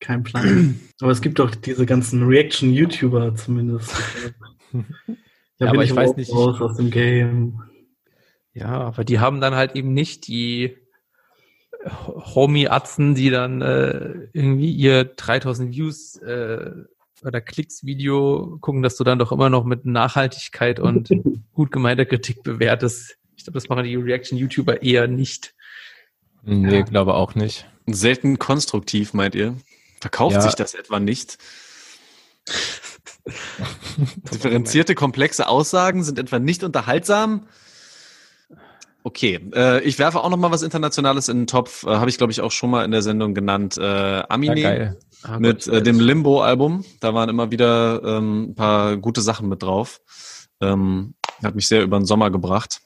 [0.00, 0.80] kein Plan.
[1.00, 3.94] Aber es gibt doch diese ganzen Reaction-YouTuber zumindest.
[4.72, 4.78] Da
[5.66, 6.32] ja, aber ich, ich weiß nicht.
[6.32, 7.62] Raus aus dem Game.
[8.52, 10.76] Ja, aber die haben dann halt eben nicht die
[11.86, 16.70] Homie-Atzen, die dann äh, irgendwie ihr 3000 Views äh,
[17.24, 21.08] oder Klicks-Video gucken, dass du dann doch immer noch mit Nachhaltigkeit und
[21.54, 23.16] gut gemeinter Kritik bewertest.
[23.36, 25.54] Ich glaube, das machen die Reaction-YouTuber eher nicht.
[26.42, 26.82] Nee, ja.
[26.82, 27.66] glaube auch nicht.
[27.86, 29.56] Selten konstruktiv, meint ihr?
[30.00, 30.40] Verkauft ja.
[30.40, 31.38] sich das etwa nicht?
[34.32, 37.46] Differenzierte, komplexe Aussagen sind etwa nicht unterhaltsam?
[39.02, 41.84] Okay, äh, ich werfe auch noch mal was Internationales in den Topf.
[41.84, 43.78] Äh, Habe ich, glaube ich, auch schon mal in der Sendung genannt.
[43.78, 43.82] Äh,
[44.28, 46.84] Amine ja, ah, mit Gott, äh, dem Limbo-Album.
[47.00, 50.00] Da waren immer wieder ähm, ein paar gute Sachen mit drauf.
[50.60, 52.80] Ähm, hat mich sehr über den Sommer gebracht.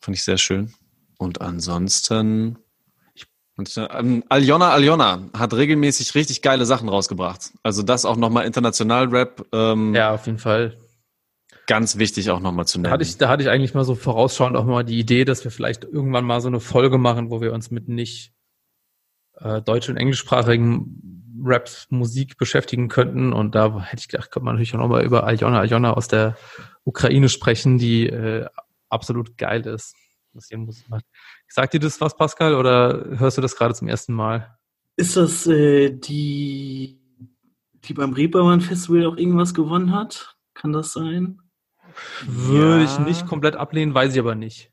[0.00, 0.72] Fand ich sehr schön.
[1.18, 2.58] Und ansonsten
[3.58, 7.52] und ähm, Aljona Aljona hat regelmäßig richtig geile Sachen rausgebracht.
[7.64, 9.44] Also das auch nochmal international Rap.
[9.52, 10.76] Ähm, ja, auf jeden Fall.
[11.66, 12.84] Ganz wichtig auch nochmal zu nennen.
[12.84, 15.42] Da hatte, ich, da hatte ich eigentlich mal so vorausschauend auch mal die Idee, dass
[15.42, 18.32] wir vielleicht irgendwann mal so eine Folge machen, wo wir uns mit nicht
[19.34, 23.32] äh, deutsch- und englischsprachigen Raps Musik beschäftigen könnten.
[23.32, 26.36] Und da hätte ich gedacht, könnte man natürlich auch nochmal über Aljona Aljona aus der
[26.84, 28.46] Ukraine sprechen, die äh,
[28.88, 29.94] absolut geil ist,
[30.32, 31.04] was ihre Musik macht.
[31.48, 34.58] Sagt dir das was, Pascal, oder hörst du das gerade zum ersten Mal?
[34.96, 37.00] Ist das äh, die,
[37.84, 40.36] die beim Reeperbahn Festival auch irgendwas gewonnen hat?
[40.54, 41.40] Kann das sein?
[42.24, 42.84] Würde ja.
[42.84, 44.72] ich nicht komplett ablehnen, weiß ich aber nicht.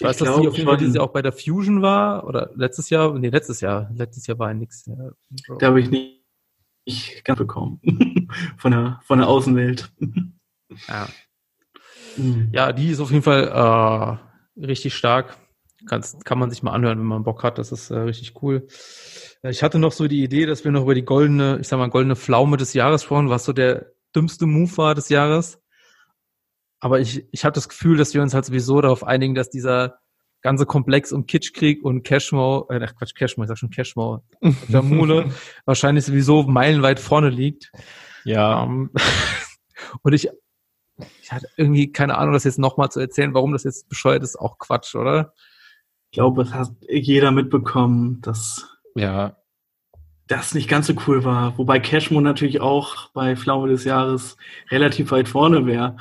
[0.00, 2.26] Ich, ich weiß, dass sie auf jeden Fall dieses Jahr auch bei der Fusion war,
[2.26, 4.90] oder letztes Jahr, nee, letztes Jahr, letztes Jahr war ja nichts.
[5.58, 6.24] Da habe ich nicht,
[6.86, 7.82] nicht ganz bekommen.
[8.56, 9.92] von der, von der Außenwelt.
[10.88, 11.06] ja.
[12.16, 12.48] Mhm.
[12.50, 14.18] Ja, die ist auf jeden Fall
[14.56, 15.36] äh, richtig stark.
[15.86, 17.58] Kann's, kann man sich mal anhören, wenn man Bock hat.
[17.58, 18.68] Das ist äh, richtig cool.
[19.42, 21.78] Äh, ich hatte noch so die Idee, dass wir noch über die goldene, ich sag
[21.78, 25.59] mal, goldene Pflaume des Jahres sprechen, was so der dümmste Move war des Jahres.
[26.80, 30.00] Aber ich, ich habe das Gefühl, dass wir uns halt sowieso darauf einigen, dass dieser
[30.42, 34.22] ganze Komplex um Kitschkrieg und Cashmo, äh, Quatsch, Cashmo, ich sag schon Cashmo,
[34.68, 35.30] der Mule,
[35.66, 37.70] wahrscheinlich sowieso meilenweit vorne liegt.
[38.24, 38.62] Ja.
[38.62, 39.02] Um, ähm,
[40.02, 40.28] und ich,
[41.22, 44.36] ich hatte irgendwie keine Ahnung, das jetzt nochmal zu erzählen, warum das jetzt bescheuert ist,
[44.36, 45.34] auch Quatsch, oder?
[46.10, 48.66] Ich glaube, es hat jeder mitbekommen, dass
[48.96, 49.36] ja.
[50.26, 51.56] das nicht ganz so cool war.
[51.56, 54.36] Wobei Cashmo natürlich auch bei Pflaume des Jahres
[54.70, 55.96] relativ weit vorne wäre.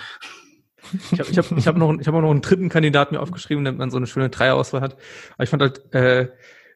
[1.11, 3.21] Ich habe ich hab, ich hab noch, ich hab auch noch einen dritten Kandidaten mir
[3.21, 4.97] aufgeschrieben, damit man so eine schöne Dreierauswahl hat.
[5.33, 6.29] Aber ich fand halt, äh,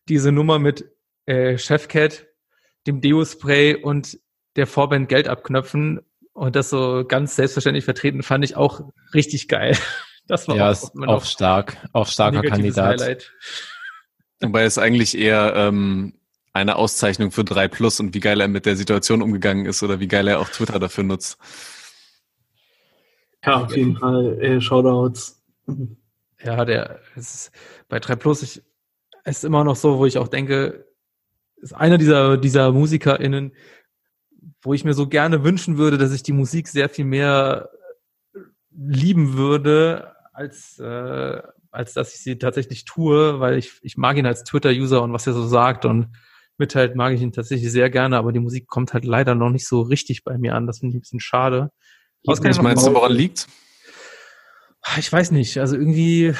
[0.09, 0.85] diese Nummer mit
[1.25, 2.25] äh, Chefcat,
[2.87, 4.19] dem Deo-Spray und
[4.55, 6.01] der Vorband Geld abknöpfen
[6.33, 8.81] und das so ganz selbstverständlich vertreten, fand ich auch
[9.13, 9.77] richtig geil.
[10.25, 13.01] Das war ja, auch, auch stark, auch starker Kandidat.
[13.01, 13.33] Highlight.
[14.39, 16.13] Wobei es eigentlich eher ähm,
[16.53, 19.99] eine Auszeichnung für 3 Plus und wie geil er mit der Situation umgegangen ist oder
[19.99, 21.37] wie geil er auch Twitter dafür nutzt.
[23.45, 24.41] Ja, auf jeden Fall.
[24.41, 25.43] Äh, Shoutouts.
[26.43, 27.51] Ja, der ist
[27.87, 28.61] bei 3 Plus, ich,
[29.25, 30.85] ist immer noch so, wo ich auch denke,
[31.57, 33.53] ist einer dieser, dieser MusikerInnen,
[34.61, 37.69] wo ich mir so gerne wünschen würde, dass ich die Musik sehr viel mehr
[38.75, 41.41] lieben würde, als, äh,
[41.71, 45.27] als dass ich sie tatsächlich tue, weil ich, ich mag ihn als Twitter-User und was
[45.27, 46.09] er so sagt und
[46.57, 49.67] mitteilt, mag ich ihn tatsächlich sehr gerne, aber die Musik kommt halt leider noch nicht
[49.67, 50.67] so richtig bei mir an.
[50.67, 51.71] Das finde ich ein bisschen schade.
[52.25, 53.47] Was meinst du, woran liegt?
[54.97, 55.57] Ich weiß nicht.
[55.57, 56.33] Also irgendwie,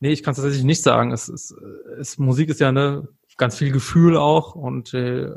[0.00, 1.12] nee, ich kann es tatsächlich nicht sagen.
[1.12, 1.54] Es, es,
[1.98, 5.34] es, Musik ist ja ne, ganz viel Gefühl auch und äh,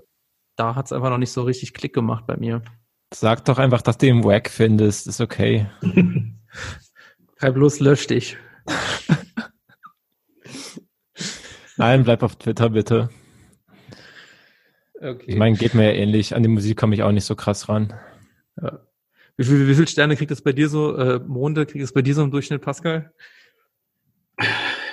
[0.56, 2.62] da hat es einfach noch nicht so richtig Klick gemacht bei mir.
[3.14, 5.68] Sag doch einfach, dass du ihn wack findest, ist okay.
[7.38, 8.38] Kein bloß lösch dich.
[11.78, 13.10] Nein, bleib auf Twitter bitte.
[15.02, 15.24] Okay.
[15.28, 16.36] Ich meine, geht mir ja ähnlich.
[16.36, 17.94] An die Musik komme ich auch nicht so krass ran.
[18.62, 18.80] Ja.
[19.38, 22.02] Wie, viel, wie viele Sterne kriegt es bei dir so, äh, Monde, kriegt es bei
[22.02, 23.14] dir so im Durchschnitt, Pascal?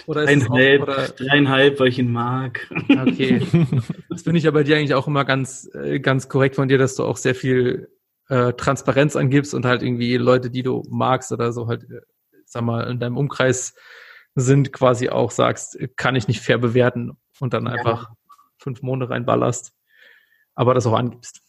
[0.06, 1.08] Oder ist dreieinhalb, auch, oder?
[1.08, 2.68] dreieinhalb, weil ich ihn mag.
[2.88, 3.40] Okay.
[4.08, 6.78] Das finde ich ja bei dir eigentlich auch immer ganz, äh, ganz korrekt von dir,
[6.78, 7.90] dass du auch sehr viel
[8.28, 12.00] äh, Transparenz angibst und halt irgendwie Leute, die du magst oder so halt, äh,
[12.46, 13.74] sag mal, in deinem Umkreis
[14.34, 17.72] sind, quasi auch sagst, kann ich nicht fair bewerten und dann ja.
[17.72, 18.10] einfach
[18.58, 19.72] fünf Monate reinballerst,
[20.54, 21.42] aber das auch angibst.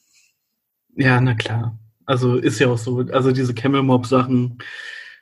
[0.96, 1.80] Ja, na klar.
[2.08, 4.60] Also ist ja auch so, also diese Camel Mob Sachen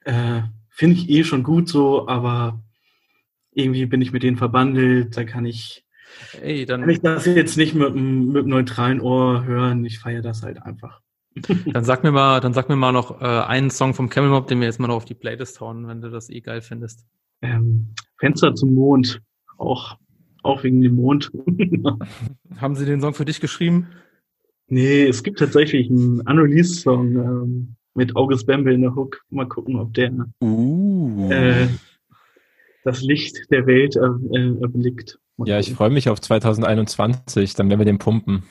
[0.05, 2.63] äh, finde ich eh schon gut so, aber
[3.51, 5.83] irgendwie bin ich mit denen verbandelt, da kann ich,
[6.41, 9.83] Ey, dann, kann ich das jetzt nicht mit, mit einem neutralen Ohr hören.
[9.83, 11.01] Ich feiere das halt einfach.
[11.65, 14.47] Dann sag mir mal, dann sag mir mal noch äh, einen Song vom Camel Mob,
[14.47, 17.05] den wir jetzt mal noch auf die Playlist hauen, wenn du das eh geil findest.
[17.41, 19.21] Ähm, Fenster zum Mond,
[19.57, 19.97] auch,
[20.43, 21.33] auch wegen dem Mond.
[22.57, 23.89] Haben sie den Song für dich geschrieben?
[24.67, 29.23] Nee, es gibt tatsächlich einen Unreleased Song ähm, mit August Bamble in der Hook.
[29.29, 30.11] Mal gucken, ob der
[30.41, 31.29] uh.
[31.31, 31.67] äh,
[32.83, 35.19] das Licht der Welt äh, erblickt.
[35.37, 35.71] Mal ja, gucken.
[35.71, 38.43] ich freue mich auf 2021, dann werden wir den pumpen.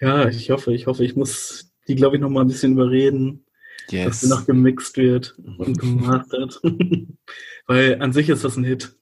[0.00, 3.44] Ja, ich hoffe, ich hoffe, ich muss die, glaube ich, noch mal ein bisschen überreden,
[3.90, 4.06] yes.
[4.06, 6.60] dass sie noch gemixt wird und gemastert.
[7.66, 8.96] Weil an sich ist das ein Hit.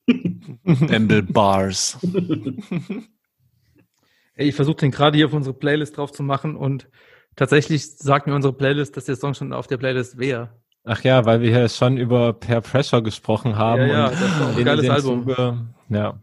[0.64, 1.98] Bamble Bars.
[4.38, 6.88] Ich versuche den gerade hier auf unsere Playlist drauf zu machen und
[7.34, 10.50] tatsächlich sagt mir unsere Playlist, dass der Song schon auf der Playlist wäre.
[10.84, 13.82] Ach ja, weil wir hier schon über Per Pressure gesprochen haben.
[13.82, 15.20] Ja, ja das ist auch ein geiles Album.
[15.20, 16.22] Zuge, ja.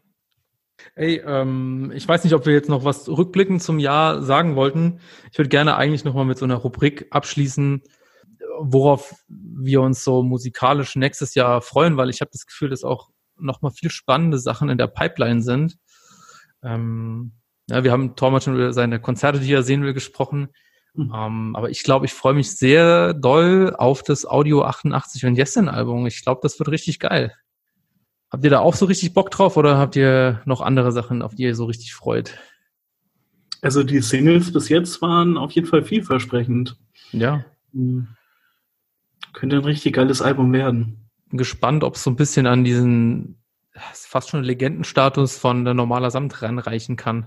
[0.95, 4.99] Ey, ähm, ich weiß nicht, ob wir jetzt noch was rückblickend zum Jahr sagen wollten.
[5.31, 7.83] Ich würde gerne eigentlich nochmal mit so einer Rubrik abschließen,
[8.59, 13.09] worauf wir uns so musikalisch nächstes Jahr freuen, weil ich habe das Gefühl, dass auch
[13.37, 15.77] nochmal viel spannende Sachen in der Pipeline sind.
[16.63, 17.33] Ähm,
[17.69, 20.49] ja, wir haben Tormat schon über seine Konzerte, die er sehen will, gesprochen.
[20.93, 21.11] Mhm.
[21.11, 25.67] Um, aber ich glaube, ich freue mich sehr doll auf das Audio 88 und Yesin
[25.67, 26.05] Album.
[26.05, 27.33] Ich glaube, das wird richtig geil.
[28.31, 31.35] Habt ihr da auch so richtig Bock drauf oder habt ihr noch andere Sachen, auf
[31.35, 32.37] die ihr so richtig freut?
[33.61, 36.77] Also die Singles bis jetzt waren auf jeden Fall vielversprechend.
[37.11, 37.45] Ja.
[37.73, 38.07] Hm.
[39.33, 41.09] Könnte ein richtig geiles Album werden.
[41.29, 43.41] Bin gespannt, ob es so ein bisschen an diesen
[43.91, 47.25] fast schon Legendenstatus von der normaler Samt ranreichen kann.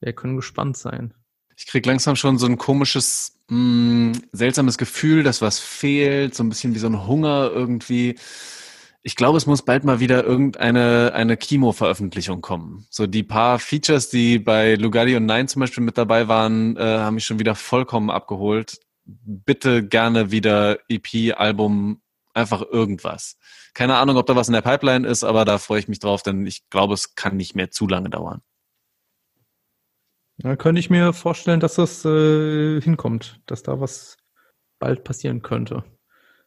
[0.00, 1.14] Wir können gespannt sein.
[1.56, 6.42] Ich krieg langsam schon so ein komisches, mh, mm, seltsames Gefühl, dass was fehlt, so
[6.42, 8.16] ein bisschen wie so ein Hunger irgendwie.
[9.02, 12.86] Ich glaube, es muss bald mal wieder irgendeine eine Kimo-Veröffentlichung kommen.
[12.90, 16.80] So die paar Features, die bei Lugardi und Nein zum Beispiel mit dabei waren, äh,
[16.80, 18.78] haben mich schon wieder vollkommen abgeholt.
[19.04, 22.00] Bitte gerne wieder EP, Album,
[22.34, 23.36] einfach irgendwas.
[23.74, 26.22] Keine Ahnung, ob da was in der Pipeline ist, aber da freue ich mich drauf,
[26.22, 28.42] denn ich glaube, es kann nicht mehr zu lange dauern.
[30.42, 34.16] Da könnte ich mir vorstellen, dass das äh, hinkommt, dass da was
[34.78, 35.84] bald passieren könnte.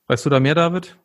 [0.07, 0.97] Weißt du da mehr, David?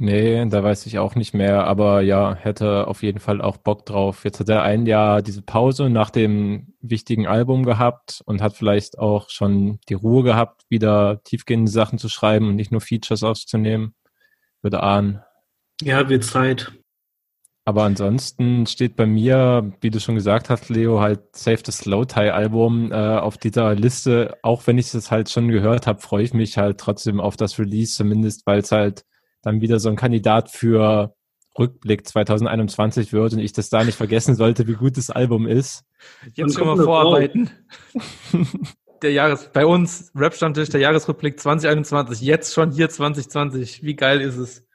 [0.00, 3.84] Nee, da weiß ich auch nicht mehr, aber ja, hätte auf jeden Fall auch Bock
[3.84, 4.24] drauf.
[4.24, 8.98] Jetzt hat er ein Jahr diese Pause nach dem wichtigen Album gehabt und hat vielleicht
[8.98, 13.94] auch schon die Ruhe gehabt, wieder tiefgehende Sachen zu schreiben und nicht nur Features aufzunehmen.
[14.62, 15.20] Würde ahnen.
[15.82, 16.72] Ja, wird Zeit.
[17.68, 22.06] Aber ansonsten steht bei mir, wie du schon gesagt hast, Leo, halt Save the Slow
[22.06, 24.38] Tie Album äh, auf dieser Liste.
[24.40, 27.58] Auch wenn ich das halt schon gehört habe, freue ich mich halt trotzdem auf das
[27.58, 29.04] Release, zumindest weil es halt
[29.42, 31.14] dann wieder so ein Kandidat für
[31.58, 35.84] Rückblick 2021 wird und ich das da nicht vergessen sollte, wie gut das Album ist.
[36.32, 37.50] Jetzt schon mal vorarbeiten.
[39.02, 43.82] der Jahres, bei uns, Rap-Stammtisch, der Jahresrückblick 2021, jetzt schon hier 2020.
[43.82, 44.67] Wie geil ist es?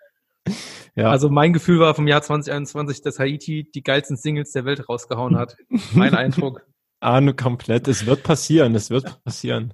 [0.95, 1.09] Ja.
[1.09, 5.37] Also mein Gefühl war vom Jahr 2021, dass Haiti die geilsten Singles der Welt rausgehauen
[5.37, 5.57] hat.
[5.93, 6.67] Mein Eindruck.
[6.99, 7.87] Ahne komplett.
[7.87, 9.73] Es wird passieren, es wird passieren.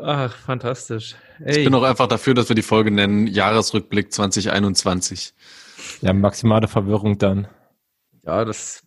[0.00, 1.16] Ach, fantastisch.
[1.42, 1.58] Ey.
[1.58, 5.32] Ich bin auch einfach dafür, dass wir die Folge nennen Jahresrückblick 2021.
[6.02, 7.48] Ja, maximale Verwirrung dann.
[8.24, 8.84] Ja, das,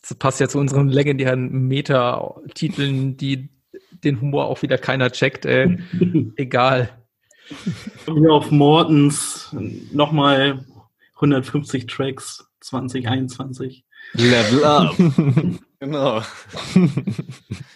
[0.00, 3.50] das passt ja zu unseren legendären Meta-Titeln, die
[4.02, 5.44] den Humor auch wieder keiner checkt.
[5.44, 5.78] Ey.
[6.36, 7.01] Egal.
[8.06, 9.54] Hier auf Mortens
[9.92, 10.64] nochmal
[11.16, 13.84] 150 Tracks 2021.
[14.14, 14.94] Level up.
[15.80, 16.22] genau.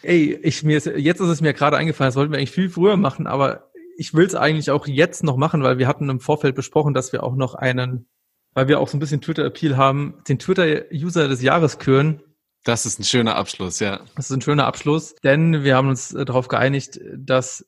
[0.02, 2.68] Ey, ich, mir ist, jetzt ist es mir gerade eingefallen, das wollten wir eigentlich viel
[2.68, 6.20] früher machen, aber ich will es eigentlich auch jetzt noch machen, weil wir hatten im
[6.20, 8.08] Vorfeld besprochen, dass wir auch noch einen,
[8.52, 12.22] weil wir auch so ein bisschen Twitter-Appeal haben, den Twitter-User des Jahres küren.
[12.64, 14.00] Das ist ein schöner Abschluss, ja.
[14.16, 17.64] Das ist ein schöner Abschluss, denn wir haben uns äh, darauf geeinigt, dass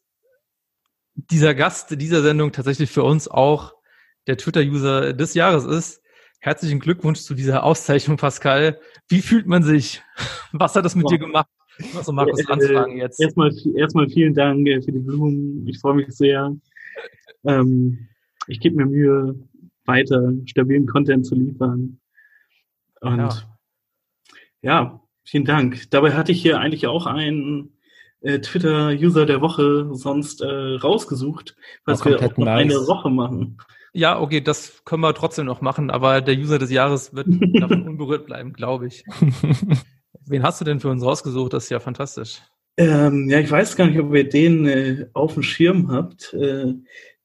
[1.19, 3.75] dieser Gast dieser Sendung tatsächlich für uns auch
[4.27, 6.03] der Twitter-User des Jahres ist.
[6.41, 8.79] Herzlichen Glückwunsch zu dieser Auszeichnung, Pascal.
[9.09, 10.03] Wie fühlt man sich?
[10.53, 11.17] Was hat das mit ja.
[11.17, 11.49] dir gemacht?
[11.93, 13.21] Was Markus äh, anfragen jetzt.
[13.21, 15.67] Erstmal, erstmal vielen Dank äh, für die Blumen.
[15.67, 16.57] Ich freue mich sehr.
[17.45, 18.09] Ähm,
[18.47, 19.35] ich gebe mir Mühe,
[19.85, 22.01] weiter stabilen Content zu liefern.
[23.01, 23.31] Und ja.
[24.63, 25.91] ja, vielen Dank.
[25.91, 27.78] Dabei hatte ich hier eigentlich auch einen
[28.21, 32.75] äh, Twitter-User der Woche sonst äh, rausgesucht, was wir auch noch nice.
[32.75, 33.59] eine Woche machen.
[33.93, 37.27] Ja, okay, das können wir trotzdem noch machen, aber der User des Jahres wird
[37.61, 39.05] davon unberührt bleiben, glaube ich.
[40.27, 41.53] Wen hast du denn für uns rausgesucht?
[41.53, 42.43] Das ist ja fantastisch.
[42.77, 46.33] Ähm, ja, ich weiß gar nicht, ob ihr den äh, auf dem Schirm habt.
[46.35, 46.75] Äh,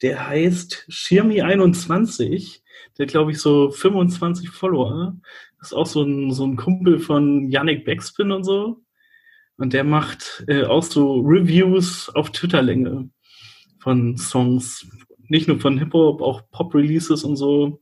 [0.01, 2.61] der heißt Schirmi21.
[2.97, 5.15] Der glaube ich so 25 Follower.
[5.59, 8.82] Das ist auch so ein, so ein Kumpel von Yannick Backspin und so.
[9.63, 13.09] Und der macht äh, auch so Reviews auf Twitter-Länge
[13.79, 14.85] von Songs.
[15.29, 17.81] Nicht nur von Hip-Hop, auch Pop-Releases und so.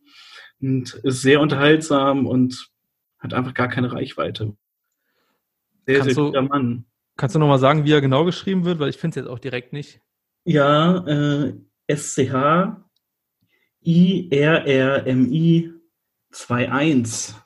[0.61, 2.69] Und ist sehr unterhaltsam und
[3.17, 4.55] hat einfach gar keine Reichweite.
[5.87, 6.85] Sehr, kannst sehr guter Mann.
[7.17, 8.77] Kannst du nochmal sagen, wie er genau geschrieben wird?
[8.77, 10.01] Weil ich finde es jetzt auch direkt nicht.
[10.45, 11.55] Ja, äh,
[11.87, 12.83] S-C-H-I-R-R-M-I
[16.31, 17.40] 2.1.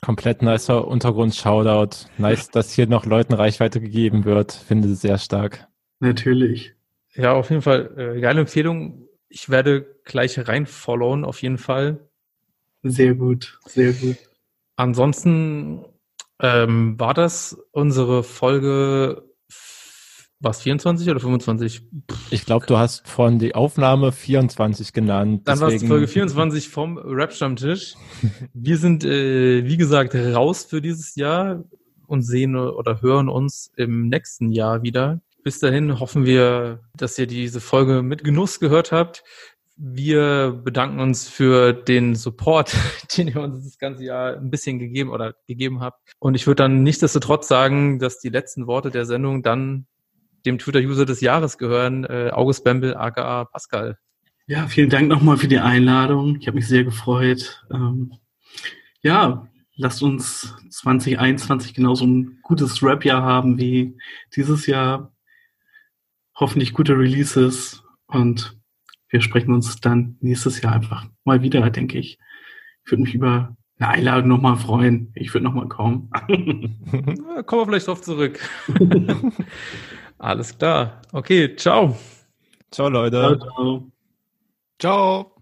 [0.00, 2.08] Komplett nicer Untergrund-Shoutout.
[2.18, 4.52] Nice, dass hier noch Leuten Reichweite gegeben wird.
[4.52, 5.66] Finde sehr stark.
[6.00, 6.74] Natürlich.
[7.14, 8.16] Ja, auf jeden Fall.
[8.16, 9.08] Äh, geile Empfehlung.
[9.28, 12.08] Ich werde gleich reinfollowen, auf jeden Fall.
[12.82, 14.16] Sehr gut, sehr gut.
[14.76, 15.84] Ansonsten
[16.40, 19.27] ähm, war das unsere Folge
[20.40, 21.82] was, 24 oder 25?
[22.30, 25.42] Ich glaube, du hast vorhin die Aufnahme 24 genannt.
[25.46, 27.94] Dann war es Folge 24 vom Rap-Stammtisch.
[28.54, 31.64] Wir sind, äh, wie gesagt, raus für dieses Jahr
[32.06, 35.20] und sehen oder hören uns im nächsten Jahr wieder.
[35.44, 39.22] Bis dahin hoffen wir, dass ihr diese Folge mit Genuss gehört habt.
[39.76, 42.74] Wir bedanken uns für den Support,
[43.16, 46.00] den ihr uns das ganze Jahr ein bisschen gegeben oder gegeben habt.
[46.18, 49.86] Und ich würde dann nichtsdestotrotz sagen, dass die letzten Worte der Sendung dann
[50.48, 53.98] dem Twitter-User des Jahres gehören, äh, August Bembel, aka Pascal.
[54.46, 56.36] Ja, vielen Dank nochmal für die Einladung.
[56.40, 57.64] Ich habe mich sehr gefreut.
[57.70, 58.14] Ähm,
[59.02, 59.46] ja,
[59.76, 63.96] lasst uns 2021 genauso ein gutes Rap-Jahr haben wie
[64.34, 65.12] dieses Jahr.
[66.34, 68.56] Hoffentlich gute Releases und
[69.10, 72.18] wir sprechen uns dann nächstes Jahr einfach mal wieder, denke ich.
[72.84, 75.12] Ich würde mich über eine Einladung nochmal freuen.
[75.14, 76.10] Ich würde nochmal kommen.
[77.46, 78.40] Kommen wir vielleicht drauf zurück.
[80.18, 81.00] Alles klar.
[81.12, 81.96] Okay, ciao.
[82.70, 83.16] Ciao, Leute.
[83.16, 83.36] Ciao.
[83.38, 83.90] ciao.
[84.78, 85.34] ciao.